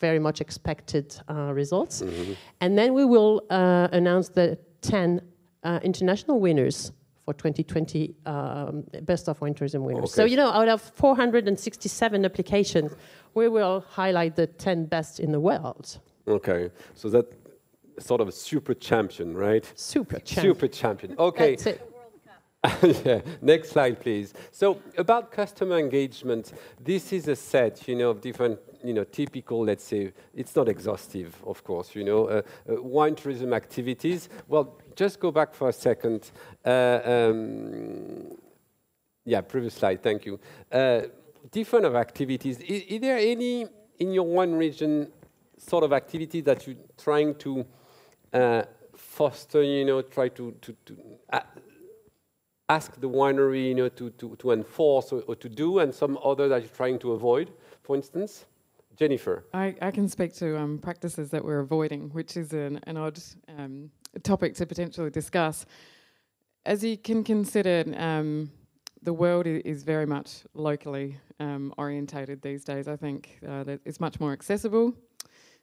very 0.00 0.18
much 0.18 0.40
expected 0.40 1.14
uh, 1.28 1.52
results, 1.52 2.02
mm-hmm. 2.02 2.32
and 2.60 2.76
then 2.78 2.94
we 2.94 3.04
will 3.04 3.42
uh, 3.50 3.88
announce 3.92 4.28
the 4.28 4.58
10 4.82 5.20
uh, 5.64 5.80
international 5.82 6.40
winners 6.40 6.92
for 7.24 7.34
2020 7.34 8.14
um, 8.24 8.84
Best 9.02 9.28
of 9.28 9.40
Wine 9.40 9.54
Tourism 9.54 9.84
winners. 9.84 10.04
Okay. 10.04 10.12
So, 10.12 10.24
you 10.24 10.36
know, 10.36 10.50
out 10.50 10.68
of 10.68 10.80
467 10.80 12.24
applications, 12.24 12.92
we 13.34 13.48
will 13.48 13.84
highlight 13.88 14.34
the 14.36 14.46
10 14.46 14.86
best 14.86 15.20
in 15.20 15.32
the 15.32 15.40
world. 15.40 15.98
Okay, 16.26 16.70
so 16.94 17.08
that 17.10 17.26
sort 17.98 18.20
of 18.20 18.28
a 18.28 18.32
super 18.32 18.74
champion, 18.74 19.36
right? 19.36 19.70
Super 19.74 20.20
champion. 20.20 20.54
Super 20.54 20.68
champion. 20.68 21.14
Okay. 21.18 21.56
yeah. 23.04 23.20
Next 23.40 23.70
slide, 23.70 24.00
please. 24.00 24.34
So 24.50 24.80
about 24.96 25.30
customer 25.30 25.78
engagement, 25.78 26.52
this 26.80 27.12
is 27.12 27.28
a 27.28 27.36
set, 27.36 27.86
you 27.86 27.94
know, 27.94 28.10
of 28.10 28.20
different, 28.20 28.58
you 28.82 28.92
know, 28.92 29.04
typical. 29.04 29.64
Let's 29.64 29.84
say 29.84 30.12
it's 30.34 30.56
not 30.56 30.68
exhaustive, 30.68 31.36
of 31.46 31.62
course. 31.62 31.94
You 31.94 32.02
know, 32.02 32.26
uh, 32.26 32.42
uh, 32.68 32.82
wine 32.82 33.14
tourism 33.14 33.52
activities. 33.52 34.28
Well, 34.48 34.76
just 34.96 35.20
go 35.20 35.30
back 35.30 35.54
for 35.54 35.68
a 35.68 35.72
second. 35.72 36.32
Uh, 36.64 37.00
um, 37.04 38.36
yeah, 39.24 39.40
previous 39.42 39.74
slide. 39.74 40.02
Thank 40.02 40.26
you. 40.26 40.40
Uh, 40.72 41.02
different 41.52 41.86
of 41.86 41.94
activities. 41.94 42.58
Is, 42.58 42.82
is, 42.88 43.00
there 43.00 43.18
any 43.18 43.66
in 44.00 44.12
your 44.12 44.26
one 44.26 44.54
region 44.54 45.12
sort 45.58 45.84
of 45.84 45.92
activity 45.92 46.40
that 46.40 46.66
you're 46.66 46.76
trying 46.96 47.36
to 47.36 47.64
uh, 48.32 48.62
foster? 48.96 49.62
You 49.62 49.84
know, 49.84 50.02
try 50.02 50.28
to 50.30 50.50
to, 50.60 50.76
to 50.86 50.96
uh, 51.32 51.40
ask 52.68 53.00
the 53.00 53.08
winery, 53.08 53.68
you 53.68 53.74
know, 53.74 53.88
to, 53.88 54.10
to, 54.10 54.36
to 54.36 54.50
enforce 54.52 55.12
or, 55.12 55.22
or, 55.26 55.34
to 55.36 55.48
do, 55.48 55.78
and 55.78 55.94
some 55.94 56.18
other 56.22 56.48
that 56.48 56.62
you're 56.62 56.70
trying 56.70 56.98
to 56.98 57.12
avoid, 57.12 57.50
for 57.82 57.96
instance? 57.96 58.44
Jennifer. 58.96 59.44
I, 59.54 59.76
I 59.80 59.90
can 59.92 60.08
speak 60.08 60.34
to 60.36 60.58
um, 60.58 60.78
practices 60.78 61.30
that 61.30 61.44
we're 61.44 61.60
avoiding, 61.60 62.10
which 62.10 62.36
is 62.36 62.52
an, 62.52 62.80
an 62.84 62.96
odd 62.96 63.18
um, 63.56 63.90
topic 64.24 64.54
to 64.56 64.66
potentially 64.66 65.10
discuss. 65.10 65.66
As 66.66 66.82
you 66.82 66.98
can 66.98 67.22
consider, 67.22 67.84
um, 67.96 68.50
the 69.02 69.12
world 69.12 69.46
is 69.46 69.84
very 69.84 70.04
much 70.04 70.42
locally 70.54 71.16
um, 71.38 71.72
orientated 71.78 72.42
these 72.42 72.64
days. 72.64 72.88
I 72.88 72.96
think 72.96 73.38
uh, 73.48 73.64
it's 73.84 74.00
much 74.00 74.18
more 74.18 74.32
accessible. 74.32 74.94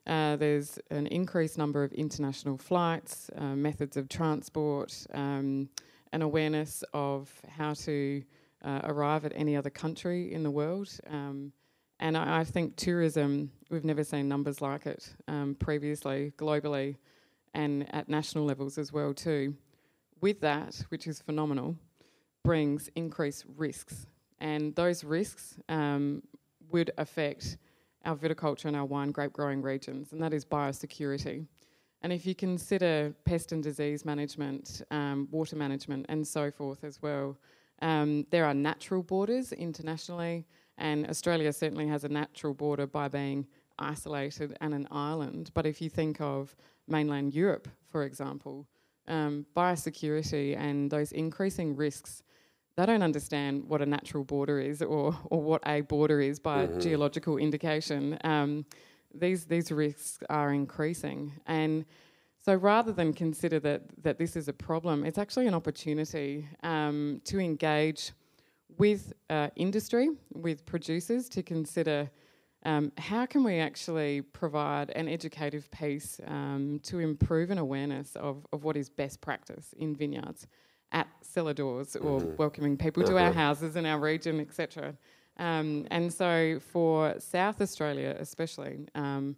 Uh, 0.08 0.38
there's 0.38 0.80
an 0.92 1.08
increased 1.08 1.58
number 1.58 1.84
of 1.84 1.92
international 1.94 2.58
flights, 2.58 3.30
uh, 3.36 3.56
methods 3.56 3.98
of 3.98 4.08
transport, 4.08 5.06
um, 5.14 5.68
an 6.14 6.22
awareness 6.22 6.84
of 6.94 7.32
how 7.50 7.74
to 7.74 8.24
uh, 8.64 8.82
arrive 8.84 9.26
at 9.26 9.34
any 9.36 9.56
other 9.56 9.70
country 9.70 10.34
in 10.34 10.44
the 10.44 10.52
world. 10.52 10.90
Um, 11.10 11.52
and 12.00 12.18
I, 12.18 12.40
I, 12.40 12.44
think 12.44 12.76
tourism, 12.76 13.52
we've 13.70 13.86
never 13.86 14.04
seen 14.04 14.28
numbers 14.28 14.62
like 14.62 14.86
it 14.86 15.14
um, 15.28 15.56
previously, 15.60 16.34
globally, 16.38 16.98
and 17.54 17.94
at 17.94 18.10
national 18.10 18.46
levels 18.46 18.78
as 18.78 18.92
well 18.92 19.14
too. 19.14 19.56
With 20.22 20.42
that, 20.42 20.84
which 20.90 21.08
is 21.08 21.22
phenomenal, 21.22 21.76
brings 22.44 22.90
increased 22.96 23.46
risks. 23.56 24.08
And 24.40 24.76
those 24.76 25.04
risks 25.04 25.58
um, 25.70 26.24
would 26.72 26.92
affect 26.98 27.58
our 28.06 28.16
viticulture 28.16 28.66
and 28.66 28.76
our 28.76 28.86
wine 28.86 29.12
grape 29.12 29.34
growing 29.34 29.62
regions, 29.62 30.12
and 30.12 30.22
that 30.22 30.34
is 30.34 30.46
biosecurity. 30.46 31.48
And 32.06 32.14
if 32.14 32.24
you 32.24 32.36
consider 32.36 33.16
pest 33.26 33.52
and 33.52 33.64
disease 33.64 34.06
management, 34.06 34.84
um, 34.92 35.28
water 35.32 35.56
management, 35.56 36.06
and 36.08 36.28
so 36.28 36.52
forth 36.52 36.84
as 36.84 37.02
well, 37.02 37.36
um, 37.82 38.28
there 38.30 38.46
are 38.46 38.54
natural 38.54 39.02
borders 39.02 39.52
internationally, 39.54 40.46
and 40.78 41.10
Australia 41.10 41.52
certainly 41.52 41.88
has 41.88 42.04
a 42.04 42.08
natural 42.08 42.54
border 42.54 42.86
by 42.86 43.08
being 43.08 43.48
isolated 43.80 44.56
and 44.62 44.76
an 44.76 44.88
island. 44.92 45.50
But 45.56 45.66
if 45.66 45.82
you 45.82 45.90
think 45.90 46.22
of 46.22 46.56
mainland 46.88 47.34
Europe, 47.34 47.68
for 47.90 48.04
example, 48.04 48.68
um, 49.08 49.48
biosecurity 49.58 50.56
and 50.56 50.92
those 50.92 51.12
increasing 51.12 51.76
risks, 51.76 52.22
they 52.78 52.86
don't 52.86 53.02
understand 53.02 53.68
what 53.68 53.82
a 53.82 53.86
natural 53.88 54.24
border 54.24 54.60
is 54.60 54.84
or, 54.84 55.18
or 55.32 55.42
what 55.42 55.64
a 55.66 55.82
border 55.82 56.22
is 56.22 56.38
by 56.38 56.68
mm-hmm. 56.68 56.80
geological 56.82 57.38
indication. 57.40 58.20
Um, 58.24 58.64
these 59.20 59.46
these 59.46 59.72
risks 59.72 60.20
are 60.30 60.52
increasing, 60.52 61.34
and 61.46 61.86
so 62.44 62.54
rather 62.54 62.92
than 62.92 63.14
consider 63.14 63.60
that 63.62 63.82
that 64.04 64.18
this 64.18 64.36
is 64.36 64.48
a 64.48 64.54
problem, 64.54 65.06
it's 65.06 65.18
actually 65.18 65.48
an 65.48 65.54
opportunity 65.54 66.48
um, 66.64 67.22
to 67.26 67.40
engage 67.40 68.12
with 68.78 69.14
uh, 69.30 69.50
industry, 69.56 70.10
with 70.34 70.66
producers, 70.66 71.30
to 71.30 71.44
consider. 71.44 72.10
Um, 72.64 72.92
how 72.98 73.28
can 73.28 73.44
we 73.44 73.60
actually 73.60 74.22
provide 74.22 74.90
an 74.96 75.08
educative 75.08 75.70
piece 75.70 76.20
um, 76.26 76.80
to 76.84 76.98
improve 76.98 77.52
an 77.52 77.60
awareness 77.60 78.16
of, 78.16 78.44
of 78.52 78.64
what 78.64 78.76
is 78.76 78.90
best 78.90 79.22
practice 79.22 79.76
in 79.78 79.96
vineyards 79.96 80.48
at 80.92 81.08
cellar 81.22 81.54
doors 81.54 81.96
or 81.96 82.20
mm-hmm. 82.20 82.36
welcoming 82.38 82.76
people 82.76 83.04
to 83.04 83.20
our 83.20 83.32
houses 83.32 83.76
in 83.76 83.86
our 83.86 84.00
region, 84.00 84.40
etc. 84.40 84.96
Um, 85.38 85.86
and 85.92 86.14
so 86.14 86.60
for 86.60 87.16
South 87.20 87.62
Australia, 87.62 88.16
especially, 88.20 88.88
um, 88.96 89.36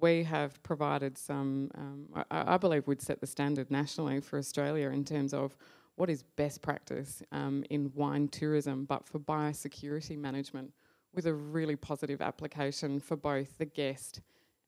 we 0.00 0.22
have 0.24 0.62
provided 0.62 1.18
some, 1.18 1.70
um, 1.74 2.06
I, 2.30 2.54
I, 2.54 2.56
believe 2.56 2.86
we'd 2.86 3.02
set 3.02 3.20
the 3.20 3.26
standard 3.26 3.70
nationally 3.70 4.20
for 4.20 4.38
Australia 4.38 4.90
in 4.90 5.04
terms 5.04 5.34
of 5.34 5.56
what 5.96 6.08
is 6.08 6.22
best 6.22 6.62
practice 6.62 7.22
um, 7.32 7.64
in 7.68 7.92
wine 7.94 8.28
tourism, 8.28 8.84
but 8.84 9.04
for 9.06 9.18
biosecurity 9.18 10.16
management 10.16 10.72
with 11.12 11.26
a 11.26 11.34
really 11.34 11.76
positive 11.76 12.22
application 12.22 13.00
for 13.00 13.16
both 13.16 13.58
the 13.58 13.66
guest 13.66 14.20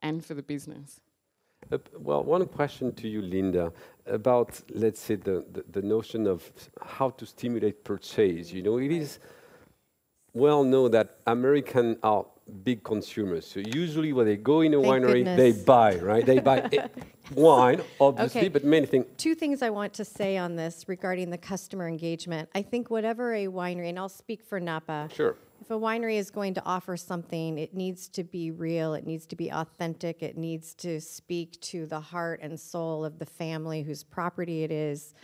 and 0.02 0.24
for 0.24 0.34
the 0.34 0.42
business. 0.42 1.00
Uh, 1.70 1.78
well, 1.96 2.24
one 2.24 2.44
question 2.46 2.92
to 2.92 3.08
you, 3.08 3.22
Linda, 3.22 3.72
about 4.06 4.60
let's 4.74 5.00
say 5.00 5.14
the, 5.14 5.46
the, 5.52 5.64
the 5.70 5.82
notion 5.82 6.26
of 6.26 6.50
how 6.82 7.10
to 7.10 7.24
stimulate 7.24 7.84
purchase. 7.84 8.52
You 8.52 8.62
know, 8.62 8.78
it 8.78 8.90
is 8.90 9.20
well 10.34 10.64
know 10.64 10.88
that 10.88 11.18
Americans 11.26 11.98
are 12.02 12.26
big 12.64 12.82
consumers. 12.82 13.46
So 13.46 13.60
usually 13.60 14.12
when 14.12 14.26
they 14.26 14.36
go 14.36 14.60
in 14.60 14.74
a 14.74 14.80
Thank 14.80 15.04
winery, 15.04 15.24
goodness. 15.24 15.36
they 15.36 15.64
buy, 15.64 15.96
right? 15.96 16.24
They 16.24 16.38
buy 16.38 16.68
wine, 17.34 17.82
obviously, 18.00 18.42
okay. 18.42 18.48
but 18.48 18.64
many 18.64 18.86
things. 18.86 19.06
Two 19.16 19.34
things 19.34 19.62
I 19.62 19.70
want 19.70 19.94
to 19.94 20.04
say 20.04 20.36
on 20.36 20.56
this 20.56 20.84
regarding 20.88 21.30
the 21.30 21.38
customer 21.38 21.88
engagement. 21.88 22.48
I 22.54 22.62
think 22.62 22.90
whatever 22.90 23.34
a 23.34 23.46
winery, 23.46 23.88
and 23.88 23.98
I'll 23.98 24.08
speak 24.08 24.42
for 24.42 24.60
Napa. 24.60 25.08
Sure. 25.14 25.36
If 25.60 25.70
a 25.70 25.74
winery 25.74 26.16
is 26.16 26.30
going 26.30 26.54
to 26.54 26.64
offer 26.64 26.96
something, 26.96 27.56
it 27.56 27.72
needs 27.72 28.08
to 28.08 28.24
be 28.24 28.50
real, 28.50 28.94
it 28.94 29.06
needs 29.06 29.26
to 29.26 29.36
be 29.36 29.50
authentic, 29.50 30.22
it 30.22 30.36
needs 30.36 30.74
to 30.74 31.00
speak 31.00 31.60
to 31.60 31.86
the 31.86 32.00
heart 32.00 32.40
and 32.42 32.58
soul 32.58 33.04
of 33.04 33.20
the 33.20 33.26
family 33.26 33.82
whose 33.82 34.02
property 34.02 34.64
it 34.64 34.72
is. 34.72 35.14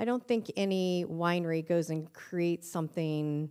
I 0.00 0.04
don't 0.04 0.26
think 0.26 0.50
any 0.56 1.04
winery 1.08 1.66
goes 1.66 1.90
and 1.90 2.12
creates 2.12 2.68
something 2.68 3.50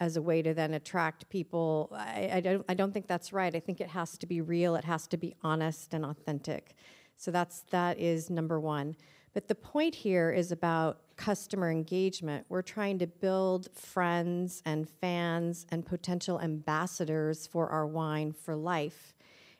as 0.00 0.16
a 0.16 0.22
way 0.22 0.42
to 0.42 0.54
then 0.54 0.74
attract 0.74 1.28
people. 1.28 1.90
I, 1.94 2.30
I, 2.34 2.40
don't, 2.40 2.64
I 2.68 2.74
don't 2.74 2.92
think 2.92 3.06
that's 3.06 3.32
right. 3.32 3.54
I 3.54 3.60
think 3.60 3.80
it 3.80 3.88
has 3.88 4.16
to 4.18 4.26
be 4.26 4.40
real, 4.40 4.74
it 4.74 4.84
has 4.84 5.06
to 5.08 5.16
be 5.16 5.34
honest 5.42 5.94
and 5.94 6.04
authentic. 6.04 6.74
So 7.16 7.30
that's, 7.30 7.60
that 7.70 8.00
is 8.00 8.30
number 8.30 8.58
one. 8.58 8.96
But 9.34 9.46
the 9.46 9.54
point 9.54 9.94
here 9.94 10.32
is 10.32 10.50
about 10.50 11.02
customer 11.16 11.70
engagement. 11.70 12.46
We're 12.48 12.62
trying 12.62 12.98
to 13.00 13.06
build 13.06 13.68
friends 13.74 14.62
and 14.64 14.88
fans 14.88 15.66
and 15.70 15.84
potential 15.84 16.40
ambassadors 16.40 17.46
for 17.46 17.68
our 17.68 17.86
wine 17.86 18.32
for 18.32 18.56
life. 18.56 19.14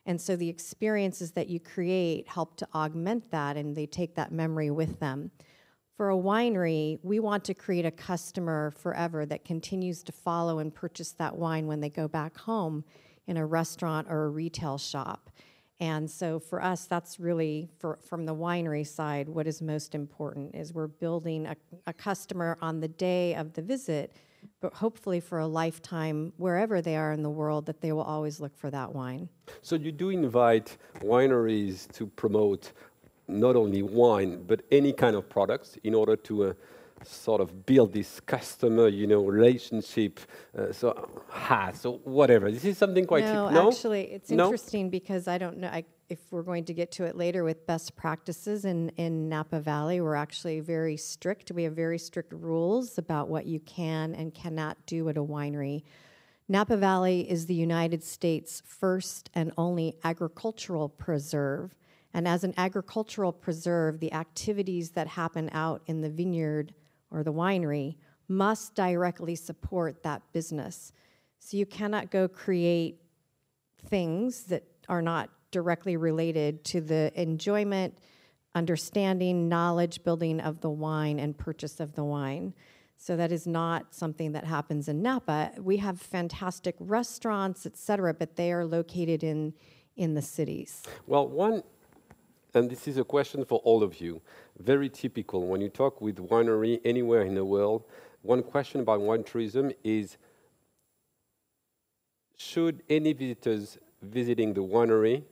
And 0.07 0.20
so 0.20 0.34
the 0.34 0.49
experiences 0.49 1.32
that 1.32 1.49
you 1.49 1.61
create 1.61 2.26
help 2.26 2.57
to 2.57 2.68
augment 2.74 3.30
that 3.30 3.57
and 3.57 3.76
they 3.76 3.86
take 3.86 4.14
that 4.16 4.32
memory 4.32 4.70
with 4.70 4.99
them 4.99 5.30
for 6.01 6.09
a 6.09 6.16
winery, 6.16 6.98
we 7.03 7.20
want 7.20 7.44
to 7.44 7.53
create 7.53 7.84
a 7.84 7.90
customer 7.90 8.70
forever 8.70 9.26
that 9.26 9.44
continues 9.44 10.03
to 10.03 10.12
follow 10.12 10.59
and 10.59 10.74
purchase 10.74 11.12
that 11.12 11.36
wine 11.36 11.66
when 11.66 11.80
they 11.80 11.90
go 11.90 12.09
back 12.09 12.38
home 12.38 12.82
in 13.26 13.36
a 13.36 13.44
restaurant 13.44 14.07
or 14.09 14.24
a 14.24 14.28
retail 14.30 14.78
shop. 14.78 15.28
And 15.78 16.11
so 16.11 16.38
for 16.38 16.62
us, 16.62 16.86
that's 16.86 17.20
really 17.20 17.68
for, 17.78 17.98
from 18.03 18.24
the 18.24 18.34
winery 18.34 18.86
side, 18.86 19.28
what 19.28 19.46
is 19.46 19.61
most 19.61 19.94
important 19.94 20.55
is 20.55 20.72
we're 20.72 20.86
building 20.86 21.44
a, 21.44 21.57
a 21.86 21.92
customer 21.92 22.57
on 22.62 22.80
the 22.80 22.88
day 22.88 23.34
of 23.34 23.53
the 23.53 23.61
visit, 23.61 24.16
but 24.62 24.72
hopefully 24.72 25.20
for 25.20 25.40
a 25.40 25.46
lifetime, 25.46 26.32
wherever 26.38 26.80
they 26.80 26.96
are 26.96 27.12
in 27.12 27.22
the 27.22 27.28
world, 27.28 27.66
that 27.66 27.82
they 27.82 27.92
will 27.92 28.01
always 28.01 28.40
look 28.40 28.57
for 28.57 28.70
that 28.70 28.94
wine. 28.94 29.28
So 29.61 29.76
you 29.76 29.92
do 29.92 30.09
invite 30.09 30.78
wineries 31.01 31.92
to 31.92 32.07
promote 32.07 32.72
not 33.31 33.57
only 33.57 33.83
wine, 33.83 34.45
but 34.47 34.62
any 34.70 34.93
kind 34.93 35.16
of 35.16 35.28
products 35.28 35.76
in 35.85 35.95
order 35.95 36.16
to 36.16 36.45
uh, 36.45 36.53
sort 37.05 37.41
of 37.41 37.64
build 37.64 37.93
this 37.93 38.20
customer, 38.20 38.89
you 38.89 39.07
know, 39.07 39.24
relationship. 39.24 40.20
Uh, 40.57 40.72
so, 40.72 41.09
ha, 41.28 41.72
so 41.72 42.01
whatever. 42.05 42.51
This 42.51 42.64
is 42.64 42.78
something 42.78 43.07
quite 43.07 43.24
no, 43.24 43.49
no? 43.49 43.68
actually, 43.68 44.12
it's 44.12 44.31
No? 44.31 44.45
interesting 44.45 44.91
because 44.91 45.28
I 45.28 45.39
don't 45.39 45.59
know 45.59 45.68
I, 45.68 45.85
if 46.09 46.18
we're 46.31 46.43
going 46.43 46.64
to 46.66 46.74
get 46.74 46.91
to 46.93 47.05
it 47.05 47.16
later 47.16 47.45
with 47.45 47.66
best 47.66 47.97
practices 47.97 48.64
in 48.64 48.91
in 48.97 49.28
Napa 49.28 49.61
Valley. 49.61 50.01
We're 50.01 50.14
actually 50.14 50.61
very 50.61 50.97
strict. 50.97 51.53
We 51.53 51.62
have 51.64 51.74
very 51.74 51.99
strict 51.99 52.33
rules 52.33 52.99
about 52.99 53.28
what 53.28 53.47
you 53.47 53.61
can 53.61 54.14
and 54.14 54.35
cannot 54.35 54.76
do 54.87 55.09
at 55.09 55.16
a 55.16 55.22
winery. 55.22 55.85
Napa 56.49 56.76
Valley 56.76 57.31
is 57.31 57.47
the 57.47 57.55
United 57.55 58.03
States' 58.03 58.61
first 58.66 59.31
and 59.35 59.53
only 59.57 59.97
agricultural 60.03 60.89
preserve. 60.89 61.76
And 62.13 62.27
as 62.27 62.45
an 62.45 62.55
agricultural 62.57 63.33
preserve, 63.33 64.01
the 64.01 64.13
activities 64.13 64.91
that 64.91 65.07
happen 65.07 65.49
out 65.53 65.83
in 65.87 66.01
the 66.01 66.11
vineyard 66.11 66.75
or 67.11 67.23
the 67.23 67.33
winery 67.33 67.97
must 68.29 68.75
directly 68.75 69.35
support 69.35 70.03
that 70.03 70.23
business. 70.33 70.93
So 71.39 71.57
you 71.57 71.67
cannot 71.67 72.11
go 72.11 72.29
create 72.29 73.01
things 73.87 74.45
that 74.45 74.65
are 74.89 75.03
not 75.03 75.31
directly 75.51 75.97
related 75.97 76.65
to 76.65 76.81
the 76.81 77.13
enjoyment, 77.21 77.97
understanding, 78.55 79.49
knowledge 79.49 80.03
building 80.05 80.41
of 80.41 80.61
the 80.61 80.71
wine 80.71 81.19
and 81.19 81.37
purchase 81.37 81.81
of 81.81 81.95
the 81.95 82.05
wine. 82.05 82.55
So 82.97 83.17
that 83.17 83.33
is 83.33 83.47
not 83.47 83.95
something 83.95 84.33
that 84.33 84.45
happens 84.45 84.89
in 84.89 85.01
Napa. 85.01 85.53
We 85.59 85.79
have 85.79 86.01
fantastic 86.01 86.75
restaurants, 86.79 87.65
et 87.67 87.77
cetera, 87.77 88.13
but 88.13 88.37
they 88.37 88.53
are 88.53 88.65
located 88.65 89.25
in 89.25 89.55
in 89.97 90.15
the 90.15 90.23
cities. 90.23 90.83
Well, 91.07 91.29
one, 91.29 91.63
and 92.55 92.70
this 92.70 92.88
is 92.88 92.98
a 92.98 93.05
question 93.05 93.44
for 93.44 93.61
all 93.61 93.82
of 93.82 94.01
you, 94.01 94.20
very 94.59 94.88
typical 94.88 95.46
when 95.46 95.61
you 95.61 95.68
talk 95.68 96.01
with 96.01 96.16
winery 96.16 96.80
anywhere 96.84 97.22
in 97.22 97.34
the 97.34 97.44
world. 97.44 97.84
One 98.22 98.42
question 98.42 98.80
about 98.80 99.01
wine 99.01 99.24
tourism 99.24 99.72
is 99.84 100.16
should 102.36 102.82
any 102.88 103.12
visitors 103.12 103.78
visiting 104.03 104.55
the 104.55 104.62
winery 104.62 105.22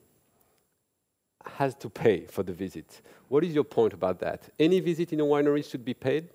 has 1.56 1.74
to 1.76 1.88
pay 1.88 2.26
for 2.26 2.42
the 2.42 2.52
visit? 2.52 3.00
What 3.28 3.44
is 3.44 3.54
your 3.54 3.64
point 3.64 3.92
about 3.94 4.20
that? 4.20 4.50
Any 4.58 4.80
visit 4.80 5.12
in 5.12 5.20
a 5.20 5.24
winery 5.24 5.68
should 5.68 5.84
be 5.84 5.94
paid? 5.94 6.28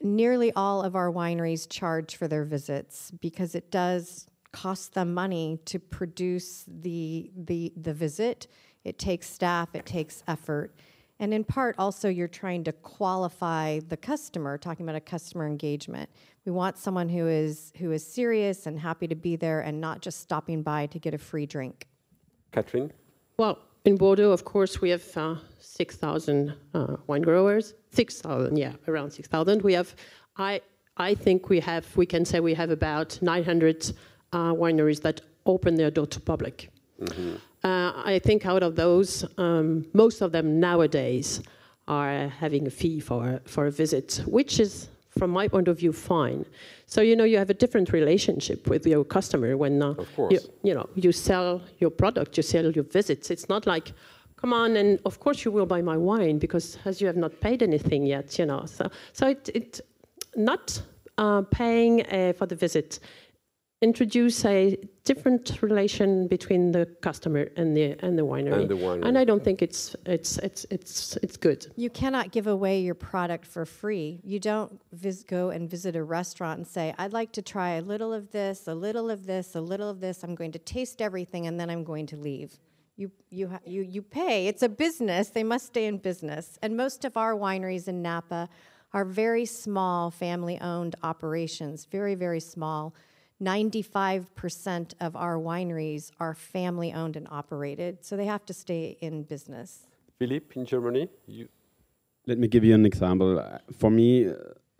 Nearly 0.00 0.52
all 0.52 0.82
of 0.82 0.94
our 0.94 1.10
wineries 1.10 1.68
charge 1.68 2.16
for 2.16 2.28
their 2.28 2.44
visits 2.44 3.10
because 3.20 3.54
it 3.54 3.70
does 3.70 4.26
cost 4.52 4.94
them 4.94 5.12
money 5.12 5.58
to 5.66 5.78
produce 5.78 6.64
the, 6.66 7.30
the, 7.36 7.72
the 7.76 7.92
visit. 7.92 8.46
It 8.86 9.00
takes 9.00 9.28
staff, 9.28 9.74
it 9.74 9.84
takes 9.84 10.22
effort. 10.28 10.72
And 11.18 11.34
in 11.34 11.42
part, 11.42 11.74
also, 11.76 12.08
you're 12.08 12.28
trying 12.28 12.62
to 12.64 12.72
qualify 12.72 13.80
the 13.88 13.96
customer, 13.96 14.56
talking 14.56 14.86
about 14.86 14.94
a 14.94 15.00
customer 15.00 15.44
engagement. 15.44 16.08
We 16.44 16.52
want 16.52 16.78
someone 16.78 17.08
who 17.08 17.26
is, 17.26 17.72
who 17.78 17.90
is 17.90 18.06
serious 18.06 18.66
and 18.66 18.78
happy 18.78 19.08
to 19.08 19.16
be 19.16 19.34
there 19.34 19.62
and 19.62 19.80
not 19.80 20.02
just 20.02 20.20
stopping 20.20 20.62
by 20.62 20.86
to 20.86 21.00
get 21.00 21.14
a 21.14 21.18
free 21.18 21.46
drink. 21.46 21.88
Catherine? 22.52 22.92
Well, 23.38 23.58
in 23.86 23.96
Bordeaux, 23.96 24.30
of 24.30 24.44
course, 24.44 24.80
we 24.80 24.90
have 24.90 25.04
uh, 25.16 25.34
6,000 25.58 26.54
uh, 26.74 26.96
wine 27.08 27.22
growers. 27.22 27.74
6,000, 27.90 28.56
yeah, 28.56 28.74
around 28.86 29.10
6,000. 29.10 29.62
We 29.62 29.72
have, 29.72 29.96
I, 30.36 30.60
I 30.96 31.14
think 31.14 31.48
we 31.48 31.58
have, 31.58 31.84
we 31.96 32.06
can 32.06 32.24
say 32.24 32.38
we 32.38 32.54
have 32.54 32.70
about 32.70 33.18
900 33.20 33.92
uh, 34.32 34.52
wineries 34.52 35.02
that 35.02 35.22
open 35.44 35.74
their 35.74 35.90
door 35.90 36.06
to 36.06 36.20
public. 36.20 36.70
Uh, 37.64 37.92
I 38.04 38.20
think 38.22 38.46
out 38.46 38.62
of 38.62 38.76
those, 38.76 39.24
um, 39.38 39.86
most 39.92 40.20
of 40.20 40.32
them 40.32 40.60
nowadays 40.60 41.42
are 41.88 42.28
having 42.28 42.66
a 42.66 42.70
fee 42.70 43.00
for 43.00 43.40
for 43.44 43.66
a 43.66 43.70
visit, 43.70 44.22
which 44.26 44.60
is, 44.60 44.88
from 45.18 45.30
my 45.30 45.48
point 45.48 45.68
of 45.68 45.78
view, 45.78 45.92
fine. 45.92 46.44
So 46.86 47.00
you 47.00 47.16
know 47.16 47.24
you 47.24 47.38
have 47.38 47.50
a 47.50 47.54
different 47.54 47.92
relationship 47.92 48.68
with 48.68 48.86
your 48.86 49.04
customer 49.04 49.56
when 49.56 49.82
uh, 49.82 49.94
you, 50.30 50.40
you 50.62 50.74
know 50.74 50.88
you 50.94 51.12
sell 51.12 51.60
your 51.78 51.90
product, 51.90 52.36
you 52.36 52.42
sell 52.42 52.70
your 52.70 52.84
visits. 52.84 53.30
It's 53.30 53.48
not 53.48 53.66
like 53.66 53.92
come 54.36 54.52
on 54.52 54.76
and 54.76 55.00
of 55.04 55.18
course 55.18 55.44
you 55.44 55.50
will 55.50 55.66
buy 55.66 55.80
my 55.80 55.96
wine 55.96 56.38
because 56.38 56.78
as 56.84 57.00
you 57.00 57.06
have 57.06 57.16
not 57.16 57.40
paid 57.40 57.62
anything 57.62 58.06
yet, 58.06 58.38
you 58.38 58.46
know. 58.46 58.66
So 58.66 58.90
so 59.12 59.28
it 59.28 59.48
it 59.54 59.80
not 60.36 60.82
uh, 61.18 61.42
paying 61.42 62.04
uh, 62.06 62.32
for 62.34 62.46
the 62.46 62.54
visit 62.54 63.00
introduce 63.82 64.44
a 64.46 64.76
different 65.04 65.60
relation 65.60 66.26
between 66.28 66.72
the 66.72 66.86
customer 67.02 67.48
and 67.56 67.76
the 67.76 67.94
and 68.00 68.18
the 68.18 68.22
winery. 68.22 68.60
And 68.60 68.68
the 68.68 68.74
winery. 68.74 69.06
And 69.06 69.18
I 69.18 69.24
don't 69.24 69.44
think 69.44 69.62
it's 69.62 69.94
it's 70.06 70.38
it's 70.38 70.64
it's 70.70 71.16
it's 71.18 71.36
good. 71.36 71.66
You 71.76 71.90
cannot 71.90 72.32
give 72.32 72.46
away 72.46 72.80
your 72.80 72.94
product 72.94 73.46
for 73.46 73.66
free. 73.66 74.20
You 74.24 74.40
don't 74.40 74.80
vis- 74.92 75.24
go 75.24 75.50
and 75.50 75.68
visit 75.68 75.94
a 75.94 76.02
restaurant 76.02 76.58
and 76.58 76.66
say, 76.66 76.94
I'd 76.98 77.12
like 77.12 77.32
to 77.32 77.42
try 77.42 77.74
a 77.74 77.82
little 77.82 78.12
of 78.12 78.30
this, 78.32 78.66
a 78.66 78.74
little 78.74 79.10
of 79.10 79.26
this, 79.26 79.54
a 79.54 79.60
little 79.60 79.90
of 79.90 80.00
this. 80.00 80.22
I'm 80.22 80.34
going 80.34 80.52
to 80.52 80.58
taste 80.58 81.02
everything 81.02 81.46
and 81.46 81.60
then 81.60 81.68
I'm 81.68 81.84
going 81.84 82.06
to 82.06 82.16
leave. 82.16 82.58
You, 82.98 83.10
you, 83.28 83.48
ha- 83.48 83.60
you, 83.66 83.82
you 83.82 84.00
pay. 84.00 84.46
It's 84.46 84.62
a 84.62 84.70
business. 84.70 85.28
They 85.28 85.44
must 85.44 85.66
stay 85.66 85.84
in 85.84 85.98
business. 85.98 86.58
And 86.62 86.78
most 86.78 87.04
of 87.04 87.18
our 87.18 87.34
wineries 87.34 87.88
in 87.88 88.00
Napa 88.00 88.48
are 88.94 89.04
very 89.04 89.44
small, 89.44 90.10
family 90.10 90.58
owned 90.62 90.96
operations, 91.02 91.84
very, 91.84 92.14
very 92.14 92.40
small. 92.40 92.94
95% 93.42 94.94
of 95.00 95.14
our 95.14 95.36
wineries 95.36 96.10
are 96.18 96.34
family 96.34 96.92
owned 96.92 97.16
and 97.16 97.28
operated, 97.30 98.04
so 98.04 98.16
they 98.16 98.24
have 98.24 98.46
to 98.46 98.54
stay 98.54 98.96
in 99.00 99.24
business. 99.24 99.86
Philippe 100.18 100.58
in 100.58 100.64
Germany? 100.64 101.08
You, 101.26 101.48
Let 102.26 102.38
me 102.38 102.48
give 102.48 102.64
you 102.64 102.74
an 102.74 102.86
example. 102.86 103.42
For 103.78 103.90
me, 103.90 104.28
uh, 104.28 104.34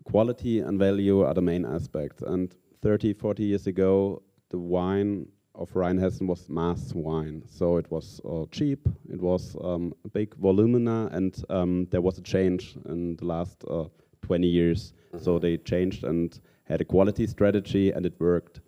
quality 0.05 0.61
and 0.61 0.79
value 0.79 1.21
are 1.21 1.35
the 1.35 1.43
main 1.43 1.67
aspects. 1.67 2.23
And 2.23 2.55
30, 2.83 3.13
40 3.13 3.45
years 3.45 3.67
ago, 3.67 4.23
the 4.49 4.59
wine 4.59 5.29
of 5.55 5.71
Rheinhessen 5.73 6.27
was 6.27 6.49
mass 6.49 6.93
wine. 6.95 7.43
So 7.47 7.77
it 7.77 7.91
was 7.91 8.21
uh, 8.25 8.45
cheap, 8.51 8.89
it 9.11 9.21
was 9.21 9.57
um, 9.63 9.95
a 10.05 10.09
big 10.09 10.35
volumina, 10.41 11.13
and 11.13 11.37
um, 11.51 11.87
there 11.91 12.01
was 12.01 12.19
a 12.19 12.23
change 12.23 12.77
in 12.87 13.17
the 13.17 13.25
last 13.27 13.65
uh, 13.69 13.85
20 14.23 14.47
years. 14.47 14.93
So 15.19 15.39
they 15.39 15.57
changed 15.57 16.05
and 16.05 16.39
had 16.69 16.81
a 16.81 16.85
quality 16.85 17.27
strategy, 17.27 17.93
and 17.93 18.07
it 18.07 18.15
worked. 18.19 18.61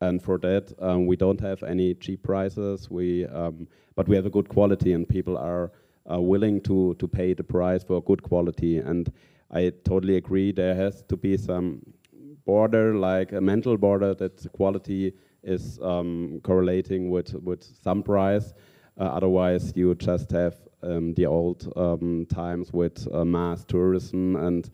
And 0.00 0.22
for 0.22 0.38
that, 0.38 0.72
um, 0.80 1.06
we 1.06 1.16
don't 1.16 1.40
have 1.40 1.62
any 1.62 1.94
cheap 1.94 2.22
prices. 2.22 2.90
We, 2.90 3.26
um, 3.26 3.68
but 3.94 4.08
we 4.08 4.16
have 4.16 4.26
a 4.26 4.30
good 4.30 4.48
quality, 4.48 4.92
and 4.92 5.08
people 5.08 5.38
are 5.38 5.70
willing 6.06 6.60
to 6.60 6.94
to 6.98 7.08
pay 7.08 7.34
the 7.34 7.44
price 7.44 7.84
for 7.84 8.02
good 8.02 8.22
quality. 8.22 8.78
And 8.78 9.10
I 9.50 9.72
totally 9.84 10.16
agree. 10.16 10.52
There 10.52 10.74
has 10.74 11.02
to 11.08 11.16
be 11.16 11.36
some 11.36 11.80
border, 12.44 12.94
like 12.94 13.32
a 13.32 13.40
mental 13.40 13.76
border, 13.76 14.14
that 14.14 14.46
quality 14.52 15.12
is 15.42 15.78
um, 15.82 16.40
correlating 16.42 17.10
with 17.10 17.34
with 17.34 17.62
some 17.82 18.02
price. 18.02 18.52
Uh, 18.98 19.04
otherwise, 19.04 19.72
you 19.74 19.94
just 19.94 20.30
have 20.30 20.54
um, 20.82 21.14
the 21.14 21.26
old 21.26 21.72
um, 21.76 22.26
times 22.26 22.72
with 22.72 23.08
uh, 23.12 23.24
mass 23.24 23.64
tourism 23.64 24.36
and 24.36 24.70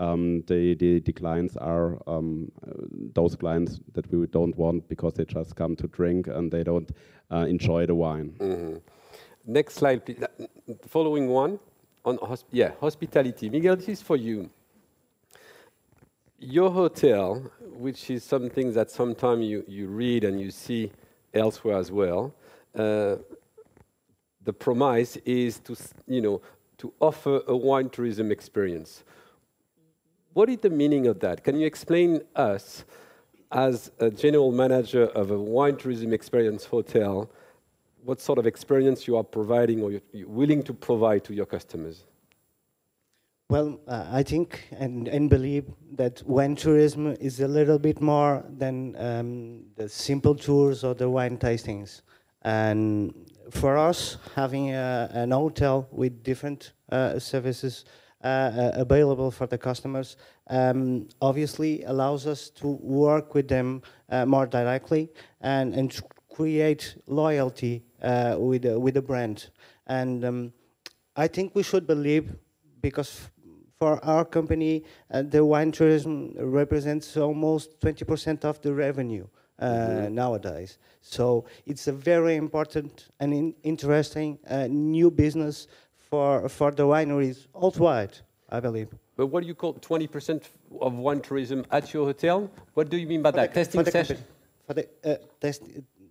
um, 0.00 0.42
the, 0.46 0.74
the, 0.74 1.00
the 1.00 1.12
clients 1.12 1.56
are 1.58 2.00
um, 2.08 2.50
uh, 2.66 2.72
those 3.14 3.36
clients 3.36 3.80
that 3.92 4.10
we 4.10 4.26
don't 4.26 4.56
want 4.56 4.88
because 4.88 5.14
they 5.14 5.24
just 5.24 5.54
come 5.54 5.76
to 5.76 5.86
drink 5.88 6.26
and 6.26 6.50
they 6.50 6.64
don't 6.64 6.90
uh, 7.30 7.46
enjoy 7.48 7.86
the 7.86 7.94
wine. 7.94 8.80
Next 9.46 9.74
slide, 9.74 10.04
please. 10.04 10.22
Uh, 10.22 10.74
Following 10.88 11.28
one 11.28 11.58
on 12.04 12.16
hosp- 12.18 12.44
yeah, 12.50 12.72
hospitality. 12.80 13.50
Miguel, 13.50 13.76
this 13.76 13.88
is 13.88 14.02
for 14.02 14.16
you. 14.16 14.48
Your 16.38 16.70
hotel, 16.70 17.50
which 17.60 18.10
is 18.10 18.24
something 18.24 18.72
that 18.72 18.90
sometimes 18.90 19.44
you, 19.44 19.64
you 19.68 19.88
read 19.88 20.24
and 20.24 20.40
you 20.40 20.50
see 20.50 20.90
elsewhere 21.34 21.76
as 21.76 21.92
well, 21.92 22.32
uh, 22.74 23.16
the 24.44 24.52
promise 24.52 25.16
is 25.26 25.58
to, 25.60 25.76
you 26.06 26.22
know, 26.22 26.40
to 26.78 26.92
offer 27.00 27.42
a 27.46 27.56
wine 27.56 27.90
tourism 27.90 28.32
experience. 28.32 29.04
What 30.32 30.48
is 30.48 30.58
the 30.58 30.70
meaning 30.70 31.06
of 31.08 31.18
that? 31.20 31.42
Can 31.42 31.58
you 31.58 31.66
explain 31.66 32.22
us, 32.36 32.84
as 33.50 33.90
a 33.98 34.10
general 34.10 34.52
manager 34.52 35.06
of 35.06 35.32
a 35.32 35.38
wine 35.38 35.76
tourism 35.76 36.12
experience 36.12 36.64
hotel, 36.64 37.28
what 38.04 38.20
sort 38.20 38.38
of 38.38 38.46
experience 38.46 39.08
you 39.08 39.16
are 39.16 39.24
providing 39.24 39.82
or 39.82 39.90
you're 39.90 40.28
willing 40.28 40.62
to 40.62 40.72
provide 40.72 41.24
to 41.24 41.34
your 41.34 41.46
customers? 41.46 42.04
Well, 43.48 43.80
uh, 43.88 44.06
I 44.12 44.22
think 44.22 44.68
and, 44.70 45.08
and 45.08 45.28
believe 45.28 45.64
that 45.96 46.22
wine 46.24 46.54
tourism 46.54 47.16
is 47.20 47.40
a 47.40 47.48
little 47.48 47.80
bit 47.80 48.00
more 48.00 48.44
than 48.48 48.94
um, 48.96 49.64
the 49.74 49.88
simple 49.88 50.36
tours 50.36 50.84
or 50.84 50.94
the 50.94 51.10
wine 51.10 51.36
tastings. 51.38 52.02
And 52.42 53.12
for 53.50 53.76
us, 53.76 54.18
having 54.36 54.70
a, 54.70 55.10
an 55.12 55.32
hotel 55.32 55.88
with 55.90 56.22
different 56.22 56.72
uh, 56.92 57.18
services 57.18 57.84
uh, 58.22 58.26
uh 58.26 58.70
available 58.74 59.30
for 59.30 59.46
the 59.46 59.58
customers 59.58 60.16
um, 60.48 61.08
obviously 61.20 61.82
allows 61.84 62.26
us 62.26 62.50
to 62.50 62.68
work 62.68 63.34
with 63.34 63.48
them 63.48 63.82
uh, 64.10 64.26
more 64.26 64.46
directly 64.46 65.08
and, 65.40 65.74
and 65.74 66.00
create 66.34 66.96
loyalty 67.06 67.82
uh, 68.02 68.36
with, 68.38 68.64
with 68.64 68.94
the 68.94 69.02
brand. 69.02 69.50
And 69.86 70.24
um, 70.24 70.52
I 71.16 71.26
think 71.26 71.54
we 71.54 71.62
should 71.62 71.86
believe 71.86 72.34
because 72.80 73.28
for 73.78 74.02
our 74.04 74.24
company, 74.24 74.84
uh, 75.10 75.22
the 75.22 75.44
wine 75.44 75.72
tourism 75.72 76.34
represents 76.38 77.16
almost 77.16 77.80
20% 77.80 78.44
of 78.44 78.60
the 78.60 78.72
revenue 78.72 79.26
uh, 79.58 79.66
mm-hmm. 79.66 80.14
nowadays. 80.14 80.78
So 81.00 81.44
it's 81.66 81.86
a 81.88 81.92
very 81.92 82.36
important 82.36 83.08
and 83.20 83.32
in 83.32 83.54
interesting 83.62 84.38
uh, 84.48 84.66
new 84.68 85.10
business 85.10 85.66
for, 86.10 86.48
for 86.48 86.70
the 86.72 86.82
wineries 86.82 87.46
worldwide, 87.54 88.18
I 88.48 88.60
believe. 88.60 88.88
But 89.16 89.28
what 89.28 89.42
do 89.42 89.46
you 89.46 89.54
call 89.54 89.74
20% 89.74 90.42
of 90.80 90.94
wine 90.94 91.20
tourism 91.20 91.64
at 91.70 91.92
your 91.94 92.06
hotel? 92.06 92.50
What 92.74 92.90
do 92.90 92.96
you 92.96 93.06
mean 93.06 93.22
by 93.22 93.30
for 93.30 93.36
that? 93.36 93.54
The, 93.54 93.64
Testing 93.64 93.84
session? 93.84 94.18
For 94.66 94.74
the 94.74 94.88
uh, 95.04 95.16
test, 95.40 95.62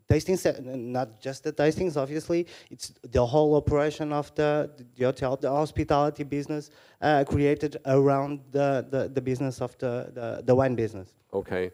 tastings, 0.10 0.43
not 0.64 1.20
just 1.22 1.43
the 1.43 1.52
tastings, 1.52 1.97
obviously, 1.97 2.47
it's 2.72 2.93
the 3.12 3.26
whole 3.26 3.56
operation 3.56 4.14
of 4.14 4.34
the, 4.36 4.70
the 4.95 5.06
hotel, 5.06 5.36
the 5.36 5.50
hospitality 5.50 6.24
business 6.24 6.72
uh, 7.02 7.24
created 7.28 7.78
around 7.86 8.39
the, 8.52 8.86
the, 8.89 9.10
the, 9.10 9.22
business 9.22 9.62
of 9.62 9.78
the, 9.78 10.12
the, 10.14 10.43
the, 10.45 10.56
wine 10.56 10.76
business. 10.76 11.10
Okay. 11.34 11.72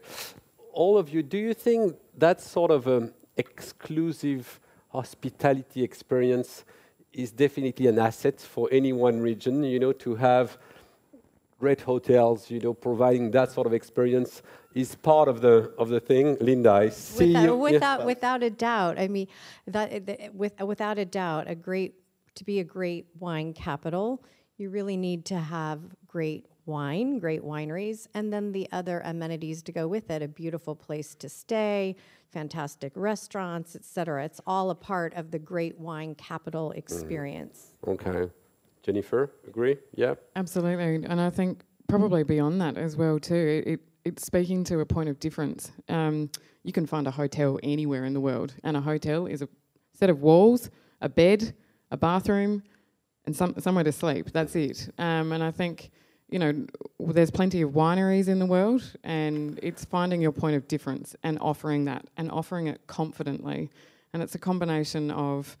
All 0.72 0.98
of 0.98 1.08
you, 1.08 1.22
do 1.22 1.38
you 1.38 1.54
think 1.54 1.96
that 2.18 2.40
sort 2.40 2.70
of 2.70 2.86
an 2.86 3.12
exclusive 3.36 4.60
hospitality 4.88 5.82
experience 5.82 6.64
is 7.16 7.32
definitely 7.32 7.86
an 7.86 7.98
asset 7.98 8.40
for 8.40 8.68
any 8.70 8.92
one 8.92 9.20
region, 9.20 9.64
you 9.64 9.80
know, 9.80 9.92
to 9.92 10.14
have 10.16 10.58
great 11.58 11.80
hotels, 11.80 12.50
you 12.50 12.60
know, 12.60 12.74
providing 12.74 13.30
that 13.30 13.50
sort 13.50 13.66
of 13.66 13.72
experience 13.72 14.42
is 14.74 14.94
part 14.94 15.26
of 15.26 15.40
the 15.40 15.72
of 15.78 15.88
the 15.88 15.98
thing. 15.98 16.36
Linda, 16.40 16.70
I 16.70 16.90
see 16.90 17.28
without, 17.28 17.44
you. 17.44 17.56
Without, 17.56 18.00
yeah. 18.00 18.06
without 18.06 18.42
a 18.42 18.50
doubt. 18.50 18.98
I 18.98 19.08
mean, 19.08 19.28
that, 19.66 20.34
with, 20.34 20.60
without 20.60 20.98
a 20.98 21.06
doubt, 21.06 21.48
a 21.48 21.54
great 21.54 21.94
to 22.34 22.44
be 22.44 22.60
a 22.60 22.64
great 22.64 23.06
wine 23.18 23.54
capital, 23.54 24.22
you 24.58 24.68
really 24.68 24.98
need 24.98 25.24
to 25.26 25.38
have 25.38 25.80
great 26.06 26.46
wine, 26.66 27.18
great 27.18 27.42
wineries, 27.42 28.08
and 28.12 28.30
then 28.32 28.52
the 28.52 28.68
other 28.72 29.00
amenities 29.04 29.62
to 29.62 29.72
go 29.72 29.88
with 29.88 30.10
it. 30.10 30.20
A 30.20 30.28
beautiful 30.28 30.74
place 30.74 31.14
to 31.14 31.28
stay, 31.28 31.96
fantastic 32.36 32.92
restaurants, 32.96 33.74
etc. 33.74 34.22
It's 34.22 34.42
all 34.46 34.68
a 34.68 34.74
part 34.74 35.14
of 35.14 35.30
the 35.30 35.38
great 35.38 35.78
wine 35.78 36.14
capital 36.16 36.70
mm. 36.74 36.78
experience. 36.78 37.72
Mm. 37.86 37.94
Okay. 37.94 38.30
Jennifer, 38.82 39.32
agree? 39.48 39.78
Yeah. 39.94 40.16
Absolutely, 40.36 40.96
and 40.96 41.18
I 41.18 41.30
think 41.30 41.64
probably 41.88 42.24
beyond 42.24 42.60
that 42.60 42.76
as 42.76 42.94
well 42.94 43.18
too. 43.18 43.62
It, 43.66 43.80
it's 44.04 44.26
speaking 44.26 44.64
to 44.64 44.80
a 44.80 44.86
point 44.86 45.08
of 45.08 45.18
difference. 45.18 45.72
Um, 45.88 46.30
you 46.62 46.72
can 46.72 46.84
find 46.84 47.06
a 47.06 47.10
hotel 47.10 47.58
anywhere 47.62 48.04
in 48.04 48.12
the 48.12 48.20
world, 48.20 48.52
and 48.62 48.76
a 48.76 48.82
hotel 48.82 49.26
is 49.26 49.40
a 49.40 49.48
set 49.94 50.10
of 50.10 50.20
walls, 50.20 50.68
a 51.00 51.08
bed, 51.08 51.54
a 51.90 51.96
bathroom, 51.96 52.62
and 53.24 53.34
some, 53.34 53.54
somewhere 53.58 53.82
to 53.84 53.92
sleep. 53.92 54.30
That's 54.30 54.54
it. 54.54 54.90
Um, 54.98 55.32
and 55.32 55.42
I 55.42 55.50
think 55.50 55.90
you 56.28 56.38
know 56.38 56.66
there's 56.98 57.30
plenty 57.30 57.62
of 57.62 57.70
wineries 57.70 58.28
in 58.28 58.38
the 58.38 58.46
world, 58.46 58.82
and 59.04 59.58
it's 59.62 59.84
finding 59.84 60.20
your 60.20 60.32
point 60.32 60.56
of 60.56 60.66
difference 60.68 61.14
and 61.22 61.38
offering 61.40 61.84
that, 61.84 62.06
and 62.16 62.30
offering 62.30 62.66
it 62.66 62.80
confidently. 62.86 63.70
And 64.12 64.22
it's 64.22 64.34
a 64.34 64.38
combination 64.38 65.10
of 65.10 65.56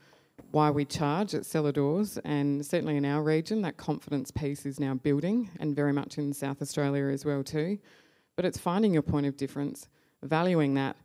why 0.50 0.70
we 0.70 0.84
charge 0.84 1.34
at 1.34 1.44
Cellar 1.44 1.72
Doors, 1.72 2.18
and 2.24 2.64
certainly 2.64 2.96
in 2.96 3.04
our 3.04 3.22
region, 3.22 3.62
that 3.62 3.76
confidence 3.76 4.30
piece 4.30 4.66
is 4.66 4.80
now 4.80 4.94
building, 4.94 5.50
and 5.60 5.74
very 5.74 5.92
much 5.92 6.18
in 6.18 6.32
South 6.32 6.62
Australia 6.62 7.06
as 7.06 7.24
well 7.24 7.42
too. 7.42 7.78
But 8.36 8.44
it's 8.44 8.58
finding 8.58 8.92
your 8.92 9.02
point 9.02 9.26
of 9.26 9.36
difference, 9.36 9.88
valuing 10.22 10.74
that, 10.74 10.96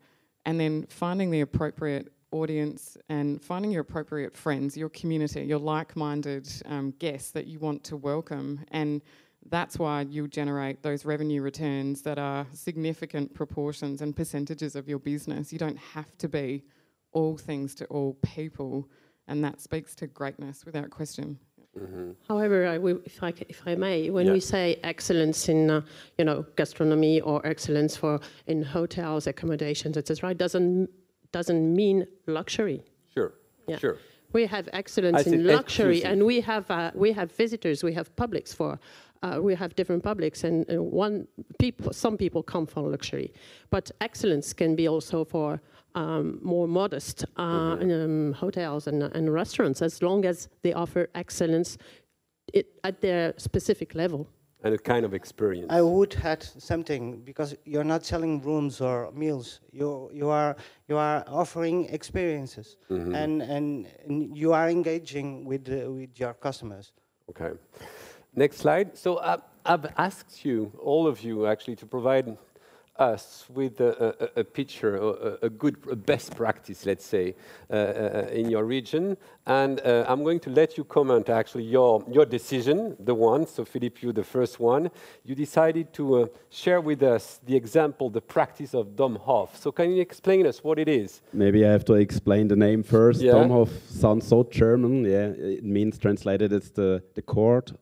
and 0.45 0.59
then 0.59 0.85
finding 0.89 1.31
the 1.31 1.41
appropriate 1.41 2.11
audience 2.31 2.97
and 3.09 3.41
finding 3.41 3.71
your 3.71 3.81
appropriate 3.81 4.35
friends, 4.35 4.77
your 4.77 4.89
community, 4.89 5.43
your 5.43 5.59
like-minded 5.59 6.47
um, 6.65 6.93
guests 6.99 7.31
that 7.31 7.45
you 7.45 7.59
want 7.59 7.83
to 7.83 7.97
welcome, 7.97 8.59
and 8.71 9.01
that's 9.49 9.79
why 9.79 10.01
you 10.01 10.27
generate 10.27 10.83
those 10.83 11.03
revenue 11.05 11.41
returns 11.41 12.01
that 12.03 12.19
are 12.19 12.45
significant 12.53 13.33
proportions 13.33 14.01
and 14.01 14.15
percentages 14.15 14.75
of 14.75 14.87
your 14.87 14.99
business. 14.99 15.51
You 15.51 15.59
don't 15.59 15.77
have 15.77 16.17
to 16.19 16.29
be 16.29 16.63
all 17.11 17.37
things 17.37 17.75
to 17.75 17.85
all 17.85 18.13
people 18.21 18.87
and 19.27 19.43
that 19.43 19.61
speaks 19.61 19.95
to 19.95 20.07
greatness 20.07 20.65
without 20.65 20.89
question. 20.89 21.39
Mm-hmm. 21.79 22.11
However, 22.27 22.67
I 22.67 22.77
will, 22.77 22.99
if, 23.05 23.23
I, 23.23 23.33
if 23.47 23.61
I 23.65 23.75
may, 23.75 24.09
when 24.09 24.25
yeah. 24.25 24.33
we 24.33 24.41
say 24.41 24.77
excellence 24.83 25.47
in 25.47 25.69
uh, 25.69 25.81
you 26.17 26.25
know 26.25 26.45
gastronomy 26.57 27.21
or 27.21 27.45
excellence 27.47 27.95
for 27.95 28.19
in 28.47 28.61
hotels, 28.61 29.25
accommodations, 29.27 29.95
etc., 29.95 30.31
it 30.31 30.37
doesn't 30.37 30.89
doesn't 31.31 31.73
mean 31.73 32.05
luxury. 32.27 32.83
Sure. 33.13 33.33
Yeah. 33.67 33.77
Sure. 33.77 33.97
We 34.33 34.45
have 34.47 34.67
excellence 34.73 35.25
in 35.27 35.45
luxury, 35.45 35.99
exclusive. 35.99 36.11
and 36.11 36.25
we 36.25 36.41
have 36.41 36.69
uh, 36.69 36.91
we 36.93 37.13
have 37.13 37.31
visitors, 37.31 37.83
we 37.83 37.93
have 37.93 38.13
publics 38.17 38.53
for. 38.53 38.77
Uh, 39.23 39.39
we 39.39 39.53
have 39.53 39.75
different 39.75 40.03
publics, 40.03 40.43
and 40.43 40.65
uh, 40.71 40.81
one 40.81 41.27
people, 41.59 41.93
some 41.93 42.17
people 42.17 42.41
come 42.41 42.65
for 42.65 42.89
luxury, 42.89 43.31
but 43.69 43.91
excellence 44.01 44.51
can 44.51 44.75
be 44.75 44.87
also 44.87 45.23
for 45.23 45.61
um, 45.95 46.39
more 46.41 46.67
modest 46.67 47.25
uh, 47.37 47.75
mm-hmm. 47.75 47.91
um, 47.91 48.33
hotels 48.33 48.87
and, 48.87 49.03
and, 49.03 49.33
restaurants 49.33 49.81
as 49.81 50.01
long 50.01 50.25
as 50.25 50.47
they 50.61 50.73
offer 50.73 51.09
excellence 51.15 51.77
it, 52.53 52.67
at 52.83 53.01
their 53.01 53.33
specific 53.37 53.93
level. 53.93 54.27
And 54.63 54.75
a 54.75 54.77
kind 54.77 55.05
of 55.05 55.13
experience. 55.13 55.67
I 55.69 55.81
would 55.81 56.15
add 56.23 56.43
something 56.43 57.21
because 57.21 57.55
you're 57.65 57.83
not 57.83 58.05
selling 58.05 58.41
rooms 58.41 58.79
or 58.79 59.11
meals. 59.11 59.59
You 59.71 60.11
you 60.13 60.29
are 60.29 60.55
you 60.87 60.97
are 60.97 61.23
offering 61.27 61.85
experiences, 61.85 62.77
mm-hmm. 62.89 63.15
and, 63.15 63.41
and, 63.41 63.87
and 64.05 64.37
you 64.37 64.53
are 64.53 64.69
engaging 64.69 65.45
with 65.45 65.67
uh, 65.67 65.91
with 65.91 66.19
your 66.19 66.35
customers. 66.35 66.93
Okay. 67.29 67.57
Next 68.35 68.57
slide. 68.57 68.97
So 68.97 69.15
uh, 69.15 69.37
I've 69.65 69.87
asked 69.97 70.45
you, 70.45 70.71
all 70.79 71.05
of 71.05 71.21
you, 71.21 71.47
actually, 71.47 71.75
to 71.77 71.85
provide 71.85 72.37
us 72.97 73.45
with 73.49 73.81
a, 73.81 74.31
a, 74.37 74.41
a 74.41 74.43
picture, 74.43 74.95
a, 74.95 75.45
a, 75.47 75.49
good 75.49 75.75
a 75.89 75.95
best 75.95 76.35
practice, 76.35 76.85
let's 76.85 77.05
say, 77.05 77.35
uh, 77.69 77.73
uh, 77.73 78.27
in 78.31 78.49
your 78.49 78.63
region. 78.63 79.17
And 79.45 79.81
uh, 79.81 80.05
I'm 80.07 80.23
going 80.23 80.39
to 80.41 80.49
let 80.49 80.77
you 80.77 80.83
comment 80.83 81.29
actually 81.29 81.63
your, 81.63 82.03
your 82.09 82.25
decision, 82.25 82.95
the 82.99 83.15
one. 83.15 83.47
So, 83.47 83.65
Philippe, 83.65 83.99
you 84.01 84.13
the 84.13 84.23
first 84.23 84.59
one. 84.59 84.91
You 85.25 85.35
decided 85.35 85.93
to 85.93 86.23
uh, 86.23 86.27
share 86.49 86.79
with 86.79 87.01
us 87.03 87.41
the 87.45 87.55
example, 87.55 88.09
the 88.09 88.21
practice 88.21 88.73
of 88.73 88.95
Domhof. 88.95 89.57
So, 89.57 89.71
can 89.71 89.91
you 89.91 90.01
explain 90.01 90.45
us 90.45 90.63
what 90.63 90.79
it 90.79 90.87
is? 90.87 91.21
Maybe 91.33 91.65
I 91.65 91.71
have 91.71 91.85
to 91.85 91.95
explain 91.95 92.47
the 92.47 92.55
name 92.55 92.83
first. 92.83 93.21
Yeah. 93.21 93.33
Domhof 93.33 93.69
sounds 93.89 94.27
so 94.27 94.43
German. 94.43 95.03
Yeah, 95.03 95.29
it 95.29 95.65
means 95.65 95.97
translated 95.97 96.53
it's 96.53 96.69
the, 96.69 97.03
the 97.15 97.21
court 97.21 97.73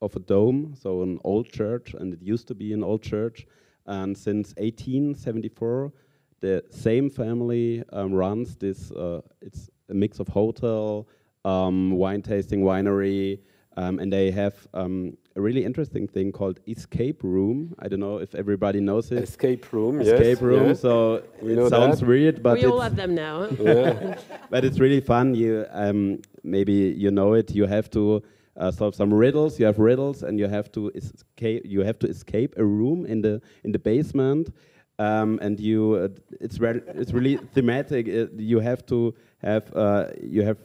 of 0.00 0.14
a 0.16 0.20
dome, 0.20 0.74
so 0.80 1.02
an 1.02 1.18
old 1.24 1.48
church, 1.48 1.94
and 1.94 2.14
it 2.14 2.22
used 2.22 2.48
to 2.48 2.54
be 2.54 2.72
an 2.72 2.84
old 2.84 3.02
church 3.02 3.46
and 3.88 4.16
since 4.16 4.54
1874, 4.58 5.92
the 6.40 6.62
same 6.70 7.08
family 7.08 7.82
um, 7.92 8.12
runs 8.12 8.54
this. 8.56 8.92
Uh, 8.92 9.22
it's 9.40 9.70
a 9.88 9.94
mix 9.94 10.20
of 10.20 10.28
hotel, 10.28 11.08
um, 11.44 11.92
wine 11.92 12.20
tasting, 12.20 12.60
winery, 12.62 13.40
um, 13.78 13.98
and 13.98 14.12
they 14.12 14.30
have 14.30 14.54
um, 14.74 15.16
a 15.36 15.40
really 15.40 15.64
interesting 15.64 16.06
thing 16.06 16.32
called 16.32 16.60
escape 16.68 17.24
room. 17.24 17.74
I 17.78 17.88
don't 17.88 18.00
know 18.00 18.18
if 18.18 18.34
everybody 18.34 18.78
knows 18.80 19.10
it. 19.10 19.22
Escape 19.22 19.72
room, 19.72 20.02
escape 20.02 20.20
yes, 20.20 20.42
room. 20.42 20.68
Yes. 20.68 20.80
So 20.80 21.22
we 21.40 21.54
it 21.54 21.70
sounds 21.70 22.00
that. 22.00 22.06
weird, 22.06 22.42
but 22.42 22.58
we 22.58 22.66
all 22.66 22.80
have 22.80 22.94
them 22.94 23.14
now. 23.14 23.48
yeah. 23.58 24.18
but 24.50 24.66
it's 24.66 24.78
really 24.78 25.00
fun. 25.00 25.34
You 25.34 25.64
um, 25.70 26.20
maybe 26.44 26.72
you 26.74 27.10
know 27.10 27.32
it. 27.32 27.52
You 27.52 27.64
have 27.64 27.88
to 27.92 28.22
uh, 28.58 28.70
solve 28.70 28.94
some 28.94 29.12
riddles. 29.12 29.58
You 29.58 29.66
have 29.66 29.78
riddles, 29.78 30.22
and 30.22 30.38
you 30.38 30.48
have 30.48 30.70
to 30.72 30.90
escape. 30.94 31.62
You 31.64 31.80
have 31.80 31.98
to 32.00 32.08
escape 32.08 32.54
a 32.56 32.64
room 32.64 33.06
in 33.06 33.22
the 33.22 33.40
in 33.64 33.72
the 33.72 33.78
basement, 33.78 34.50
um, 34.98 35.38
and 35.40 35.58
you. 35.58 35.94
Uh, 35.94 36.08
it's 36.40 36.58
re 36.58 36.80
it's 36.88 37.12
really 37.12 37.36
thematic. 37.54 38.08
It, 38.08 38.32
you 38.36 38.60
have 38.60 38.84
to 38.86 39.14
have 39.38 39.74
uh, 39.74 40.08
you 40.22 40.42
have 40.42 40.58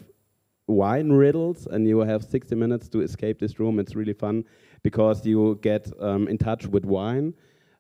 wine 0.68 1.12
riddles, 1.12 1.68
and 1.68 1.88
you 1.88 2.00
have 2.00 2.24
60 2.24 2.56
minutes 2.56 2.89
to 2.89 3.02
escape 3.02 3.39
this 3.39 3.60
room. 3.60 3.80
It's 3.80 3.96
really 3.96 4.14
fun 4.14 4.46
because 4.82 5.26
you 5.26 5.60
get 5.62 5.91
um, 6.00 6.28
in 6.28 6.38
touch 6.38 6.66
with 6.66 6.86
wine. 6.86 7.34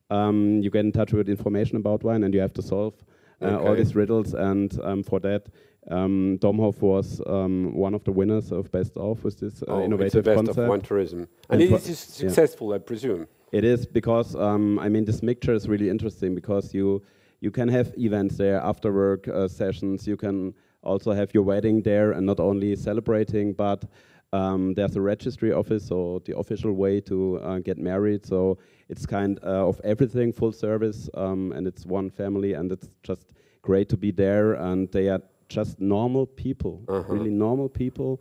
Um, 0.09 0.61
you 0.61 0.69
get 0.69 0.85
in 0.85 0.91
touch 0.91 1.11
with 1.11 1.27
information 1.27 1.77
about 1.77 2.03
wine, 2.03 2.23
and 2.23 2.33
you 2.33 2.41
have 2.41 2.53
to 2.53 2.61
solve 2.61 2.93
uh, 3.41 3.57
all 3.59 3.75
these 3.75 3.95
riddles, 3.95 4.33
and 4.33 4.79
um, 4.83 5.03
for 5.03 5.19
that, 5.21 5.47
um, 5.89 6.37
Domhof 6.41 6.81
was 6.81 7.21
um, 7.27 7.73
one 7.73 7.93
of 7.93 8.03
the 8.03 8.11
winners 8.11 8.51
of 8.51 8.71
Best 8.71 8.95
of 8.97 9.23
with 9.23 9.39
this 9.39 9.61
uh, 9.63 9.65
Oh, 9.67 9.77
it's 9.77 9.79
the 9.79 9.85
innovative 9.85 10.25
best 10.25 10.35
concept. 10.37 10.57
of 10.59 10.67
one 10.67 10.81
tourism. 10.81 11.19
And 11.49 11.61
And 11.61 11.61
it 11.61 11.71
is 11.71 11.87
yeah. 11.89 11.95
successful, 12.29 12.73
I 12.73 12.77
presume. 12.77 13.27
It 13.51 13.63
is 13.63 13.85
because 13.85 14.35
um, 14.35 14.79
I 14.79 14.89
mean 14.89 15.05
this 15.05 15.21
mixture 15.21 15.53
is 15.53 15.67
really 15.67 15.89
interesting 15.89 16.33
because 16.33 16.73
you 16.73 17.03
you 17.39 17.51
can 17.51 17.67
have 17.67 17.93
events 17.97 18.37
there, 18.37 18.59
after 18.61 18.91
work 18.91 19.27
uh, 19.27 19.47
sessions. 19.47 20.07
You 20.07 20.17
can 20.17 20.53
also 20.81 21.11
have 21.11 21.33
your 21.33 21.43
wedding 21.43 21.81
there, 21.83 22.13
and 22.13 22.25
not 22.25 22.39
only 22.39 22.75
celebrating, 22.75 23.53
but 23.53 23.83
um, 24.31 24.73
there's 24.73 24.95
a 24.95 25.01
registry 25.01 25.51
office, 25.51 25.85
so 25.87 26.21
the 26.25 26.35
official 26.37 26.71
way 26.73 27.01
to 27.01 27.39
uh, 27.39 27.59
get 27.59 27.77
married. 27.77 28.25
So 28.25 28.57
it's 28.89 29.05
kind 29.05 29.39
uh, 29.43 29.67
of 29.67 29.79
everything, 29.83 30.33
full 30.33 30.51
service, 30.51 31.09
um, 31.13 31.51
and 31.51 31.67
it's 31.67 31.85
one 31.85 32.09
family, 32.09 32.53
and 32.53 32.71
it's 32.71 32.89
just 33.03 33.33
great 33.61 33.89
to 33.89 33.97
be 33.97 34.11
there. 34.11 34.53
And 34.53 34.91
they 34.91 35.09
are 35.09 35.21
just 35.53 35.79
normal 35.79 36.25
people, 36.25 36.81
really 37.07 37.29
normal 37.31 37.69
people 37.69 38.19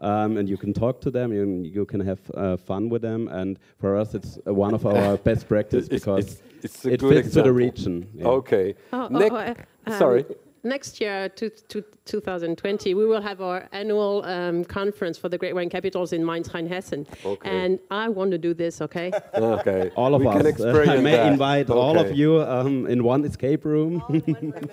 um, 0.00 0.36
and 0.36 0.48
you 0.48 0.56
can 0.56 0.72
talk 0.72 1.00
to 1.00 1.10
them, 1.10 1.32
you, 1.32 1.62
you 1.62 1.84
can 1.86 2.00
have 2.00 2.20
uh, 2.34 2.56
fun 2.56 2.88
with 2.88 3.00
them, 3.02 3.28
and 3.28 3.58
for 3.78 3.96
us, 3.96 4.14
it's 4.14 4.38
uh, 4.46 4.52
one 4.52 4.74
of 4.74 4.84
our 4.86 5.16
best 5.28 5.48
practice 5.48 5.86
It's- 5.86 6.00
because 6.00 6.24
it's- 6.24 6.42
it's 6.64 6.84
a 6.86 6.92
it 6.94 7.00
good 7.00 7.14
fits 7.24 7.34
to 7.34 7.42
the 7.42 7.52
region. 7.52 8.08
yeah. 8.14 8.26
Okay. 8.26 8.74
Oh, 8.92 9.08
oh, 9.10 9.18
Nec- 9.18 9.32
oh, 9.32 9.36
uh, 9.36 9.54
um, 9.86 9.98
Sorry. 9.98 10.24
Next 10.66 10.98
year, 10.98 11.28
to, 11.28 11.50
to 11.50 11.84
2020, 12.06 12.94
we 12.94 13.04
will 13.04 13.20
have 13.20 13.42
our 13.42 13.68
annual 13.72 14.24
um, 14.24 14.64
conference 14.64 15.18
for 15.18 15.28
the 15.28 15.36
Great 15.36 15.54
Wine 15.54 15.68
Capitals 15.68 16.14
in 16.14 16.24
Mainz, 16.24 16.48
Rheinhessen. 16.48 17.06
Okay. 17.22 17.50
And 17.64 17.78
I 17.90 18.08
want 18.08 18.30
to 18.30 18.38
do 18.38 18.54
this, 18.54 18.80
okay? 18.80 19.12
Okay. 19.34 19.90
All 19.94 20.14
of 20.14 20.22
we 20.22 20.26
us. 20.26 20.36
can 20.38 20.46
uh, 20.46 20.48
experience 20.48 20.88
I 20.90 20.96
may 21.02 21.16
that. 21.16 21.32
invite 21.32 21.68
all 21.68 21.98
of 21.98 22.16
you 22.16 22.40
um, 22.40 22.86
in 22.86 23.04
one 23.04 23.24
escape 23.26 23.66
room. 23.66 24.02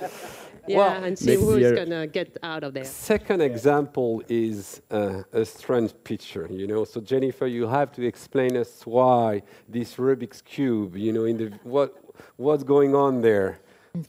yeah, 0.68 0.78
Well, 0.78 1.04
and 1.04 1.18
see 1.18 1.32
next 1.32 1.42
who's 1.42 1.60
year- 1.60 1.76
going 1.76 1.90
to 1.90 2.08
get 2.08 2.38
out 2.44 2.64
of 2.64 2.74
there. 2.74 2.86
Second 2.86 3.42
example 3.42 4.22
is 4.28 4.82
uh, 4.92 5.24
a 5.34 5.46
strange 5.46 5.94
picture, 6.04 6.48
you 6.50 6.68
know. 6.68 6.84
So 6.86 7.02
Jennifer, 7.02 7.48
you 7.48 7.68
have 7.68 7.92
to 7.94 8.06
explain 8.06 8.56
us 8.58 8.86
why 8.86 9.44
this 9.68 9.96
Rubik's 9.96 10.42
cube, 10.42 10.96
you 10.96 11.12
know, 11.14 11.26
in 11.26 11.38
the 11.38 11.54
what 11.64 11.96
what's 12.38 12.64
going 12.64 12.96
on 12.96 13.22
there. 13.22 13.60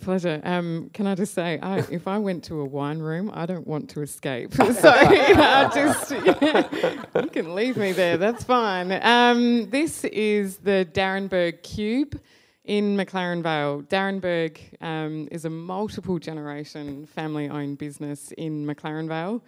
Pleasure. 0.01 0.41
Um, 0.45 0.91
can 0.93 1.09
I 1.09 1.17
just 1.17 1.35
say, 1.35 1.59
I, 1.61 1.79
if 1.91 2.07
I 2.07 2.17
went 2.17 2.45
to 2.45 2.61
a 2.61 2.65
wine 2.65 3.01
room, 3.01 3.33
I 3.35 3.47
don't 3.47 3.67
want 3.67 3.91
to 3.91 4.03
escape. 4.03 4.55
so 4.55 4.65
I 4.65 5.71
just, 5.75 6.11
you 7.17 7.29
can 7.31 7.53
leave 7.57 7.77
me 7.77 7.91
there. 7.91 8.17
That's 8.17 8.45
fine. 8.45 8.93
Um, 9.03 9.69
this 9.71 10.05
is 10.05 10.59
the 10.59 10.85
d'Arenberg 10.85 11.65
Cube 11.65 12.21
in 12.65 12.97
McLaren 12.97 13.43
Vale. 13.43 13.83
d'Arenberg 13.83 14.59
um, 14.81 15.29
is 15.31 15.45
a 15.45 15.51
multiple 15.51 16.19
generation 16.19 17.07
family 17.07 17.49
owned 17.49 17.79
business 17.79 18.33
in 18.33 18.65
McLaren 18.65 19.09
Vale. 19.09 19.43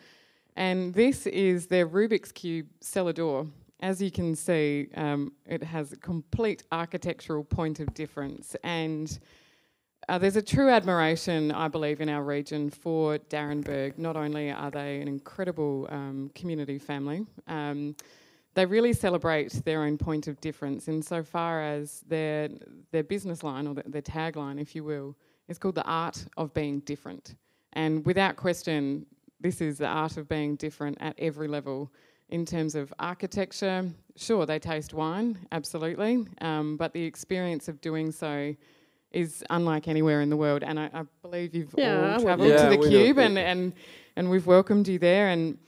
And 0.57 0.95
this 0.95 1.27
is 1.27 1.67
their 1.67 1.87
Rubik's 1.87 2.33
Cube 2.33 2.67
cellar 2.81 3.13
door. 3.13 3.47
As 3.81 4.01
you 4.01 4.11
can 4.11 4.35
see, 4.35 4.89
um, 4.97 5.33
it 5.47 5.63
has 5.63 5.93
a 5.93 5.97
complete 5.97 6.63
architectural 6.73 7.45
point 7.45 7.81
of 7.81 7.93
difference. 7.93 8.57
And 8.65 9.19
uh, 10.09 10.19
there's 10.19 10.37
a 10.37 10.43
true 10.43 10.69
admiration, 10.69 11.51
I 11.53 11.69
believe, 11.69 12.01
in 12.01 12.09
our 12.09 12.23
region 12.23 12.71
for 12.71 13.19
d'Arenberg. 13.19 13.99
Not 13.99 14.17
only 14.17 14.51
are 14.51 14.71
they 14.71 15.01
an 15.01 15.09
incredible 15.09 15.89
um, 15.91 16.31
community 16.35 16.79
family, 16.79 17.27
um, 17.47 17.97
they 18.55 18.67
really 18.67 18.93
celebrate 18.93 19.53
their 19.65 19.83
own 19.83 19.99
point 19.99 20.29
of 20.29 20.41
difference 20.41 20.89
insofar 20.89 21.63
as 21.63 22.03
their 22.09 22.49
their 22.93 23.03
business 23.03 23.43
line 23.43 23.67
or 23.67 23.75
their, 23.75 23.85
their 23.87 24.03
tagline, 24.03 24.61
if 24.61 24.75
you 24.75 24.85
will, 24.85 25.17
is 25.49 25.59
called 25.59 25.75
the 25.75 25.85
art 25.85 26.25
of 26.37 26.55
being 26.55 26.81
different. 26.81 27.35
And 27.73 28.05
without 28.07 28.37
question, 28.37 29.07
this 29.41 29.61
is 29.61 29.79
the 29.79 29.87
art 29.87 30.17
of 30.17 30.29
being 30.29 30.57
different 30.57 30.99
at 31.01 31.15
every 31.19 31.49
level. 31.49 31.93
In 32.31 32.47
terms 32.47 32.75
of 32.75 32.93
architecture, 32.99 33.85
sure, 34.17 34.47
they 34.47 34.59
taste 34.59 34.95
wine, 34.95 35.39
absolutely, 35.53 36.27
um, 36.41 36.77
but 36.77 36.93
the 36.93 37.05
experience 37.05 37.69
of 37.69 37.81
doing 37.81 38.11
so 38.11 38.55
is 39.13 39.45
unlike 39.51 39.89
anywhere 39.89 40.23
in 40.23 40.31
the 40.31 40.37
world. 40.37 40.63
And 40.65 40.81
I, 40.81 40.89
I 40.95 41.03
believe 41.23 41.55
you've 41.55 41.75
Yeah, 41.77 42.15
all 42.15 42.21
travelled 42.21 42.49
Yeah, 42.49 42.71
to 42.71 42.77
the. 42.77 42.89
Cube, 42.89 43.19
and, 43.19 43.39
and 43.39 43.73
and 44.17 44.31
we've 44.31 44.47
welcomed 44.47 44.89
you 44.89 44.99
there. 44.99 45.29
And 45.29 45.59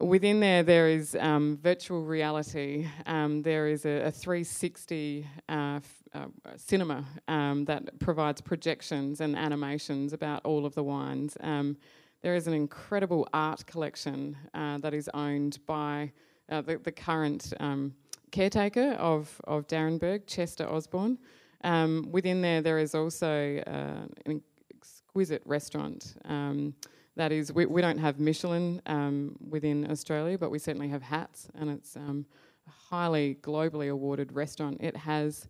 within 0.00 0.40
there, 0.40 0.62
there 0.62 0.88
is 0.88 1.16
um, 1.20 1.58
virtual 1.62 2.04
reality. 2.04 2.88
Um, 3.06 3.42
there 3.42 3.68
is 3.68 3.84
a, 3.84 4.06
a 4.06 4.10
360 4.10 5.26
uh, 5.48 5.52
f- 5.52 6.02
uh, 6.12 6.26
cinema 6.56 7.04
um, 7.28 7.64
that 7.66 7.98
provides 7.98 8.40
projections 8.40 9.20
and 9.20 9.36
animations 9.36 10.12
about 10.12 10.44
all 10.44 10.66
of 10.66 10.74
the 10.74 10.82
wines. 10.82 11.36
Um, 11.40 11.76
there 12.22 12.34
is 12.34 12.46
an 12.46 12.54
incredible 12.54 13.28
art 13.32 13.66
collection 13.66 14.36
uh, 14.54 14.78
that 14.78 14.94
is 14.94 15.10
owned 15.14 15.58
by 15.66 16.10
uh, 16.48 16.60
the, 16.62 16.78
the 16.78 16.92
current 16.92 17.52
um, 17.60 17.94
caretaker 18.30 18.92
of, 18.92 19.40
of 19.44 19.66
d'Arenberg, 19.68 20.26
Chester 20.26 20.68
Osborn. 20.68 21.18
Um, 21.62 22.08
within 22.10 22.42
there, 22.42 22.60
there 22.60 22.78
is 22.78 22.94
also 22.94 23.62
uh, 23.66 24.06
an 24.26 24.42
exquisite 24.74 25.42
restaurant. 25.44 26.14
That 27.16 27.30
is, 27.30 27.52
we, 27.52 27.66
we 27.66 27.80
don't 27.80 27.98
have 27.98 28.18
Michelin 28.18 28.82
um, 28.86 29.36
within 29.48 29.90
Australia, 29.90 30.36
but 30.36 30.50
we 30.50 30.58
certainly 30.58 30.88
have 30.88 31.02
Hats, 31.02 31.48
and 31.54 31.70
it's 31.70 31.96
um, 31.96 32.26
a 32.66 32.70
highly 32.70 33.36
globally 33.40 33.90
awarded 33.90 34.32
restaurant. 34.32 34.78
It 34.80 34.96
has 34.96 35.46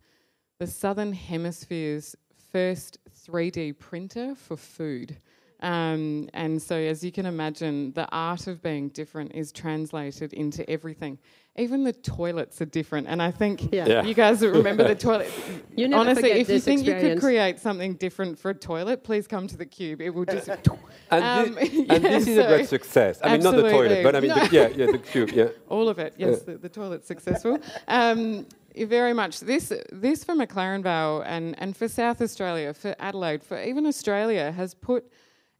the 0.59 0.67
Southern 0.67 1.11
Hemisphere's 1.11 2.15
first 2.51 2.99
3D 3.27 3.79
printer 3.79 4.35
for 4.35 4.55
food. 4.55 5.17
Um, 5.61 6.29
and 6.33 6.61
so, 6.61 6.75
as 6.75 7.03
you 7.03 7.11
can 7.11 7.25
imagine, 7.25 7.91
the 7.93 8.07
art 8.11 8.47
of 8.47 8.61
being 8.61 8.89
different 8.89 9.33
is 9.33 9.51
translated 9.51 10.33
into 10.33 10.69
everything. 10.69 11.17
Even 11.57 11.85
the 11.85 11.93
toilets 11.93 12.61
are 12.61 12.65
different. 12.65 13.07
And 13.07 13.21
I 13.21 13.31
think 13.31 13.71
Yeah. 13.73 13.85
Yeah. 13.87 14.03
you 14.03 14.13
guys 14.13 14.41
remember 14.41 14.85
the 14.85 14.95
toilet. 14.95 15.31
You 15.77 15.87
never 15.87 16.01
Honestly, 16.01 16.31
if 16.31 16.37
you 16.49 16.55
this 16.55 16.65
think 16.65 16.85
you 16.85 16.93
could 16.95 17.19
create 17.19 17.59
something 17.59 17.95
different 17.95 18.37
for 18.39 18.51
a 18.51 18.53
toilet, 18.53 19.03
please 19.03 19.27
come 19.27 19.47
to 19.47 19.55
the 19.57 19.65
cube. 19.65 20.01
It 20.01 20.09
will 20.09 20.25
just. 20.25 20.49
And, 21.11 21.23
Um, 21.23 21.55
thi- 21.55 21.85
and 21.89 22.03
this 22.03 22.27
yeah, 22.27 22.33
is 22.33 22.37
a 22.39 22.47
great 22.47 22.67
success. 22.69 23.19
I 23.23 23.31
mean, 23.33 23.41
not 23.43 23.55
the 23.55 23.69
toilet, 23.69 24.03
but 24.03 24.15
I 24.15 24.19
mean, 24.19 24.29
No. 24.31 24.45
the, 24.45 24.55
yeah, 24.55 24.67
yeah, 24.75 24.91
the 24.91 24.97
cube, 24.97 25.29
yeah. 25.29 25.49
All 25.69 25.87
of 25.87 25.99
it, 25.99 26.15
yes. 26.17 26.41
The, 26.41 26.57
the 26.57 26.69
toilet's 26.69 27.07
successful. 27.07 27.59
Um, 27.87 28.45
very 28.75 29.13
much. 29.13 29.39
This, 29.39 29.71
this 29.91 30.23
for 30.25 30.33
McLaren 30.35 30.83
Vale 30.83 31.21
and, 31.25 31.55
and 31.59 31.77
for 31.77 31.87
South 31.87 32.21
Australia, 32.21 32.73
for 32.73 32.95
Adelaide, 32.99 33.43
for 33.43 33.61
even 33.61 33.85
Australia, 33.85 34.51
has 34.51 34.73
put 34.73 35.09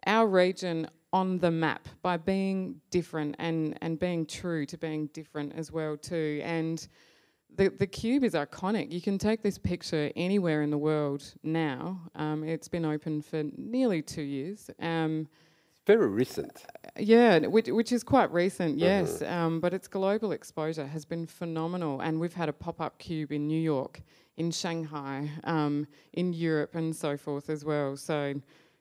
our 0.06 0.28
region 0.28 0.88
on 1.14 1.38
the 1.40 1.52
map 1.52 1.88
by 2.02 2.18
being 2.18 2.82
different 2.92 3.36
and, 3.40 3.78
and 3.82 3.98
being 4.00 4.26
true 4.26 4.66
to 4.66 4.78
being 4.78 5.08
different 5.08 5.54
as 5.56 5.72
well 5.72 5.96
too. 5.96 6.42
And 6.44 6.86
the, 7.56 7.70
the 7.70 7.88
cube 7.88 8.24
is 8.26 8.34
iconic. 8.34 8.92
You 8.92 9.00
can 9.00 9.18
take 9.18 9.42
this 9.42 9.58
picture 9.58 10.12
anywhere 10.18 10.62
in 10.62 10.72
the 10.72 10.78
world 10.78 11.24
now. 11.42 12.02
Um, 12.16 12.44
it's 12.44 12.68
been 12.68 12.84
open 12.84 13.22
for 13.22 13.44
nearly 13.58 14.02
two 14.02 14.24
years. 14.24 14.70
Um, 14.82 15.30
Very 15.88 16.10
recent. 16.10 16.66
yeah, 16.98 17.40
which, 17.40 17.68
which 17.70 17.94
is 17.94 18.04
quite 18.04 18.30
recent, 18.34 18.78
yes. 18.78 19.22
Um, 19.22 19.62
but 19.62 19.74
its 19.74 19.88
global 19.88 20.34
exposure 20.34 20.86
has 20.86 21.06
been 21.06 21.26
phenomenal. 21.26 22.02
And 22.02 22.20
we've 22.20 22.34
had 22.34 22.50
a 22.50 22.54
pop 22.54 22.82
up 22.82 22.98
cube 23.00 23.32
in 23.32 23.48
New 23.48 23.62
York, 23.62 24.02
in 24.36 24.52
Shanghai, 24.52 25.30
um, 25.46 25.88
in 26.12 26.34
Europe, 26.34 26.76
and 26.76 26.94
so 26.94 27.16
forth 27.16 27.50
as 27.50 27.64
well. 27.64 27.96
So, 27.96 28.34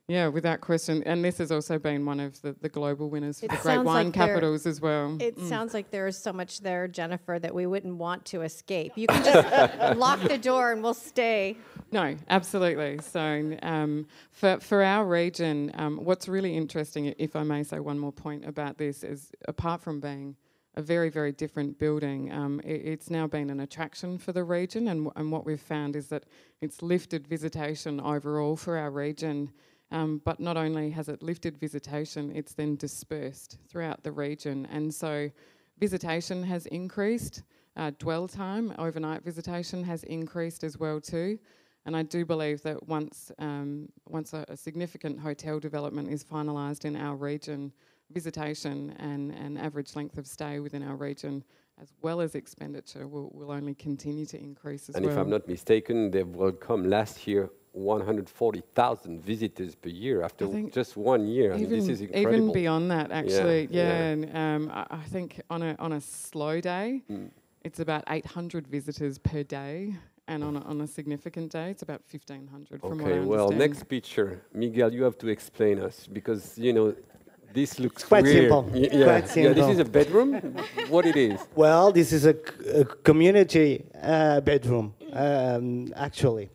yeah, 0.06 0.28
without 0.28 0.60
question. 0.60 1.02
And 1.04 1.24
this 1.24 1.38
has 1.38 1.50
also 1.50 1.78
been 1.78 2.04
one 2.04 2.20
of 2.20 2.40
the, 2.42 2.54
the 2.60 2.68
global 2.68 3.08
winners 3.08 3.40
for 3.40 3.46
It 3.46 3.52
the 3.52 3.56
Great 3.56 3.78
Wine 3.78 4.06
like 4.06 4.14
Capitals 4.14 4.66
as 4.66 4.80
well. 4.80 5.16
It 5.18 5.38
sounds 5.38 5.72
like 5.72 5.90
there 5.90 6.06
is 6.06 6.18
so 6.18 6.32
much 6.32 6.60
there, 6.60 6.86
Jennifer, 6.88 7.38
that 7.38 7.54
we 7.54 7.66
wouldn't 7.66 7.96
want 7.96 8.26
to 8.26 8.42
escape. 8.42 8.92
You 8.96 9.06
can 9.06 9.24
just 9.24 9.96
lock 9.96 10.20
the 10.20 10.36
door 10.36 10.72
and 10.72 10.82
we'll 10.82 10.92
stay. 10.92 11.56
No, 11.90 12.16
absolutely. 12.28 12.98
So, 13.00 13.56
um, 13.62 14.06
for 14.30 14.60
for 14.60 14.82
our 14.82 15.06
region, 15.06 15.70
um, 15.74 16.04
what's 16.04 16.28
really 16.28 16.54
interesting, 16.54 17.14
if 17.18 17.34
I 17.34 17.42
may 17.42 17.62
say 17.62 17.80
one 17.80 17.98
more 17.98 18.12
point 18.12 18.44
about 18.44 18.76
this, 18.76 19.04
is 19.04 19.30
apart 19.48 19.80
from 19.80 20.00
being 20.00 20.36
a 20.76 20.82
very 20.82 21.08
very 21.08 21.32
different 21.32 21.78
building, 21.78 22.30
um, 22.32 22.60
it, 22.64 22.82
it's 22.84 23.08
now 23.08 23.26
been 23.26 23.48
an 23.48 23.60
attraction 23.60 24.18
for 24.18 24.32
the 24.32 24.44
region, 24.44 24.88
and 24.88 25.04
w- 25.04 25.12
and 25.16 25.32
what 25.32 25.46
we've 25.46 25.60
found 25.60 25.96
is 25.96 26.08
that 26.08 26.24
it's 26.60 26.82
lifted 26.82 27.26
visitation 27.26 28.00
overall 28.00 28.56
for 28.56 28.76
our 28.76 28.90
region. 28.90 29.50
Um, 29.94 30.20
but 30.24 30.40
not 30.40 30.56
only 30.56 30.90
has 30.90 31.08
it 31.08 31.22
lifted 31.22 31.56
visitation, 31.56 32.32
it's 32.34 32.52
then 32.52 32.74
dispersed 32.74 33.58
throughout 33.68 34.02
the 34.02 34.10
region, 34.10 34.66
and 34.66 34.92
so 34.92 35.30
visitation 35.78 36.42
has 36.42 36.66
increased. 36.66 37.44
Uh, 37.76 37.92
dwell 38.00 38.26
time, 38.26 38.74
overnight 38.76 39.22
visitation 39.22 39.84
has 39.84 40.02
increased 40.02 40.64
as 40.64 40.76
well 40.78 41.00
too. 41.00 41.38
And 41.86 41.96
I 41.96 42.02
do 42.02 42.24
believe 42.24 42.60
that 42.62 42.88
once 42.88 43.30
um, 43.38 43.88
once 44.08 44.32
a, 44.32 44.44
a 44.48 44.56
significant 44.56 45.20
hotel 45.20 45.60
development 45.60 46.08
is 46.10 46.24
finalised 46.24 46.84
in 46.84 46.96
our 46.96 47.14
region, 47.14 47.72
visitation 48.10 48.96
and, 48.98 49.30
and 49.30 49.56
average 49.58 49.94
length 49.94 50.18
of 50.18 50.26
stay 50.26 50.58
within 50.58 50.82
our 50.82 50.96
region 50.96 51.44
as 51.80 51.92
well 52.02 52.20
as 52.20 52.34
expenditure, 52.34 53.06
will, 53.06 53.30
will 53.34 53.50
only 53.50 53.74
continue 53.74 54.26
to 54.26 54.38
increase 54.38 54.88
as 54.88 54.94
and 54.94 55.04
well. 55.04 55.14
if 55.14 55.20
I'm 55.20 55.30
not 55.30 55.48
mistaken, 55.48 56.10
they 56.10 56.22
welcomed 56.22 56.86
last 56.86 57.26
year 57.26 57.50
140,000 57.72 59.20
visitors 59.20 59.74
per 59.74 59.88
year 59.88 60.22
after 60.22 60.46
just 60.70 60.96
one 60.96 61.26
year. 61.26 61.52
I 61.52 61.56
mean, 61.56 61.64
even, 61.66 61.78
this 61.80 61.88
is 61.88 62.00
incredible. 62.02 62.34
even 62.34 62.52
beyond 62.52 62.90
that, 62.92 63.10
actually, 63.10 63.68
yeah. 63.70 63.88
yeah. 63.88 64.04
And 64.04 64.36
um, 64.36 64.70
I, 64.72 64.86
I 64.90 65.02
think 65.08 65.40
on 65.50 65.62
a 65.62 65.74
on 65.78 65.92
a 65.92 66.00
slow 66.00 66.60
day, 66.60 67.02
Mm. 67.10 67.30
it's 67.64 67.80
about 67.80 68.04
800 68.08 68.68
visitors 68.68 69.18
per 69.18 69.42
day, 69.42 69.96
and 70.28 70.44
on 70.44 70.56
a, 70.56 70.60
on 70.60 70.80
a 70.82 70.86
significant 70.86 71.50
day, 71.50 71.70
it's 71.70 71.82
about 71.82 72.02
1,500. 72.10 72.80
From 72.80 72.98
what 72.98 73.12
I 73.12 73.16
Okay, 73.16 73.26
well, 73.26 73.50
next 73.50 73.88
picture, 73.88 74.40
Miguel, 74.52 74.92
you 74.92 75.02
have 75.02 75.18
to 75.18 75.28
explain 75.28 75.80
us 75.80 76.06
because 76.06 76.56
you 76.56 76.72
know 76.72 76.94
this 77.54 77.78
looks 77.78 78.02
It's 78.02 78.08
quite 78.08 78.24
weird. 78.24 78.36
simple. 78.50 78.62
Y- 78.64 78.88
Quite 78.88 79.36
yeah, 79.36 79.42
yeah. 79.48 79.52
This 79.54 79.68
is 79.74 79.78
a 79.78 79.84
bedroom. 79.84 80.30
what 80.88 81.06
it 81.06 81.16
is? 81.16 81.40
Well, 81.54 81.92
this 81.92 82.12
is 82.12 82.26
a, 82.26 82.34
c- 82.34 82.80
a 82.80 82.84
community 82.84 83.84
uh, 84.02 84.40
bedroom, 84.40 84.94
um, 85.12 85.92
actually. 85.96 86.50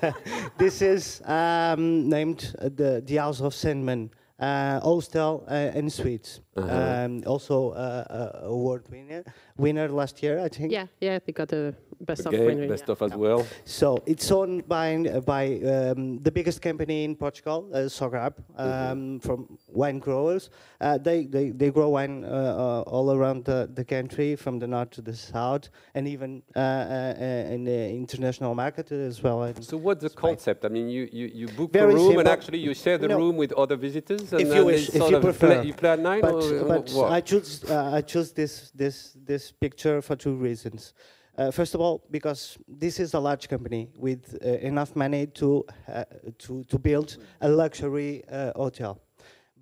this 0.58 0.80
is 0.82 1.20
um, 1.24 2.08
named 2.08 2.54
uh, 2.58 2.68
the, 2.74 3.02
the 3.04 3.16
House 3.16 3.40
of 3.40 3.52
Sandeman, 3.54 4.10
uh, 4.38 4.80
hostel 4.80 5.44
uh, 5.48 5.52
and 5.78 5.92
suites. 5.92 6.40
Uh-huh. 6.56 7.04
Um, 7.04 7.22
also 7.26 7.70
uh, 7.70 8.04
uh, 8.42 8.46
award 8.46 8.84
winner, 8.90 9.24
winner 9.56 9.88
last 9.88 10.22
year, 10.22 10.38
I 10.38 10.48
think. 10.48 10.70
Yeah, 10.72 10.86
yeah, 11.00 11.18
they 11.24 11.32
got 11.32 11.48
the 11.48 11.74
best 12.00 12.26
of 12.26 12.34
Okay, 12.34 12.46
winner. 12.46 12.68
best 12.68 12.84
yeah. 12.86 12.92
of 12.92 13.02
as 13.02 13.12
well. 13.14 13.46
So 13.64 14.02
it's 14.06 14.30
owned 14.30 14.66
by 14.68 14.94
uh, 14.96 15.20
by 15.20 15.44
um, 15.60 16.18
the 16.22 16.30
biggest 16.30 16.60
company 16.62 17.04
in 17.04 17.16
Portugal, 17.16 17.68
uh, 17.72 17.88
Sogrape, 17.88 18.38
um, 18.56 19.20
from 19.20 19.58
wine 19.68 19.98
growers. 19.98 20.50
Uh, 20.80 20.98
they, 20.98 21.24
they 21.24 21.50
they 21.50 21.70
grow 21.70 21.88
wine 21.90 22.24
uh, 22.24 22.28
uh, 22.28 22.80
all 22.94 23.12
around 23.14 23.44
the, 23.44 23.68
the 23.74 23.84
country, 23.84 24.36
from 24.36 24.58
the 24.58 24.66
north 24.66 24.90
to 24.90 25.02
the 25.02 25.14
south, 25.14 25.70
and 25.94 26.06
even 26.08 26.42
uh, 26.54 27.14
in 27.54 27.64
the 27.64 27.88
international 27.90 28.54
market 28.54 28.92
as 28.92 29.22
well. 29.22 29.52
So 29.60 29.76
what's 29.76 30.02
the 30.02 30.10
Spain. 30.10 30.20
concept? 30.20 30.64
I 30.64 30.68
mean, 30.68 30.88
you, 30.88 31.08
you, 31.12 31.26
you 31.26 31.46
book 31.48 31.72
Very 31.72 31.92
a 31.92 31.96
room 31.96 32.18
and 32.18 32.28
actually 32.28 32.58
you 32.58 32.74
share 32.74 32.98
the 32.98 33.08
No. 33.08 33.18
room 33.18 33.36
with 33.36 33.52
other 33.52 33.76
visitors. 33.76 34.32
And 34.32 34.40
If 34.42 34.54
you 34.54 34.64
wish, 34.64 34.88
if 34.90 35.10
you 35.10 35.20
prefer. 35.20 35.46
Play, 35.46 35.66
you 35.66 35.74
play 35.74 35.90
at 35.90 35.98
night, 36.00 36.22
but 36.22 36.34
or 36.34 36.64
but 36.64 36.90
what? 36.90 37.12
I 37.12 37.20
choose 37.20 37.64
uh, 37.64 37.90
I 37.98 38.00
choose 38.02 38.32
this 38.32 38.70
this 38.74 39.16
this 39.24 39.52
picture 39.52 40.02
for 40.02 40.16
two 40.16 40.34
reasons. 40.34 40.92
Uh, 41.38 41.50
first 41.50 41.74
of 41.74 41.80
all, 41.80 42.02
because 42.10 42.58
this 42.66 42.98
is 42.98 43.14
a 43.14 43.20
large 43.20 43.48
company 43.48 43.88
with 43.98 44.38
uh, 44.42 44.48
enough 44.66 44.96
money 44.96 45.26
to 45.26 45.64
uh, 45.88 46.04
to 46.38 46.64
to 46.64 46.78
build 46.78 47.18
a 47.40 47.48
luxury 47.48 48.22
uh, 48.32 48.52
hotel. 48.56 48.98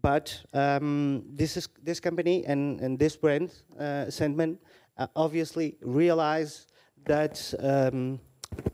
But 0.02 0.44
um, 0.52 1.24
this 1.36 1.56
is 1.56 1.68
this 1.82 2.00
company 2.00 2.44
and, 2.46 2.80
and 2.80 2.98
this 2.98 3.16
brand, 3.16 3.50
uh, 3.78 4.06
Sandeman, 4.10 4.58
uh, 4.98 5.06
obviously 5.16 5.76
realize 5.80 6.66
that 7.06 7.54
um, 7.58 8.20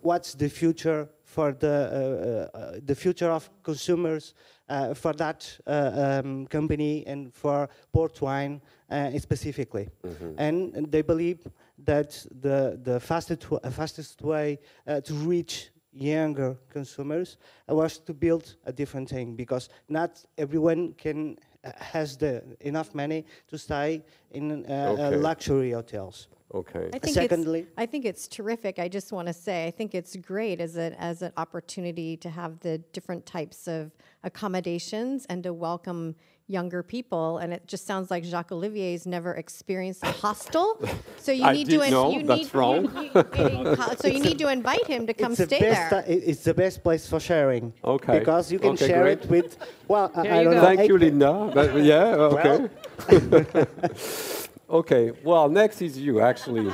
what's 0.03 0.35
the 0.35 0.49
future 0.49 1.09
for 1.25 1.53
the 1.53 1.69
uh, 1.69 2.57
uh, 2.57 2.59
uh, 2.59 2.81
the 2.85 2.95
future 2.95 3.31
of 3.31 3.49
consumers 3.63 4.35
uh, 4.69 4.93
for 4.95 5.13
that 5.15 5.59
uh, 5.67 6.21
um, 6.25 6.47
company 6.47 7.05
and 7.07 7.33
for 7.33 7.69
port 7.93 8.21
wine 8.21 8.61
uh, 8.91 9.19
specifically, 9.19 9.89
Mm-hmm. 10.05 10.35
and, 10.39 10.75
and 10.77 10.91
they 10.93 11.03
believe 11.03 11.39
that 11.85 12.27
the 12.41 12.79
the 12.83 13.01
fastest 13.01 13.47
uh, 13.51 13.71
fastest 13.71 14.23
way 14.23 14.59
uh, 14.87 15.01
to 15.01 15.15
reach 15.15 15.71
younger 15.93 16.57
consumers 16.69 17.37
uh, 17.69 17.75
was 17.75 17.99
to 17.99 18.15
build 18.15 18.57
a 18.65 18.73
different 18.73 19.09
thing 19.09 19.35
because 19.35 19.69
not 19.89 20.25
everyone 20.39 20.93
can 20.95 21.37
uh, 21.65 21.73
has 21.77 22.17
the 22.17 22.43
enough 22.61 22.95
money 22.95 23.25
to 23.49 23.59
stay 23.59 24.03
in 24.31 24.65
uh, 24.67 24.73
uh, 24.73 24.93
Okay. 24.93 25.17
luxury 25.17 25.73
hotels. 25.73 26.29
Okay. 26.53 26.91
I 26.93 26.99
think 26.99 27.15
Secondly- 27.15 27.61
it's, 27.61 27.71
I 27.77 27.87
think 27.87 28.05
it's 28.05 28.27
terrific. 28.29 28.79
I 28.79 28.89
just 28.89 29.13
want 29.13 29.29
to 29.29 29.33
say, 29.35 29.67
I 29.67 29.71
think 29.71 29.95
it's 29.95 30.17
great 30.17 30.61
as 30.61 30.77
a, 30.77 31.01
as 31.01 31.23
an 31.23 31.33
opportunity 31.37 32.17
to 32.17 32.29
have 32.31 32.59
the 32.61 32.79
different 32.93 33.25
types 33.25 33.69
of 33.69 33.93
accommodations 34.25 35.27
and 35.29 35.43
to 35.45 35.53
welcome 35.53 36.17
younger 36.51 36.83
people. 36.83 37.39
And 37.39 37.53
it 37.53 37.63
just 37.67 37.87
sounds 37.87 38.11
like 38.11 38.25
Jacques 38.25 38.51
Olivier's 38.53 39.07
never 39.07 39.33
experienced 39.35 40.03
a 40.03 40.13
hostel. 40.13 40.79
So 41.23 41.33
you 41.33 41.45
I 41.45 41.53
need 41.53 41.69
to 41.69 41.83
in- 41.83 41.91
know, 41.91 42.11
you 42.13 42.23
that's 42.23 42.41
need, 42.45 42.55
wrong. 42.55 42.85
you- 42.97 43.11
you- 43.15 43.45
in- 43.45 43.97
so 44.03 44.09
you 44.09 44.21
need 44.21 44.39
to 44.39 44.49
invite 44.49 44.87
him 44.87 45.07
to 45.07 45.13
come 45.13 45.35
stay 45.35 45.61
best 45.61 45.91
there. 45.91 46.03
ti- 46.03 46.13
it- 46.15 46.23
it's 46.31 46.45
the 46.45 46.55
best 46.55 46.83
place 46.83 47.07
for 47.07 47.21
sharing. 47.21 47.75
Okay. 47.85 48.19
Because 48.21 48.51
you 48.51 48.59
can 48.59 48.71
Okay, 48.71 48.89
share 48.89 49.03
great. 49.03 49.25
it 49.25 49.31
with. 49.31 49.59
Well, 49.87 50.11
I- 50.15 50.21
I 50.21 50.25
don't 50.45 50.45
go. 50.45 50.51
know. 50.53 50.61
Thank 50.63 50.81
eight 50.81 50.89
you, 50.89 50.97
Linda. 50.99 51.51
But 51.55 51.69
yeah, 51.83 52.31
okay. 52.33 52.69
okay, 54.71 55.13
well, 55.25 55.49
next 55.49 55.83
is 55.83 55.99
you, 55.99 56.21
actually. 56.21 56.73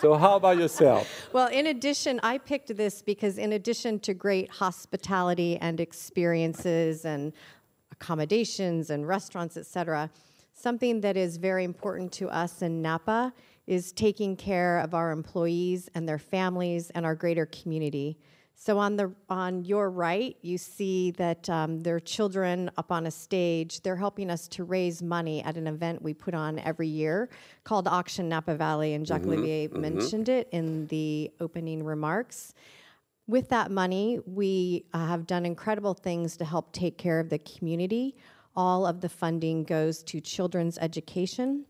So, 0.00 0.14
how 0.14 0.36
about 0.36 0.58
yourself? 0.58 1.08
Well, 1.32 1.48
in 1.48 1.66
addition, 1.68 2.20
I 2.22 2.36
picked 2.36 2.76
this 2.76 3.00
because, 3.00 3.38
in 3.38 3.52
addition 3.54 3.98
to 4.00 4.12
great 4.12 4.50
hospitality 4.50 5.56
and 5.56 5.80
experiences 5.80 7.04
and 7.06 7.32
accommodations 8.00 8.90
and 8.90 9.06
restaurants, 9.06 9.56
et 9.56 9.66
cetera, 9.66 10.10
something 10.52 11.00
that 11.00 11.16
is 11.16 11.36
very 11.36 11.64
important 11.64 12.12
to 12.12 12.28
us 12.28 12.62
in 12.62 12.82
Napa 12.82 13.32
is 13.66 13.92
taking 13.92 14.36
care 14.36 14.78
of 14.78 14.94
our 14.94 15.10
employees 15.10 15.90
and 15.94 16.08
their 16.08 16.18
families 16.18 16.90
and 16.90 17.04
our 17.04 17.14
greater 17.14 17.46
community. 17.46 18.16
So 18.58 18.78
on 18.78 18.96
the 18.96 19.12
on 19.28 19.64
your 19.64 19.90
right, 19.90 20.34
you 20.40 20.56
see 20.56 21.10
that 21.12 21.50
um, 21.50 21.80
there 21.80 21.96
are 21.96 22.00
children 22.00 22.70
up 22.78 22.90
on 22.90 23.06
a 23.06 23.10
stage. 23.10 23.82
They're 23.82 23.96
helping 23.96 24.30
us 24.30 24.48
to 24.48 24.64
raise 24.64 25.02
money 25.02 25.42
at 25.42 25.56
an 25.58 25.66
event 25.66 26.00
we 26.00 26.14
put 26.14 26.32
on 26.32 26.58
every 26.60 26.88
year 26.88 27.28
called 27.64 27.86
Auction 27.86 28.30
Napa 28.30 28.54
Valley, 28.54 28.94
and 28.94 29.06
Jacques 29.06 29.26
Olivier 29.26 29.68
mentioned 29.68 30.30
it 30.30 30.48
in 30.52 30.86
the 30.86 31.30
opening 31.38 31.84
remarks. 31.84 32.54
With 33.28 33.48
that 33.48 33.72
money, 33.72 34.20
we 34.24 34.84
uh, 34.92 35.06
have 35.06 35.26
done 35.26 35.44
incredible 35.44 35.94
things 35.94 36.36
to 36.36 36.44
help 36.44 36.72
take 36.72 36.96
care 36.96 37.18
of 37.18 37.28
the 37.28 37.40
community. 37.40 38.14
All 38.54 38.86
of 38.86 39.00
the 39.00 39.08
funding 39.08 39.64
goes 39.64 40.04
to 40.04 40.20
children's 40.20 40.78
education 40.78 41.64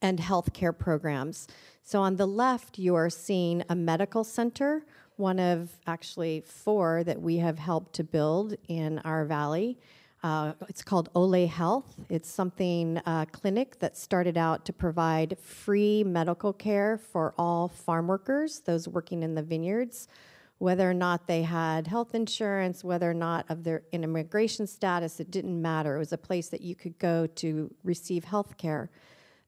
and 0.00 0.20
healthcare 0.20 0.76
programs. 0.76 1.48
So 1.82 2.00
on 2.00 2.14
the 2.14 2.26
left, 2.26 2.78
you 2.78 2.94
are 2.94 3.10
seeing 3.10 3.64
a 3.68 3.74
medical 3.74 4.22
center, 4.22 4.86
one 5.16 5.40
of 5.40 5.76
actually 5.86 6.44
four 6.46 7.02
that 7.04 7.20
we 7.20 7.38
have 7.38 7.58
helped 7.58 7.94
to 7.96 8.04
build 8.04 8.54
in 8.68 9.00
our 9.00 9.24
valley. 9.24 9.78
Uh, 10.22 10.52
it's 10.68 10.82
called 10.82 11.10
Ole 11.14 11.46
Health. 11.46 11.96
It's 12.08 12.30
something 12.30 12.98
uh, 13.04 13.26
clinic 13.32 13.80
that 13.80 13.96
started 13.96 14.38
out 14.38 14.64
to 14.66 14.72
provide 14.72 15.36
free 15.38 16.04
medical 16.04 16.52
care 16.52 16.98
for 16.98 17.34
all 17.36 17.68
farm 17.68 18.06
workers, 18.06 18.60
those 18.60 18.88
working 18.88 19.22
in 19.22 19.34
the 19.34 19.42
vineyards, 19.42 20.08
whether 20.58 20.88
or 20.88 20.94
not 20.94 21.26
they 21.26 21.42
had 21.42 21.86
health 21.86 22.14
insurance, 22.14 22.84
whether 22.84 23.10
or 23.10 23.14
not 23.14 23.44
of 23.48 23.64
their 23.64 23.82
in 23.92 24.04
immigration 24.04 24.66
status, 24.66 25.20
it 25.20 25.30
didn't 25.30 25.60
matter. 25.60 25.96
It 25.96 25.98
was 25.98 26.12
a 26.12 26.18
place 26.18 26.48
that 26.48 26.60
you 26.60 26.74
could 26.74 26.98
go 26.98 27.26
to 27.26 27.74
receive 27.82 28.24
health 28.24 28.56
care. 28.56 28.90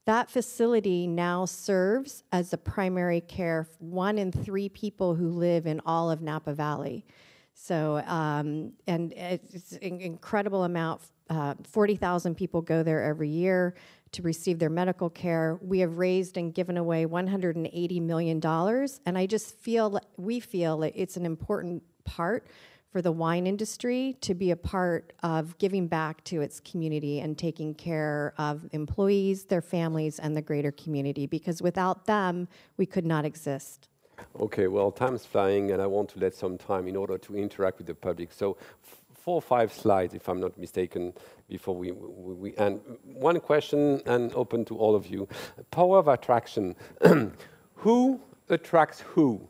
That 0.05 0.29
facility 0.29 1.05
now 1.05 1.45
serves 1.45 2.23
as 2.31 2.51
the 2.51 2.57
primary 2.57 3.19
care 3.21 3.65
for 3.65 3.83
one 3.83 4.17
in 4.17 4.31
three 4.31 4.69
people 4.69 5.15
who 5.15 5.29
live 5.29 5.65
in 5.65 5.81
all 5.85 6.09
of 6.09 6.21
Napa 6.21 6.53
Valley. 6.53 7.05
So, 7.53 7.97
um, 8.05 8.73
and 8.85 9.11
it's 9.13 9.73
an 9.73 9.99
incredible 9.99 10.63
amount. 10.63 11.01
Uh, 11.29 11.55
40,000 11.63 12.35
people 12.35 12.61
go 12.61 12.83
there 12.83 13.03
every 13.03 13.29
year 13.29 13.75
to 14.11 14.21
receive 14.21 14.59
their 14.59 14.69
medical 14.69 15.09
care. 15.09 15.59
We 15.61 15.79
have 15.79 15.97
raised 15.97 16.37
and 16.37 16.53
given 16.53 16.77
away 16.77 17.05
$180 17.05 18.01
million. 18.01 18.41
And 19.05 19.17
I 19.17 19.25
just 19.25 19.57
feel, 19.59 19.99
we 20.17 20.39
feel 20.39 20.83
it's 20.83 21.17
an 21.17 21.25
important 21.25 21.83
part 22.05 22.47
for 22.91 23.01
the 23.01 23.11
wine 23.11 23.45
industry 23.45 24.17
to 24.21 24.33
be 24.33 24.51
a 24.51 24.55
part 24.55 25.13
of 25.21 25.57
giving 25.57 25.87
back 25.87 26.23
to 26.23 26.41
its 26.41 26.59
community 26.61 27.19
and 27.19 27.37
taking 27.37 27.73
care 27.75 28.33
of 28.37 28.65
employees, 28.71 29.45
their 29.45 29.61
families, 29.61 30.19
and 30.19 30.35
the 30.35 30.41
greater 30.41 30.71
community. 30.71 31.27
Because 31.27 31.61
without 31.61 32.05
them, 32.05 32.47
we 32.77 32.85
could 32.85 33.05
not 33.05 33.25
exist. 33.25 33.89
Okay, 34.39 34.67
well, 34.67 34.91
time's 34.91 35.25
flying, 35.25 35.71
and 35.71 35.81
I 35.81 35.85
want 35.85 36.09
to 36.09 36.19
let 36.19 36.33
some 36.33 36.57
time 36.57 36.87
in 36.87 36.95
order 36.95 37.17
to 37.19 37.35
interact 37.35 37.77
with 37.77 37.87
the 37.87 37.93
public. 37.93 38.31
So, 38.31 38.57
four 39.27 39.35
or 39.35 39.41
five 39.41 39.73
slides, 39.73 40.13
if 40.13 40.29
I'm 40.29 40.39
not 40.39 40.57
mistaken, 40.57 41.11
before 41.49 41.75
we, 41.75 41.91
we, 41.91 42.33
we 42.33 42.51
one 43.03 43.41
question 43.41 44.01
and 44.05 44.33
open 44.33 44.63
to 44.63 44.77
all 44.77 44.95
of 44.95 45.07
you. 45.07 45.27
Power 45.69 45.99
of 45.99 46.07
attraction. 46.07 46.77
who 47.75 48.21
attracts 48.47 49.01
who? 49.01 49.49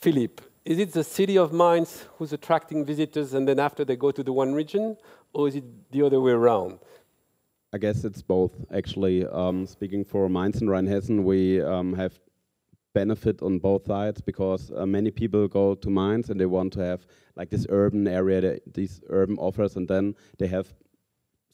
Philip, 0.00 0.40
is 0.64 0.80
it 0.80 0.92
the 0.92 1.04
city 1.04 1.38
of 1.38 1.52
Mainz 1.52 2.06
who's 2.16 2.32
attracting 2.32 2.84
visitors, 2.84 3.32
and 3.32 3.46
then 3.46 3.60
after 3.60 3.84
they 3.84 3.94
go 3.94 4.10
to 4.10 4.24
the 4.24 4.32
one 4.32 4.52
region, 4.52 4.96
or 5.32 5.46
is 5.46 5.54
it 5.54 5.92
the 5.92 6.02
other 6.02 6.20
way 6.20 6.32
around? 6.32 6.80
I 7.72 7.78
guess 7.78 8.02
it's 8.02 8.22
both. 8.22 8.50
Actually, 8.74 9.24
um, 9.28 9.66
speaking 9.66 10.04
for 10.04 10.28
Mainz 10.28 10.60
and 10.60 10.68
Rheinhessen, 10.68 11.22
we 11.22 11.62
um, 11.62 11.92
have 11.94 12.18
benefit 13.02 13.42
on 13.42 13.58
both 13.58 13.84
sides 13.86 14.20
because 14.30 14.62
uh, 14.76 14.86
many 14.86 15.10
people 15.10 15.48
go 15.48 15.74
to 15.74 15.90
Mainz 15.90 16.30
and 16.30 16.38
they 16.40 16.46
want 16.58 16.72
to 16.74 16.80
have 16.80 17.00
like 17.36 17.50
this 17.50 17.66
urban 17.70 18.06
area, 18.08 18.40
that- 18.40 18.62
these 18.74 19.00
urban 19.10 19.36
offers, 19.38 19.76
and 19.76 19.86
then 19.88 20.14
they 20.38 20.48
have 20.48 20.66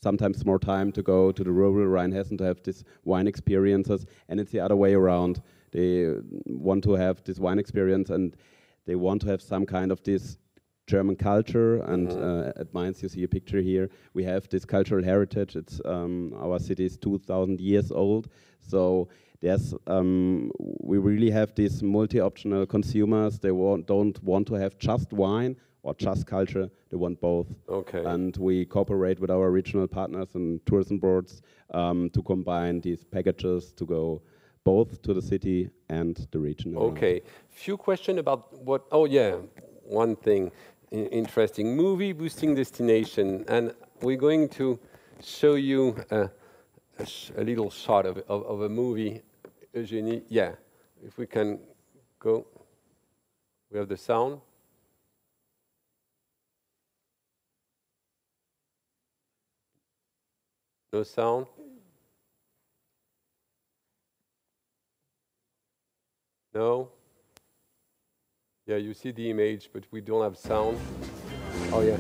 sometimes 0.03 0.45
more 0.45 0.59
time 0.59 0.93
to 0.93 1.03
go 1.03 1.33
to 1.33 1.45
the 1.45 1.51
rural 1.51 1.87
Rheinhessen 1.97 2.37
to 2.39 2.45
have 2.45 2.63
these 2.63 2.85
wine 3.05 3.27
experiences, 3.29 4.07
and 4.29 4.41
it's 4.41 4.51
the 4.53 4.61
other 4.65 4.77
way 4.77 4.95
around. 4.95 5.41
They 5.73 6.15
want 6.47 6.85
to 6.85 6.93
have 6.97 7.23
this 7.25 7.39
wine 7.39 7.59
experience, 7.59 8.11
and 8.15 8.37
they 8.87 8.95
want 8.97 9.21
to 9.23 9.29
have 9.29 9.41
some 9.43 9.67
kind 9.67 9.91
of 9.93 10.03
this 10.03 10.39
German 10.87 11.17
culture. 11.17 11.83
And 11.93 12.09
Mm-hmm. 12.09 12.23
uh, 12.59 12.61
at 12.63 12.75
Mainz, 12.75 13.03
you 13.03 13.09
see 13.09 13.25
a 13.25 13.29
picture 13.29 13.61
here. 13.63 13.89
We 14.15 14.25
have 14.25 14.43
this 14.49 14.65
cultural 14.65 15.05
heritage. 15.05 15.57
It's 15.57 15.81
um, 15.85 16.33
our 16.45 16.59
city 16.59 16.85
is 16.85 16.97
2,000 16.99 17.61
years 17.61 17.91
old, 17.91 18.29
so 18.61 19.09
there's 19.45 19.75
um, 19.87 20.51
we 20.91 20.97
really 20.97 21.31
have 21.31 21.55
these 21.55 21.83
multi-optional 21.83 22.65
consumers. 22.67 23.39
They 23.39 23.53
want, 23.53 23.87
don't 23.87 24.17
want 24.25 24.47
to 24.49 24.55
have 24.55 24.79
just 24.79 25.13
wine 25.13 25.57
or 25.83 25.95
just 25.95 26.27
culture. 26.27 26.71
They 26.91 26.97
want 26.97 27.21
both. 27.21 27.49
Okay. 27.69 28.03
And 28.05 28.35
we 28.39 28.65
cooperate 28.65 29.21
with 29.21 29.31
our 29.31 29.51
regional 29.51 29.87
partners 29.87 30.29
and 30.35 30.65
tourism 30.65 30.99
boards 30.99 31.43
um, 31.75 32.09
to 32.15 32.23
combine 32.23 32.81
these 32.81 33.05
packages 33.05 33.73
to 33.75 33.85
go 33.85 34.23
both 34.65 35.03
to 35.03 35.13
the 35.13 35.21
city 35.21 35.69
and 35.91 36.27
the 36.31 36.39
region. 36.39 36.75
around. 36.75 36.97
Okay, 36.97 37.21
few 37.51 37.77
questions 37.77 38.19
about 38.19 38.41
what. 38.65 38.87
Oh 38.91 39.05
yeah, 39.05 39.37
one 39.85 40.17
thing 40.17 40.51
i- 40.91 41.09
interesting 41.21 41.77
movie 41.77 42.13
boosting 42.15 42.55
destination, 42.55 43.45
and 43.49 43.75
we're 44.01 44.17
going 44.29 44.49
to 44.61 44.79
show 45.23 45.55
you 45.57 45.97
a, 46.11 46.31
a, 46.99 47.05
sh- 47.05 47.31
a 47.37 47.45
little 47.45 47.69
shot 47.71 48.07
of, 48.07 48.17
of, 48.27 48.43
of 48.47 48.63
a 48.63 48.71
movie. 48.71 49.21
Eugenie, 49.75 50.23
yeah, 50.29 50.53
if 51.05 51.19
we 51.19 51.27
can 51.27 51.59
go. 52.21 52.47
We 53.73 53.79
have 53.79 53.89
the 53.89 53.97
sound. 53.97 54.41
No 60.93 61.03
sound. 61.03 61.47
No? 66.55 66.91
Yeah, 68.67 68.77
you 68.77 68.95
see 68.95 69.11
the 69.11 69.29
image, 69.29 69.71
but 69.73 69.83
we 69.91 70.01
don't 70.01 70.23
have 70.23 70.39
sound. 70.39 70.79
Oh, 71.73 71.81
yeah. 71.81 71.97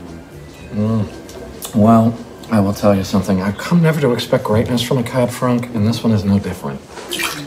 Mm. 0.70 1.74
Well, 1.74 2.16
I 2.50 2.60
will 2.60 2.74
tell 2.74 2.94
you 2.94 3.04
something. 3.04 3.40
I've 3.42 3.58
come 3.58 3.82
never 3.82 4.00
to 4.00 4.12
expect 4.12 4.44
greatness 4.44 4.82
from 4.82 4.98
a 4.98 5.02
Cab 5.02 5.30
Franc, 5.30 5.66
and 5.74 5.86
this 5.86 6.02
one 6.04 6.12
is 6.12 6.24
no 6.24 6.38
different. 6.38 6.80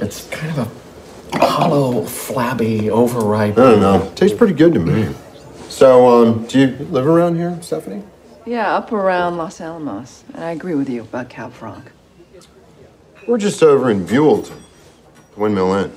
It's 0.02 0.28
kind 0.30 0.58
of 0.58 0.68
a 1.34 1.38
hollow, 1.46 2.04
flabby, 2.06 2.90
overripe. 2.90 3.58
I 3.58 3.62
don't 3.72 3.80
know. 3.80 4.12
Tastes 4.16 4.38
pretty 4.38 4.54
good 4.54 4.74
to 4.74 4.80
me. 4.80 5.14
So, 5.70 6.08
um, 6.08 6.46
do 6.48 6.60
you 6.60 6.68
live 6.88 7.06
around 7.06 7.36
here, 7.36 7.58
Stephanie? 7.62 8.04
Yeah, 8.46 8.76
up 8.76 8.92
around 8.92 9.38
Los 9.38 9.62
Alamos. 9.62 10.24
And 10.34 10.44
I 10.44 10.52
agree 10.52 10.74
with 10.76 10.90
you 10.90 11.02
about 11.02 11.30
Cab 11.30 11.54
Franc. 11.54 11.92
We're 13.28 13.38
just 13.38 13.62
over 13.62 13.92
in 13.92 14.06
Buellton, 14.06 14.58
the 15.34 15.40
Windmill 15.40 15.74
Inn. 15.74 15.92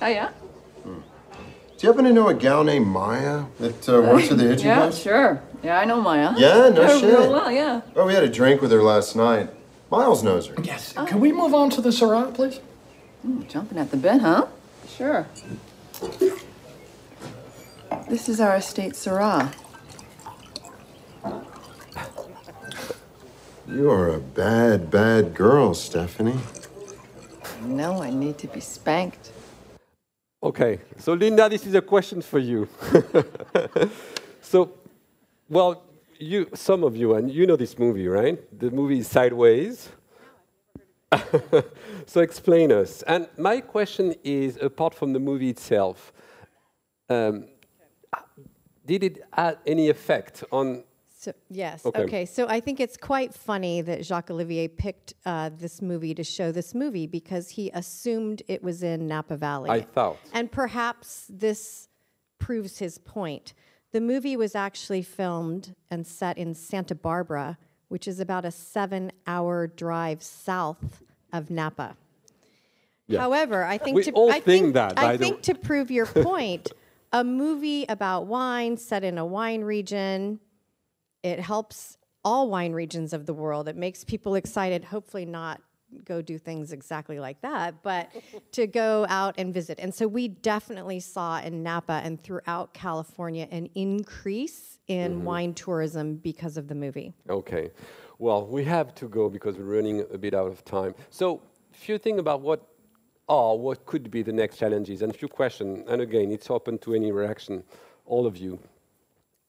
Oh, 0.00 0.06
yeah? 0.06 0.30
Do 0.84 1.86
you 1.86 1.88
happen 1.90 2.04
to 2.06 2.12
know 2.12 2.28
a 2.28 2.34
gal 2.34 2.64
named 2.64 2.86
Maya 2.86 3.44
that 3.60 3.86
uh, 3.88 4.00
works 4.00 4.30
at 4.30 4.38
the 4.38 4.50
Itchy 4.52 4.64
Yeah, 4.64 4.78
Place? 4.84 4.98
sure. 4.98 5.42
Yeah, 5.62 5.78
I 5.80 5.84
know 5.84 6.00
Maya. 6.00 6.32
Yeah, 6.36 6.68
no 6.68 6.82
Oh, 6.82 7.00
shit. 7.00 7.08
Real 7.10 7.32
well, 7.32 7.50
yeah. 7.50 7.80
Oh, 7.94 8.06
we 8.06 8.14
had 8.14 8.22
a 8.22 8.28
drink 8.28 8.60
with 8.60 8.70
her 8.72 8.82
last 8.82 9.16
night. 9.16 9.50
Miles 9.90 10.22
knows 10.22 10.46
her. 10.48 10.54
Yes. 10.62 10.92
Can 10.92 11.20
we 11.20 11.32
move 11.32 11.54
on 11.54 11.70
to 11.70 11.80
the 11.80 11.90
Syrah, 11.90 12.32
please? 12.34 12.60
Ooh, 13.26 13.44
jumping 13.48 13.78
at 13.78 13.90
the 13.90 13.96
bit, 13.96 14.20
huh? 14.20 14.46
Sure. 14.88 15.26
This 18.08 18.28
is 18.28 18.40
our 18.40 18.56
estate 18.56 18.92
Syrah. 18.94 19.52
You 23.68 23.90
are 23.90 24.08
a 24.14 24.20
bad, 24.20 24.90
bad 24.90 25.34
girl, 25.34 25.74
Stephanie. 25.74 26.38
No, 27.64 28.00
I 28.02 28.10
need 28.10 28.38
to 28.38 28.46
be 28.46 28.60
spanked. 28.60 29.30
Okay, 30.42 30.78
so 30.98 31.14
Linda, 31.14 31.48
this 31.48 31.66
is 31.66 31.74
a 31.74 31.82
question 31.82 32.22
for 32.22 32.38
you. 32.38 32.68
so, 34.40 34.70
well, 35.48 35.82
you, 36.18 36.48
some 36.54 36.84
of 36.84 36.96
you, 36.96 37.14
and 37.14 37.30
you 37.30 37.46
know 37.46 37.56
this 37.56 37.78
movie, 37.78 38.08
right? 38.08 38.38
The 38.58 38.70
movie 38.70 38.98
is 38.98 39.08
Sideways. 39.08 39.90
so 42.06 42.20
explain 42.20 42.72
us. 42.72 43.02
And 43.02 43.28
my 43.38 43.60
question 43.60 44.14
is, 44.24 44.58
apart 44.60 44.94
from 44.94 45.12
the 45.12 45.20
movie 45.20 45.50
itself, 45.50 46.12
um, 47.08 47.46
did 48.84 49.02
it 49.02 49.24
have 49.32 49.58
any 49.66 49.88
effect 49.88 50.44
on? 50.50 50.84
So, 51.18 51.32
yes. 51.48 51.84
Okay. 51.84 52.02
Okay. 52.02 52.26
So 52.26 52.46
I 52.48 52.60
think 52.60 52.80
it's 52.80 52.96
quite 52.96 53.34
funny 53.34 53.80
that 53.82 54.04
Jacques 54.04 54.30
Olivier 54.30 54.68
picked 54.68 55.14
uh, 55.24 55.50
this 55.56 55.82
movie 55.82 56.14
to 56.14 56.24
show 56.24 56.52
this 56.52 56.74
movie 56.74 57.06
because 57.06 57.50
he 57.50 57.70
assumed 57.70 58.42
it 58.48 58.62
was 58.62 58.82
in 58.82 59.06
Napa 59.06 59.36
Valley. 59.36 59.70
I 59.70 59.80
thought. 59.80 60.18
And 60.32 60.50
perhaps 60.50 61.26
this 61.28 61.88
proves 62.38 62.78
his 62.78 62.98
point. 62.98 63.54
The 63.92 64.00
movie 64.00 64.36
was 64.36 64.54
actually 64.54 65.02
filmed 65.02 65.74
and 65.90 66.06
set 66.06 66.38
in 66.38 66.54
Santa 66.54 66.94
Barbara, 66.94 67.58
which 67.88 68.06
is 68.08 68.20
about 68.20 68.44
a 68.44 68.50
seven 68.50 69.12
hour 69.26 69.66
drive 69.66 70.22
south 70.22 71.02
of 71.32 71.50
Napa. 71.50 71.96
Yeah. 73.06 73.20
However, 73.20 73.64
I 73.64 73.78
think 73.78 73.96
We 73.96 74.02
to 74.04 74.12
all 74.12 74.32
I 74.32 74.40
think 74.40 74.74
that, 74.74 74.98
I 74.98 75.16
think 75.16 75.42
to 75.42 75.54
prove 75.54 75.90
your 75.90 76.06
point, 76.06 76.72
a 77.12 77.22
movie 77.22 77.86
about 77.88 78.26
wine 78.26 78.76
set 78.76 79.04
in 79.04 79.16
a 79.18 79.24
wine 79.24 79.62
region, 79.62 80.40
it 81.22 81.38
helps 81.38 81.96
all 82.24 82.50
wine 82.50 82.72
regions 82.72 83.12
of 83.12 83.26
the 83.26 83.32
world. 83.32 83.68
It 83.68 83.76
makes 83.76 84.02
people 84.02 84.34
excited. 84.34 84.84
Hopefully, 84.84 85.24
not 85.24 85.60
go 86.04 86.20
do 86.22 86.38
things 86.38 86.72
exactly 86.72 87.18
like 87.18 87.40
that, 87.42 87.82
but 87.82 88.10
to 88.52 88.66
go 88.66 89.06
out 89.08 89.34
and 89.38 89.52
visit. 89.52 89.78
And 89.78 89.94
so 89.94 90.06
we 90.06 90.28
definitely 90.28 91.00
saw 91.00 91.40
in 91.40 91.62
Napa 91.62 92.00
and 92.04 92.22
throughout 92.22 92.74
California 92.74 93.48
an 93.50 93.68
increase 93.74 94.78
in 94.88 95.16
mm-hmm. 95.16 95.24
wine 95.24 95.54
tourism 95.54 96.16
because 96.16 96.56
of 96.56 96.68
the 96.68 96.74
movie. 96.74 97.12
Okay. 97.28 97.70
Well, 98.18 98.46
we 98.46 98.64
have 98.64 98.94
to 98.96 99.08
go 99.08 99.28
because 99.28 99.56
we're 99.56 99.76
running 99.76 100.04
a 100.12 100.18
bit 100.18 100.34
out 100.34 100.46
of 100.46 100.64
time. 100.64 100.94
So, 101.10 101.42
a 101.72 101.76
few 101.76 101.98
things 101.98 102.18
about 102.18 102.40
what 102.40 102.66
are, 103.28 103.56
what 103.56 103.84
could 103.86 104.10
be 104.10 104.22
the 104.22 104.32
next 104.32 104.56
challenges, 104.56 105.02
and 105.02 105.12
a 105.12 105.16
few 105.16 105.28
questions. 105.28 105.84
And 105.88 106.00
again, 106.00 106.30
it's 106.30 106.50
open 106.50 106.78
to 106.78 106.94
any 106.94 107.12
reaction, 107.12 107.64
all 108.06 108.26
of 108.26 108.36
you. 108.36 108.58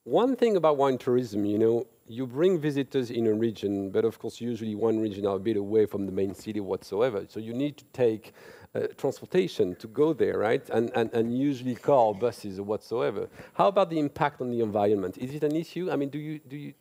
One 0.03 0.35
thing 0.35 0.57
about 0.57 0.77
wine 0.77 0.97
tourism, 0.97 1.45
you 1.45 1.59
know, 1.59 1.87
you 2.08 2.26
bring 2.26 2.60
visitors 2.60 3.12
in 3.12 3.28
a 3.28 3.34
region, 3.34 3.89
but 3.89 4.05
of 4.05 4.18
course, 4.20 4.39
usually 4.39 4.76
one 4.76 4.99
region 4.99 5.26
are 5.26 5.36
a 5.36 5.39
bit 5.39 5.58
away 5.58 5.86
from 5.86 6.05
the 6.05 6.12
main 6.12 6.34
city 6.34 6.60
whatsoever. 6.60 7.26
So 7.28 7.39
you 7.39 7.53
need 7.53 7.78
to 7.78 7.86
take 7.93 8.34
uh, 8.74 8.88
transportation 8.97 9.76
to 9.76 9.88
go 9.88 10.14
there, 10.14 10.38
right? 10.38 10.68
And, 10.70 10.91
and, 10.95 11.12
and 11.14 11.38
usually 11.38 11.76
car, 11.76 12.14
buses, 12.14 12.60
or 12.60 12.64
whatsoever. 12.64 13.30
How 13.53 13.68
about 13.68 13.89
the 13.89 13.99
impact 13.99 14.41
on 14.41 14.51
the 14.51 14.62
environment? 14.62 15.18
Is 15.18 15.34
it 15.34 15.43
an 15.43 15.55
issue? 15.55 15.89
I 15.91 15.95
mean, 15.95 16.10
do 16.10 16.20
you, 16.20 16.39
do 16.47 16.55
you, 16.55 16.74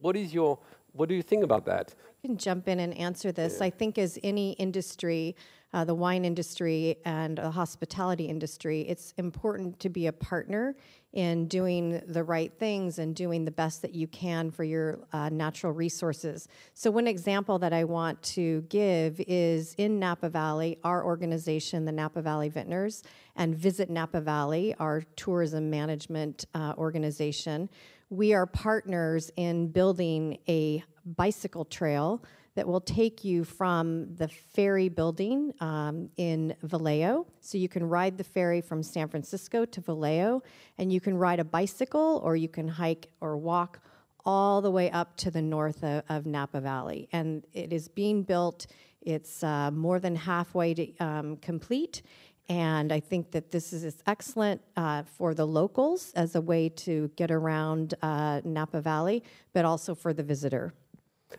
what 0.00 0.16
is 0.16 0.34
your, 0.34 0.58
what 0.92 1.08
do 1.08 1.14
you 1.14 1.22
think 1.22 1.44
about 1.44 1.64
that? 1.66 1.94
I 2.24 2.26
can 2.26 2.36
jump 2.36 2.68
in 2.68 2.80
and 2.80 2.96
answer 2.96 3.30
this. 3.30 3.60
I 3.60 3.70
think, 3.70 3.98
as 3.98 4.18
any 4.22 4.52
industry, 4.52 5.36
uh, 5.72 5.84
the 5.84 5.94
wine 5.94 6.24
industry 6.24 6.96
and 7.04 7.38
the 7.38 7.50
hospitality 7.50 8.26
industry, 8.26 8.82
it's 8.82 9.12
important 9.18 9.78
to 9.80 9.88
be 9.88 10.06
a 10.06 10.12
partner 10.12 10.74
in 11.12 11.48
doing 11.48 12.00
the 12.06 12.22
right 12.22 12.52
things 12.58 12.98
and 12.98 13.16
doing 13.16 13.44
the 13.44 13.50
best 13.50 13.82
that 13.82 13.94
you 13.94 14.06
can 14.06 14.50
for 14.50 14.64
your 14.64 15.00
uh, 15.12 15.28
natural 15.30 15.72
resources. 15.72 16.46
So, 16.74 16.90
one 16.90 17.06
example 17.06 17.58
that 17.60 17.72
I 17.72 17.84
want 17.84 18.22
to 18.34 18.62
give 18.62 19.20
is 19.26 19.74
in 19.78 19.98
Napa 19.98 20.28
Valley, 20.28 20.78
our 20.84 21.04
organization, 21.04 21.84
the 21.84 21.92
Napa 21.92 22.20
Valley 22.20 22.48
Vintners, 22.48 23.02
and 23.34 23.56
Visit 23.56 23.88
Napa 23.88 24.20
Valley, 24.20 24.74
our 24.78 25.02
tourism 25.16 25.70
management 25.70 26.44
uh, 26.54 26.74
organization 26.76 27.70
we 28.10 28.34
are 28.34 28.46
partners 28.46 29.30
in 29.36 29.68
building 29.68 30.38
a 30.48 30.82
bicycle 31.04 31.64
trail 31.64 32.22
that 32.56 32.66
will 32.66 32.80
take 32.80 33.22
you 33.22 33.44
from 33.44 34.14
the 34.16 34.26
ferry 34.26 34.88
building 34.88 35.52
um, 35.60 36.08
in 36.16 36.56
Vallejo. 36.62 37.26
So 37.40 37.58
you 37.58 37.68
can 37.68 37.84
ride 37.84 38.16
the 38.18 38.24
ferry 38.24 38.62
from 38.62 38.82
San 38.82 39.08
Francisco 39.08 39.66
to 39.66 39.80
Vallejo, 39.80 40.42
and 40.78 40.90
you 40.92 41.00
can 41.00 41.16
ride 41.16 41.38
a 41.38 41.44
bicycle 41.44 42.20
or 42.24 42.34
you 42.34 42.48
can 42.48 42.66
hike 42.66 43.08
or 43.20 43.36
walk 43.36 43.80
all 44.24 44.60
the 44.62 44.70
way 44.70 44.90
up 44.90 45.16
to 45.18 45.30
the 45.30 45.42
north 45.42 45.84
of, 45.84 46.02
of 46.08 46.26
Napa 46.26 46.60
Valley. 46.60 47.08
And 47.12 47.44
it 47.52 47.72
is 47.72 47.88
being 47.88 48.22
built, 48.22 48.66
it's 49.02 49.44
uh, 49.44 49.70
more 49.70 50.00
than 50.00 50.16
halfway 50.16 50.74
to, 50.74 50.96
um, 50.98 51.36
complete. 51.36 52.02
And 52.48 52.90
I 52.90 53.00
think 53.00 53.32
that 53.32 53.50
this 53.50 53.72
is 53.72 54.02
excellent 54.06 54.62
uh, 54.76 55.02
for 55.02 55.34
the 55.34 55.46
locals 55.46 56.12
as 56.14 56.34
a 56.34 56.40
way 56.40 56.70
to 56.70 57.10
get 57.16 57.30
around 57.30 57.94
uh, 58.02 58.40
Napa 58.44 58.80
Valley, 58.80 59.22
but 59.52 59.64
also 59.64 59.94
for 59.94 60.14
the 60.14 60.22
visitor. 60.22 60.72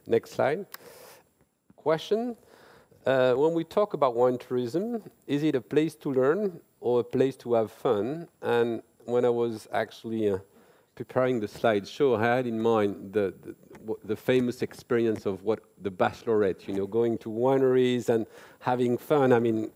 Next 0.05 0.31
slide. 0.31 0.65
Question. 1.87 2.35
Uh, 3.05 3.33
when 3.35 3.53
we 3.53 3.63
talk 3.63 3.93
about 3.93 4.13
wine 4.13 4.37
tourism, 4.37 5.01
is 5.25 5.41
it 5.41 5.55
a 5.55 5.61
place 5.61 5.95
to 5.95 6.11
learn 6.11 6.59
or 6.81 6.99
a 6.99 7.03
place 7.05 7.37
to 7.37 7.53
have 7.53 7.71
fun? 7.71 8.27
And 8.41 8.83
when 9.05 9.23
I 9.23 9.29
was 9.29 9.69
actually 9.71 10.29
uh, 10.29 10.39
preparing 10.95 11.39
the 11.39 11.47
slideshow, 11.47 12.19
I 12.19 12.35
had 12.35 12.45
in 12.45 12.59
mind 12.59 13.13
the, 13.13 13.33
the, 13.41 13.95
the 14.03 14.17
famous 14.17 14.61
experience 14.63 15.25
of 15.25 15.43
what 15.43 15.61
the 15.81 15.89
bachelorette, 15.89 16.67
you 16.67 16.73
know, 16.73 16.87
going 16.87 17.17
to 17.19 17.29
wineries 17.29 18.09
and 18.09 18.25
having 18.59 18.97
fun. 18.97 19.31
I 19.31 19.39
mean, 19.39 19.71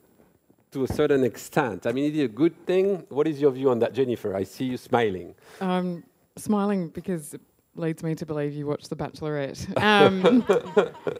to 0.73 0.83
a 0.83 0.89
certain 0.89 1.23
extent. 1.23 1.87
I 1.87 1.93
mean, 1.93 2.11
is 2.11 2.19
it 2.19 2.23
a 2.25 2.27
good 2.43 2.65
thing? 2.65 3.05
What 3.07 3.25
is 3.25 3.39
your 3.39 3.51
view 3.51 3.69
on 3.69 3.79
that, 3.79 3.93
Jennifer? 3.93 4.35
I 4.35 4.43
see 4.43 4.65
you 4.65 4.75
smiling. 4.75 5.33
I'm 5.61 6.03
smiling 6.35 6.89
because 6.89 7.37
leads 7.75 8.03
me 8.03 8.15
to 8.15 8.25
believe 8.25 8.53
you 8.53 8.67
watched 8.67 8.89
The 8.89 8.95
Bachelorette. 8.95 9.81
Um, 9.81 10.45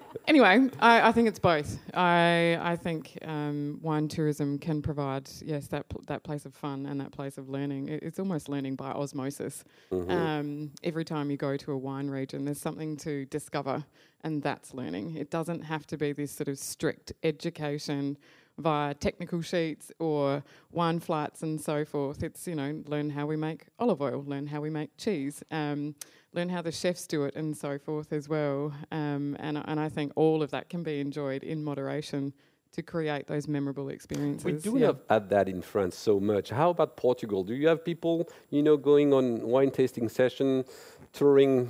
anyway, 0.28 0.70
I, 0.80 1.10
I, 1.10 1.12
think 1.12 1.28
it's 1.28 1.40
both. 1.40 1.80
I, 1.94 2.58
I 2.62 2.76
think 2.76 3.18
um, 3.24 3.80
wine 3.82 4.08
tourism 4.08 4.60
can 4.60 4.82
provide, 4.82 5.30
yes, 5.42 5.68
that 5.68 5.88
pl- 5.90 6.04
that 6.08 6.24
place 6.24 6.46
of 6.46 6.54
fun 6.54 6.86
and 6.86 7.00
that 7.00 7.12
place 7.12 7.38
of 7.38 7.50
learning. 7.50 7.88
It, 7.88 8.04
it's 8.04 8.20
almost 8.20 8.50
learning 8.50 8.76
by 8.76 8.92
osmosis. 8.92 9.64
Mm-hmm. 9.92 10.12
Um, 10.12 10.72
every 10.84 11.06
time 11.06 11.32
you 11.32 11.38
go 11.38 11.56
to 11.56 11.72
a 11.72 11.78
wine 11.78 12.10
region, 12.10 12.46
there's 12.46 12.62
something 12.62 12.98
to 12.98 13.26
discover, 13.28 13.84
and 14.24 14.44
that's 14.44 14.74
learning. 14.74 15.16
It 15.16 15.32
doesn't 15.32 15.62
have 15.62 15.88
to 15.88 15.98
be 15.98 16.12
this 16.12 16.32
sort 16.32 16.50
of 16.50 16.60
strict 16.60 17.14
education 17.24 18.18
via 18.58 18.94
technical 18.94 19.42
sheets 19.42 19.92
or 20.00 20.44
wine 20.72 21.00
flights 21.00 21.42
and 21.42 21.60
so 21.60 21.86
forth. 21.86 22.22
It's, 22.22 22.46
you 22.48 22.56
know, 22.56 22.84
learn 22.86 23.10
how 23.10 23.26
we 23.26 23.36
make 23.36 23.66
olive 23.80 24.02
oil, 24.02 24.24
learn 24.28 24.48
how 24.48 24.62
we 24.62 24.70
make 24.70 24.96
cheese. 24.98 25.44
Um, 25.52 25.96
learn 26.34 26.50
how 26.50 26.62
the 26.62 26.72
chefs 26.72 27.08
do 27.08 27.24
it 27.26 27.36
and 27.36 27.56
so 27.56 27.78
forth 27.78 28.14
as 28.14 28.30
well. 28.30 28.74
Um, 28.92 29.36
and, 29.40 29.62
and 29.66 29.80
I 29.80 29.90
think 29.90 30.14
all 30.16 30.42
of 30.42 30.52
that 30.52 30.70
can 30.70 30.84
be 30.84 31.00
enjoyed 31.00 31.44
in 31.44 31.64
moderation 31.64 32.34
to 32.72 32.82
create 32.82 33.28
those 33.28 33.48
memorable 33.50 33.90
experiences. 33.90 34.46
We 34.46 34.54
do 34.54 34.78
yeah. 34.78 34.88
have 34.88 35.00
had 35.10 35.30
that 35.30 35.50
in 35.50 35.62
France 35.62 35.98
so 35.98 36.20
much. 36.20 36.50
How 36.50 36.70
about 36.70 36.96
Portugal? 36.96 37.44
Do 37.44 37.54
you 37.54 37.68
have 37.68 37.84
people, 37.84 38.30
you 38.50 38.64
know, 38.64 38.78
going 38.78 39.14
on 39.14 39.42
wine 39.42 39.72
tasting 39.72 40.08
session, 40.08 40.64
touring 41.12 41.70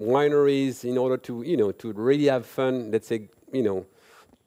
wineries 0.00 0.84
in 0.84 0.96
order 0.96 1.16
to, 1.16 1.42
you 1.42 1.56
know, 1.56 1.72
to 1.72 1.92
really 1.92 2.26
have 2.26 2.46
fun? 2.46 2.92
Let's 2.92 3.08
say, 3.08 3.28
you 3.52 3.62
know, 3.62 3.86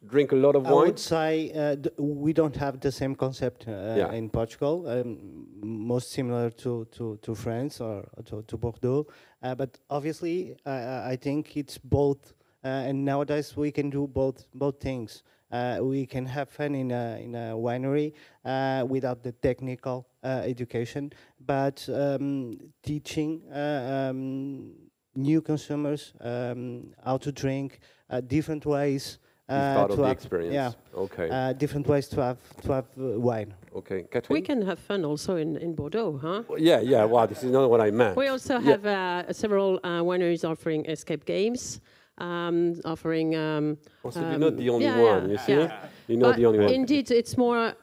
drink 0.07 0.31
a 0.31 0.35
lot 0.35 0.55
of 0.55 0.63
wine? 0.63 0.73
I 0.73 0.85
would 0.85 0.99
say 0.99 1.51
uh, 1.51 1.75
we 1.97 2.33
don't 2.33 2.55
have 2.55 2.79
the 2.79 2.91
same 2.91 3.15
concept 3.15 3.67
uh, 3.67 3.71
yeah. 3.97 4.11
in 4.11 4.29
Portugal, 4.29 4.87
um, 4.87 5.47
most 5.61 6.11
similar 6.11 6.49
to, 6.49 6.87
to, 6.91 7.19
to 7.21 7.35
France 7.35 7.79
or 7.81 8.07
to, 8.25 8.41
to 8.43 8.57
Bordeaux. 8.57 9.07
Uh, 9.41 9.55
but 9.55 9.79
obviously, 9.89 10.55
I 10.65 11.15
think 11.15 11.57
it's 11.57 11.77
both. 11.77 12.33
Uh, 12.63 12.67
and 12.67 13.03
nowadays, 13.03 13.57
we 13.57 13.71
can 13.71 13.89
do 13.89 14.07
both 14.07 14.45
both 14.53 14.79
things. 14.79 15.23
Uh, 15.51 15.79
we 15.81 16.05
can 16.05 16.25
have 16.25 16.49
fun 16.49 16.75
in 16.75 16.91
a, 16.91 17.19
in 17.21 17.35
a 17.35 17.55
winery 17.55 18.13
uh, 18.45 18.85
without 18.87 19.21
the 19.21 19.33
technical 19.33 20.07
education, 20.23 21.11
but 21.45 21.89
um, 21.91 22.57
teaching 22.83 23.41
um, 23.51 24.71
new 25.15 25.41
consumers 25.41 26.13
um, 26.21 26.93
how 27.03 27.17
to 27.17 27.31
drink 27.31 27.79
different 28.27 28.65
ways 28.65 29.17
uh, 29.51 29.75
part 29.75 29.91
of 29.91 29.97
the 29.97 30.09
experience. 30.09 30.53
Yeah. 30.53 30.99
Okay. 31.05 31.29
Uh, 31.29 31.53
different 31.53 31.87
ways 31.87 32.07
to 32.09 32.21
have 32.21 32.37
to 32.61 32.71
have 32.73 32.85
uh, 32.97 33.19
wine. 33.19 33.53
Okay, 33.75 34.03
Catherine. 34.11 34.33
We 34.39 34.41
can 34.41 34.61
have 34.61 34.79
fun 34.79 35.05
also 35.05 35.37
in, 35.37 35.57
in 35.57 35.75
Bordeaux, 35.75 36.19
huh? 36.21 36.43
Well, 36.47 36.59
yeah, 36.59 36.81
yeah. 36.81 37.03
Wow, 37.05 37.25
this 37.25 37.43
is 37.43 37.51
not 37.51 37.69
what 37.69 37.81
I 37.81 37.91
meant. 37.91 38.17
We 38.17 38.27
also 38.27 38.59
yeah. 38.59 38.71
have 38.71 38.85
uh, 38.85 39.33
several 39.33 39.79
uh, 39.83 40.01
wineries 40.01 40.43
offering 40.49 40.85
escape 40.85 41.25
games. 41.25 41.81
Um, 42.17 42.79
offering. 42.85 43.35
Um, 43.35 43.77
also, 44.03 44.21
oh, 44.21 44.25
um, 44.25 44.31
you're 44.31 44.39
not 44.39 44.57
the 44.57 44.69
only 44.69 44.85
yeah, 44.85 45.01
one. 45.01 45.29
You 45.29 45.37
see, 45.37 45.53
yeah. 45.53 45.85
you're 46.07 46.19
not 46.19 46.31
but 46.31 46.35
the 46.37 46.45
only 46.45 46.59
one. 46.59 46.73
Indeed, 46.73 47.09
it's 47.11 47.37
more. 47.37 47.73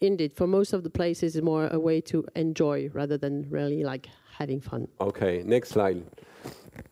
indeed, 0.00 0.32
for 0.32 0.46
most 0.46 0.72
of 0.72 0.82
the 0.82 0.90
places, 0.90 1.36
it's 1.36 1.44
more 1.44 1.68
a 1.72 1.78
way 1.78 2.00
to 2.00 2.24
enjoy 2.36 2.88
rather 2.94 3.18
than 3.18 3.46
really 3.50 3.82
like 3.82 4.08
having 4.38 4.60
fun. 4.60 4.88
Okay, 5.00 5.42
next 5.44 5.70
slide. 5.70 6.02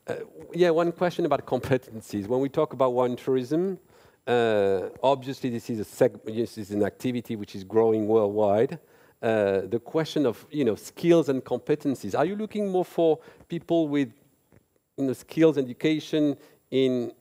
Uh, 0.07 0.15
yeah, 0.57 0.71
one 0.71 0.91
question 0.91 1.27
about 1.27 1.45
competencies. 1.45 2.27
When 2.27 2.41
we 2.41 2.49
talk 2.49 2.73
about 2.73 2.95
wine 2.95 3.15
tourism, 3.15 3.79
uh, 4.27 4.89
obviously 5.03 5.51
this 5.51 5.69
is 5.69 5.79
this 6.25 6.59
is 6.59 6.71
an 6.71 6.83
activity 6.83 7.37
which 7.37 7.55
is 7.55 7.63
growing 7.63 8.09
worldwide. 8.09 8.79
Uh, 9.23 9.63
the 9.67 9.79
question 9.79 10.25
of 10.25 10.47
you 10.51 10.65
know 10.65 10.75
skills 10.75 11.29
and 11.29 11.45
competencies. 11.45 12.19
Are 12.19 12.25
you 12.25 12.37
looking 12.37 12.71
more 12.71 12.87
for 12.87 13.19
people 13.49 13.89
with 13.89 14.11
you 14.97 15.05
know 15.05 15.13
skills, 15.13 15.59
education 15.59 16.37
in 16.71 17.13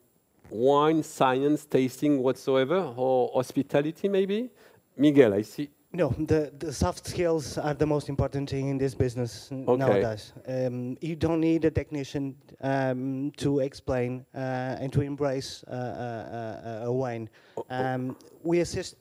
wine, 0.50 1.04
science, 1.04 1.66
tasting, 1.66 2.24
whatsoever, 2.24 2.94
or 2.96 3.32
hospitality 3.34 4.08
maybe? 4.08 4.50
Miguel, 4.98 5.34
I 5.34 5.42
see 5.42 5.70
no, 5.96 6.10
the, 6.18 6.52
the 6.58 6.74
soft 6.74 7.08
skills 7.08 7.58
are 7.58 7.74
the 7.74 7.86
most 7.86 8.10
important 8.10 8.50
thing 8.50 8.68
in 8.70 8.78
this 8.78 8.94
business 8.94 9.50
okay. 9.52 9.76
nowadays. 9.76 10.34
Um, 10.48 10.98
you 11.02 11.16
don't 11.16 11.40
need 11.40 11.66
a 11.66 11.72
technician 11.72 12.36
um, 12.62 13.32
to 13.38 13.60
explain 13.60 14.26
uh, 14.34 14.82
and 14.82 14.92
to 14.94 15.02
embrace 15.02 15.64
uh, 15.68 15.72
uh, 15.72 15.76
uh 15.76 16.86
a 16.86 16.92
wine. 16.92 17.30
Um, 17.70 18.18
we 18.44 18.60
assist 18.60 18.96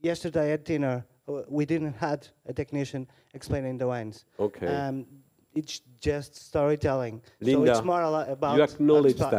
yesterday 0.00 0.52
at 0.52 0.64
dinner. 0.64 1.04
Uh, 1.28 1.42
we 1.48 1.64
didn't 1.64 1.94
had 1.94 2.28
a 2.46 2.52
technician 2.52 3.06
explaining 3.34 3.78
the 3.78 3.86
wines. 3.86 4.24
Okay. 4.38 4.66
Um, 4.66 5.06
it's 5.54 5.80
just 6.00 6.36
storytelling. 6.36 7.20
Linda, 7.40 7.66
so 7.66 7.72
it's 7.72 7.84
more 7.84 8.02
about 8.02 8.56
you 8.56 8.62
acknowledge 8.62 9.16
that. 9.16 9.32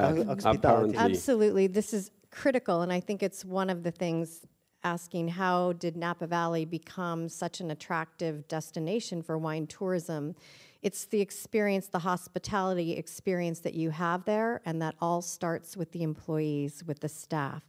Apparently. 0.46 0.98
Absolutely, 0.98 1.68
this 1.68 1.94
is 1.94 2.12
critical, 2.32 2.82
and 2.82 2.92
I 2.92 3.00
think 3.00 3.24
it's 3.24 3.46
one 3.46 3.70
of 3.70 3.84
the 3.84 3.92
things 3.92 4.46
asking 4.84 5.30
how 5.30 5.74
did 5.74 5.96
Napa 5.96 6.28
Valley 6.28 6.66
become 6.66 7.30
such 7.30 7.60
an 7.60 7.72
attractive 7.72 8.48
destination 8.48 9.22
for 9.22 9.38
wine 9.38 9.68
tourism. 9.68 10.36
It's 10.82 11.06
the 11.06 11.22
experience, 11.22 11.88
the 11.88 12.00
hospitality 12.00 12.94
experience 12.94 13.60
that 13.60 13.76
you 13.76 13.92
have 13.92 14.26
there, 14.26 14.62
and 14.66 14.82
that 14.82 14.96
all 15.00 15.22
starts 15.22 15.78
with 15.78 15.92
the 15.92 16.04
employees, 16.04 16.84
with 16.86 17.00
the 17.00 17.10
staff. 17.10 17.64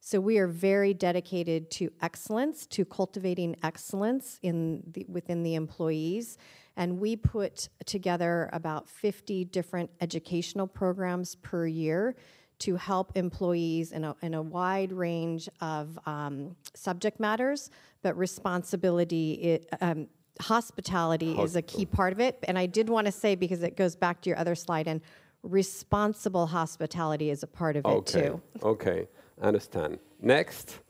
So 0.00 0.20
we 0.20 0.38
are 0.38 0.46
very 0.46 0.94
dedicated 0.94 1.70
to 1.72 1.90
excellence, 2.00 2.66
to 2.66 2.84
cultivating 2.84 3.56
excellence 3.62 4.38
in 4.42 4.82
the, 4.92 5.04
within 5.08 5.42
the 5.42 5.54
employees. 5.54 6.38
And 6.76 7.00
we 7.00 7.16
put 7.16 7.68
together 7.86 8.50
about 8.52 8.88
50 8.88 9.46
different 9.46 9.90
educational 10.00 10.66
programs 10.66 11.34
per 11.36 11.66
year 11.66 12.14
to 12.58 12.76
help 12.76 13.16
employees 13.16 13.92
in 13.92 14.04
a, 14.04 14.16
in 14.22 14.34
a 14.34 14.42
wide 14.42 14.92
range 14.92 15.48
of 15.60 15.98
um, 16.06 16.56
subject 16.74 17.20
matters, 17.20 17.70
but 18.02 18.16
responsibility, 18.16 19.32
it, 19.32 19.68
um, 19.80 20.08
hospitality 20.40 21.32
is 21.38 21.56
a 21.56 21.62
key 21.62 21.84
part 21.84 22.12
of 22.12 22.20
it. 22.20 22.38
And 22.48 22.58
I 22.58 22.66
did 22.66 22.88
want 22.88 23.06
to 23.06 23.12
say, 23.12 23.34
because 23.34 23.62
it 23.62 23.76
goes 23.76 23.94
back 23.96 24.20
to 24.22 24.30
your 24.30 24.38
other 24.38 24.54
slide, 24.54 24.88
and 24.88 25.00
responsible 25.42 26.46
hospitality 26.46 27.30
is 27.30 27.42
a 27.42 27.46
part 27.46 27.76
of 27.76 27.84
okay. 27.84 28.20
it 28.20 28.24
too. 28.26 28.42
Okay, 28.62 29.08
understand. 29.40 29.98
Next. 30.20 30.80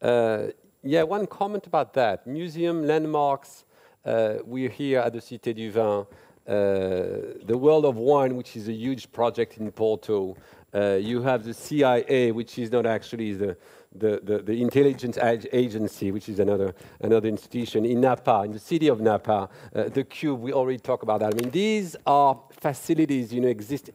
Uh, 0.00 0.46
yeah, 0.82 1.02
one 1.02 1.26
comment 1.26 1.66
about 1.66 1.92
that. 1.94 2.26
Museum, 2.26 2.86
landmarks. 2.86 3.64
Uh, 4.04 4.36
we're 4.44 4.70
here 4.70 5.00
at 5.00 5.12
the 5.12 5.18
Cité 5.18 5.54
du 5.54 5.70
Vin. 5.70 6.06
Uh, 6.48 7.36
the 7.44 7.56
World 7.56 7.84
of 7.84 7.96
Wine, 7.96 8.34
which 8.34 8.56
is 8.56 8.68
a 8.68 8.72
huge 8.72 9.12
project 9.12 9.58
in 9.58 9.70
Porto, 9.70 10.36
uh, 10.74 10.98
you 11.00 11.22
have 11.22 11.44
the 11.44 11.54
CIA, 11.54 12.32
which 12.32 12.58
is 12.58 12.70
not 12.70 12.86
actually 12.86 13.32
the, 13.32 13.56
the, 13.94 14.20
the, 14.22 14.38
the, 14.38 14.62
intelligence 14.62 15.18
agency, 15.52 16.12
which 16.12 16.28
is 16.28 16.38
another, 16.38 16.74
another 17.00 17.28
institution 17.28 17.84
in 17.84 18.00
Napa, 18.00 18.42
in 18.44 18.52
the 18.52 18.58
city 18.58 18.88
of 18.88 19.00
Napa. 19.00 19.48
Uh, 19.74 19.84
the 19.84 20.04
Cube, 20.04 20.40
we 20.40 20.52
already 20.52 20.78
talked 20.78 21.02
about 21.02 21.20
that. 21.20 21.34
I 21.34 21.42
mean, 21.42 21.50
these 21.50 21.96
are 22.06 22.38
facilities, 22.50 23.32
you 23.32 23.40
know, 23.40 23.48
exist. 23.48 23.90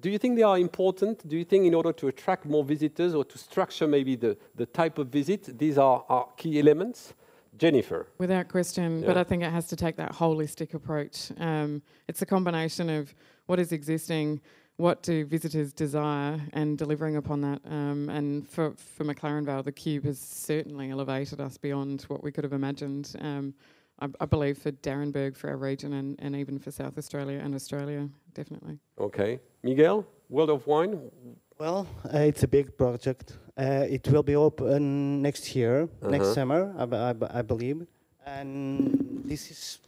Do 0.00 0.10
you 0.10 0.18
think 0.18 0.36
they 0.36 0.42
are 0.42 0.58
important? 0.58 1.26
Do 1.26 1.36
you 1.36 1.44
think 1.44 1.64
in 1.64 1.74
order 1.74 1.92
to 1.92 2.08
attract 2.08 2.44
more 2.44 2.64
visitors 2.64 3.14
or 3.14 3.24
to 3.24 3.38
structure 3.38 3.86
maybe 3.86 4.16
the, 4.16 4.36
the 4.54 4.66
type 4.66 4.98
of 4.98 5.08
visit, 5.08 5.56
these 5.58 5.78
are, 5.78 6.04
are 6.08 6.28
key 6.36 6.58
elements? 6.58 7.14
Jennifer. 7.58 8.06
Without 8.18 8.48
question, 8.48 9.00
yeah. 9.00 9.06
but 9.06 9.16
I 9.16 9.24
think 9.24 9.42
it 9.42 9.50
has 9.50 9.66
to 9.68 9.76
take 9.76 9.96
that 9.96 10.12
holistic 10.12 10.74
approach. 10.74 11.32
Um, 11.38 11.82
it's 12.06 12.20
a 12.22 12.26
combination 12.26 12.90
of 12.90 13.14
what 13.46 13.58
is 13.58 13.72
existing, 13.72 14.40
what 14.76 15.02
do 15.02 15.24
visitors 15.24 15.72
desire 15.72 16.40
and 16.52 16.76
delivering 16.76 17.16
upon 17.16 17.40
that. 17.40 17.60
Um, 17.68 18.10
and 18.10 18.48
for, 18.48 18.72
for 18.76 19.04
McLaren 19.04 19.44
Vale, 19.44 19.62
the 19.62 19.72
Cube 19.72 20.04
has 20.04 20.18
certainly 20.18 20.90
elevated 20.90 21.40
us 21.40 21.56
beyond 21.56 22.02
what 22.02 22.22
we 22.22 22.30
could 22.30 22.44
have 22.44 22.52
imagined. 22.52 23.14
Um, 23.20 23.54
I, 24.00 24.08
I, 24.20 24.26
believe 24.26 24.58
for 24.58 24.70
d'Arenberg, 24.70 25.36
for 25.36 25.48
our 25.48 25.56
region, 25.56 25.94
and, 25.94 26.16
and 26.18 26.36
even 26.36 26.58
for 26.58 26.70
South 26.70 26.98
Australia 26.98 27.40
and 27.42 27.54
Australia, 27.54 28.08
definitely. 28.34 28.78
Okay. 29.00 29.40
Miguel, 29.62 30.06
World 30.28 30.50
of 30.50 30.66
Wine? 30.66 31.10
Well, 31.58 31.86
uh, 32.12 32.18
it's 32.18 32.42
a 32.42 32.48
big 32.48 32.76
project. 32.76 33.38
Uh, 33.56 33.86
it 33.88 34.06
will 34.08 34.22
be 34.22 34.36
open 34.36 35.22
next 35.22 35.56
year, 35.56 35.84
uh-huh. 35.84 36.10
next 36.10 36.34
summer, 36.34 36.74
I, 36.78 37.14
I, 37.38 37.40
believe. 37.40 37.86
And 38.26 39.22
this 39.24 39.50
is 39.50 39.78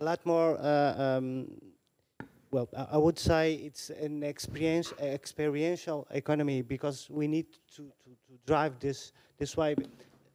a 0.00 0.04
lot 0.04 0.24
more. 0.24 0.56
Uh, 0.58 1.18
um, 1.18 1.48
well, 2.50 2.68
I 2.90 2.96
would 2.98 3.18
say 3.18 3.54
it's 3.54 3.90
an 3.90 4.22
experience, 4.22 4.92
experiential 5.00 6.06
economy 6.10 6.62
because 6.62 7.08
we 7.10 7.28
need 7.28 7.46
to, 7.76 7.82
to, 8.04 8.10
to 8.26 8.32
drive 8.46 8.78
this 8.80 9.12
this 9.38 9.56
way. 9.56 9.74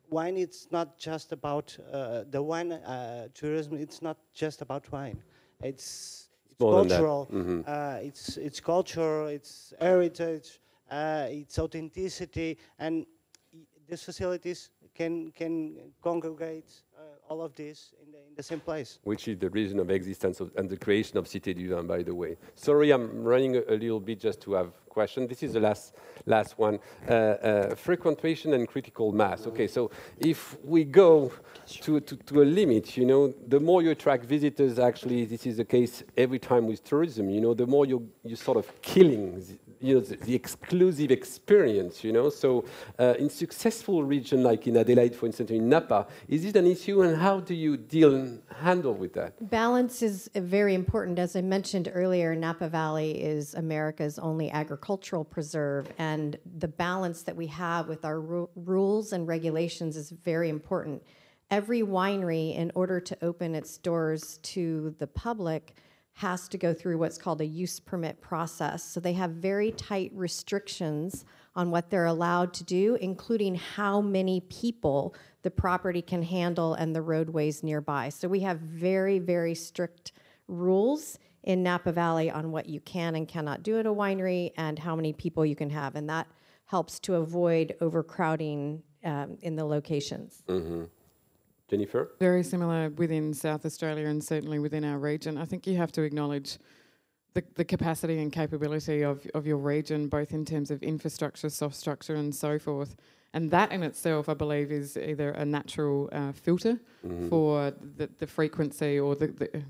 wine 0.10 0.38
it's 0.38 0.68
not 0.72 0.98
just 0.98 1.32
about 1.32 1.78
uh, 1.92 2.24
the 2.30 2.42
wine 2.42 2.72
uh, 2.72 3.28
tourism. 3.34 3.78
It's 3.78 4.02
not 4.02 4.18
just 4.34 4.62
about 4.62 4.92
wine. 4.92 5.22
It's, 5.62 6.30
it's 6.50 6.60
more 6.60 6.76
than 6.76 6.88
that. 6.88 6.96
cultural. 6.98 7.28
Mhm. 7.32 7.64
Uh, 7.68 8.00
it's 8.02 8.38
it's 8.38 8.60
culture. 8.62 9.28
It's 9.30 9.74
heritage. 9.80 10.60
Uh, 10.90 11.28
it's 11.30 11.58
authenticity, 11.60 12.58
and 12.80 13.06
these 13.88 14.04
facilities 14.04 14.70
can 14.94 15.32
can 15.32 15.78
congregate 16.02 16.84
all 17.30 17.42
of 17.42 17.56
this 17.56 17.94
in 18.04 18.12
the, 18.12 18.18
in 18.18 18.36
the 18.36 18.44
same 18.44 18.60
place. 18.60 19.00
which 19.04 19.28
is 19.28 19.38
the 19.40 19.50
reason 19.50 19.80
of 19.80 19.90
existence 19.90 20.40
of, 20.40 20.52
and 20.56 20.70
the 20.70 20.78
creation 20.78 21.18
of 21.18 21.26
Cité 21.26 21.56
du 21.56 21.68
Vin, 21.70 21.88
by 21.88 22.04
the 22.04 22.14
way. 22.14 22.38
Sorry, 22.56 22.92
I'm 22.92 23.24
running 23.24 23.56
a, 23.58 23.62
a 23.70 23.76
little 23.76 24.00
bit 24.00 24.20
just 24.20 24.42
to 24.42 24.54
have 24.54 24.72
question. 24.96 25.28
This 25.28 25.44
is 25.44 25.54
the 25.54 25.60
last, 25.60 25.94
last 26.26 26.58
one. 26.58 26.80
Uh, 27.08 27.12
uh, 27.12 27.76
frequentation 27.76 28.54
and 28.54 28.66
critical 28.68 29.12
mass. 29.12 29.46
Okay, 29.46 29.68
so 29.68 29.92
if 30.18 30.58
we 30.64 30.86
go 30.86 31.32
to, 31.84 32.00
to, 32.00 32.16
to 32.16 32.42
a 32.42 32.46
limit, 32.46 32.96
you 32.96 33.06
know, 33.06 33.34
the 33.48 33.60
more 33.60 33.82
you 33.82 33.92
attract 33.92 34.24
visitors, 34.26 34.80
actually, 34.80 35.26
this 35.26 35.46
is 35.46 35.58
the 35.58 35.66
case 35.66 36.04
every 36.16 36.40
time 36.40 36.66
with 36.66 36.82
tourism, 36.84 37.30
you 37.30 37.42
know, 37.42 37.54
the 37.54 37.68
more 37.68 37.86
you, 37.86 38.10
you're 38.24 38.38
sort 38.38 38.58
of 38.58 38.82
killing 38.82 39.44
you 39.86 39.96
know, 39.96 40.02
the, 40.02 40.16
the 40.16 40.34
exclusive 40.34 41.12
experience, 41.12 42.04
you 42.04 42.12
know. 42.12 42.30
So 42.30 42.66
uh, 42.98 43.14
in 43.20 43.30
successful 43.30 44.04
region 44.04 44.42
like 44.44 44.68
in 44.68 44.78
Adelaide, 44.78 45.16
for 45.16 45.28
instance, 45.28 45.52
in 45.52 45.70
Napa, 45.70 46.08
is 46.28 46.44
it 46.46 46.56
an 46.56 46.66
issue 46.66 47.04
and 47.04 47.16
how 47.16 47.40
do 47.40 47.54
you 47.54 47.78
deal 47.78 48.16
and 48.16 48.42
handle 48.60 48.94
with 48.94 49.14
that? 49.14 49.50
Balance 49.50 50.02
is 50.02 50.30
very 50.36 50.74
important. 50.74 51.20
As 51.20 51.36
I 51.36 51.42
mentioned 51.42 51.92
earlier, 51.94 52.36
Napa 52.36 52.68
Valley 52.68 53.22
is 53.22 53.54
America's 53.54 54.18
only 54.18 54.50
agricultural 54.50 55.24
preserve, 55.24 55.88
and 55.98 56.38
the 56.58 56.68
balance 56.68 57.22
that 57.24 57.36
we 57.36 57.48
have 57.48 57.88
with 57.88 58.04
our 58.06 58.20
ru- 58.20 58.50
rules 58.56 59.14
and 59.14 59.28
regulations 59.28 59.96
is 59.96 60.10
very 60.10 60.50
important. 60.50 61.04
Every 61.52 61.82
winery, 61.82 62.56
in 62.56 62.72
order 62.74 63.00
to 63.00 63.18
open 63.22 63.54
its 63.54 63.78
doors 63.78 64.40
to 64.44 64.96
the 64.98 65.06
public, 65.06 65.76
has 66.16 66.48
to 66.48 66.58
go 66.58 66.74
through 66.74 66.98
what's 66.98 67.18
called 67.18 67.42
a 67.42 67.46
use 67.46 67.80
permit 67.80 68.22
process. 68.22 68.84
So 68.84 69.02
they 69.02 69.14
have 69.14 69.32
very 69.32 69.72
tight 69.72 70.12
restrictions 70.14 71.26
on 71.56 71.72
what 71.72 71.90
they're 71.90 72.06
allowed 72.06 72.54
to 72.54 72.64
do, 72.64 72.98
including 73.02 73.56
how 73.56 74.00
many 74.00 74.40
people 74.42 75.14
the 75.42 75.52
property 75.52 76.02
can 76.02 76.24
handle 76.24 76.74
and 76.74 76.96
the 76.96 77.02
roadways 77.02 77.64
nearby. 77.64 78.10
So 78.10 78.30
we 78.30 78.40
have 78.42 78.60
very, 78.60 79.20
very 79.20 79.56
strict 79.56 80.14
rules 80.48 81.20
in 81.44 81.64
Napa 81.64 81.92
Valley 81.92 82.32
on 82.32 82.50
what 82.52 82.68
you 82.68 82.80
can 82.80 83.16
and 83.16 83.28
cannot 83.28 83.62
do 83.62 83.78
at 83.78 83.86
a 83.86 83.94
winery 83.94 84.52
and 84.58 84.80
how 84.80 84.96
many 84.96 85.12
people 85.12 85.46
you 85.46 85.56
can 85.56 85.70
have. 85.70 85.96
And 85.96 86.10
that 86.10 86.28
helps 86.66 86.98
to 87.02 87.16
avoid 87.16 87.76
overcrowding 87.82 88.82
um, 89.04 89.38
in 89.42 89.56
the 89.58 89.66
locations. 89.66 90.44
Jennifer? 91.70 92.12
Very 92.20 92.44
similar 92.44 92.90
within 92.90 93.34
South 93.34 93.66
Australia 93.66 94.08
and 94.08 94.24
certainly 94.24 94.60
within 94.60 94.84
our 94.84 95.00
region. 95.00 95.38
I 95.38 95.46
think 95.46 95.66
you 95.66 95.78
have 95.78 95.92
to 95.94 96.04
acknowledge 96.04 96.58
the, 97.34 97.44
the 97.56 97.66
capacity 97.66 98.20
and 98.20 98.32
capability 98.32 99.04
of, 99.04 99.26
of 99.34 99.46
your 99.46 99.58
region, 99.58 100.08
both 100.08 100.32
in 100.32 100.46
terms 100.46 100.72
of 100.72 100.82
infrastructure, 100.84 101.50
soft 101.50 101.76
structure, 101.76 102.16
and 102.16 102.34
so 102.34 102.58
forth. 102.58 102.96
And 103.34 103.52
that 103.52 103.72
in 103.74 103.84
itself, 103.84 104.30
I 104.30 104.34
believe, 104.34 104.72
is 104.72 104.96
either 104.96 105.32
a 105.32 105.44
natural 105.44 106.10
uh, 106.14 106.32
filter 106.32 106.80
for 107.30 107.74
the, 107.98 108.10
the 108.18 108.26
frequency 108.26 108.98
or 108.98 109.16
the, 109.16 109.28
the 109.28 109.58
uh, 109.58 109.62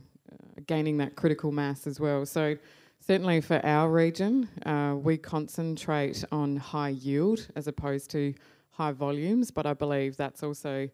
gaining 0.67 0.97
that 0.97 1.15
critical 1.15 1.51
mass 1.51 1.87
as 1.87 1.99
well. 1.99 2.27
So, 2.27 2.57
certainly 2.99 3.41
for 3.41 3.65
our 3.65 3.89
region, 3.89 4.47
uh, 4.67 4.95
we 4.95 5.17
concentrate 5.17 6.23
on 6.31 6.57
high 6.57 6.89
yield 6.89 7.47
as 7.55 7.67
opposed 7.67 8.11
to 8.11 8.35
high 8.69 8.91
volumes, 8.91 9.49
but 9.49 9.65
I 9.65 9.73
believe 9.73 10.15
that's 10.15 10.43
also 10.43 10.87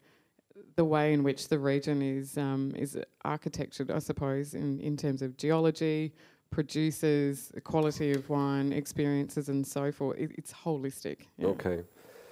the 0.76 0.84
way 0.84 1.12
in 1.12 1.22
which 1.22 1.48
the 1.48 1.58
region 1.58 2.02
is 2.02 2.36
um, 2.38 2.72
is 2.76 2.98
architectured, 3.24 3.90
I 3.90 3.98
suppose, 3.98 4.54
in, 4.54 4.80
in 4.80 4.96
terms 4.96 5.22
of 5.22 5.36
geology, 5.36 6.12
producers, 6.50 7.48
the 7.54 7.60
quality 7.60 8.12
of 8.12 8.28
wine, 8.28 8.72
experiences, 8.72 9.48
and 9.48 9.66
so 9.66 9.90
forth. 9.92 10.18
It, 10.18 10.32
it's 10.38 10.52
holistic. 10.52 11.18
yeah. 11.38 11.48
Okay. 11.48 11.82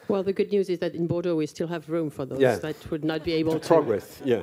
Well, 0.09 0.23
the 0.25 0.33
good 0.33 0.51
news 0.51 0.69
is 0.69 0.79
that 0.81 0.95
in 0.95 1.07
Bordeaux 1.07 1.37
we 1.37 1.47
still 1.47 1.69
have 1.69 1.89
room 1.89 2.11
for 2.11 2.25
those 2.27 2.41
Yeah. 2.41 2.57
that 2.57 2.91
would 2.91 3.05
not 3.05 3.23
be 3.23 3.33
able 3.35 3.59
to. 3.61 3.67
Progress, 3.67 4.21
yeah. 4.25 4.43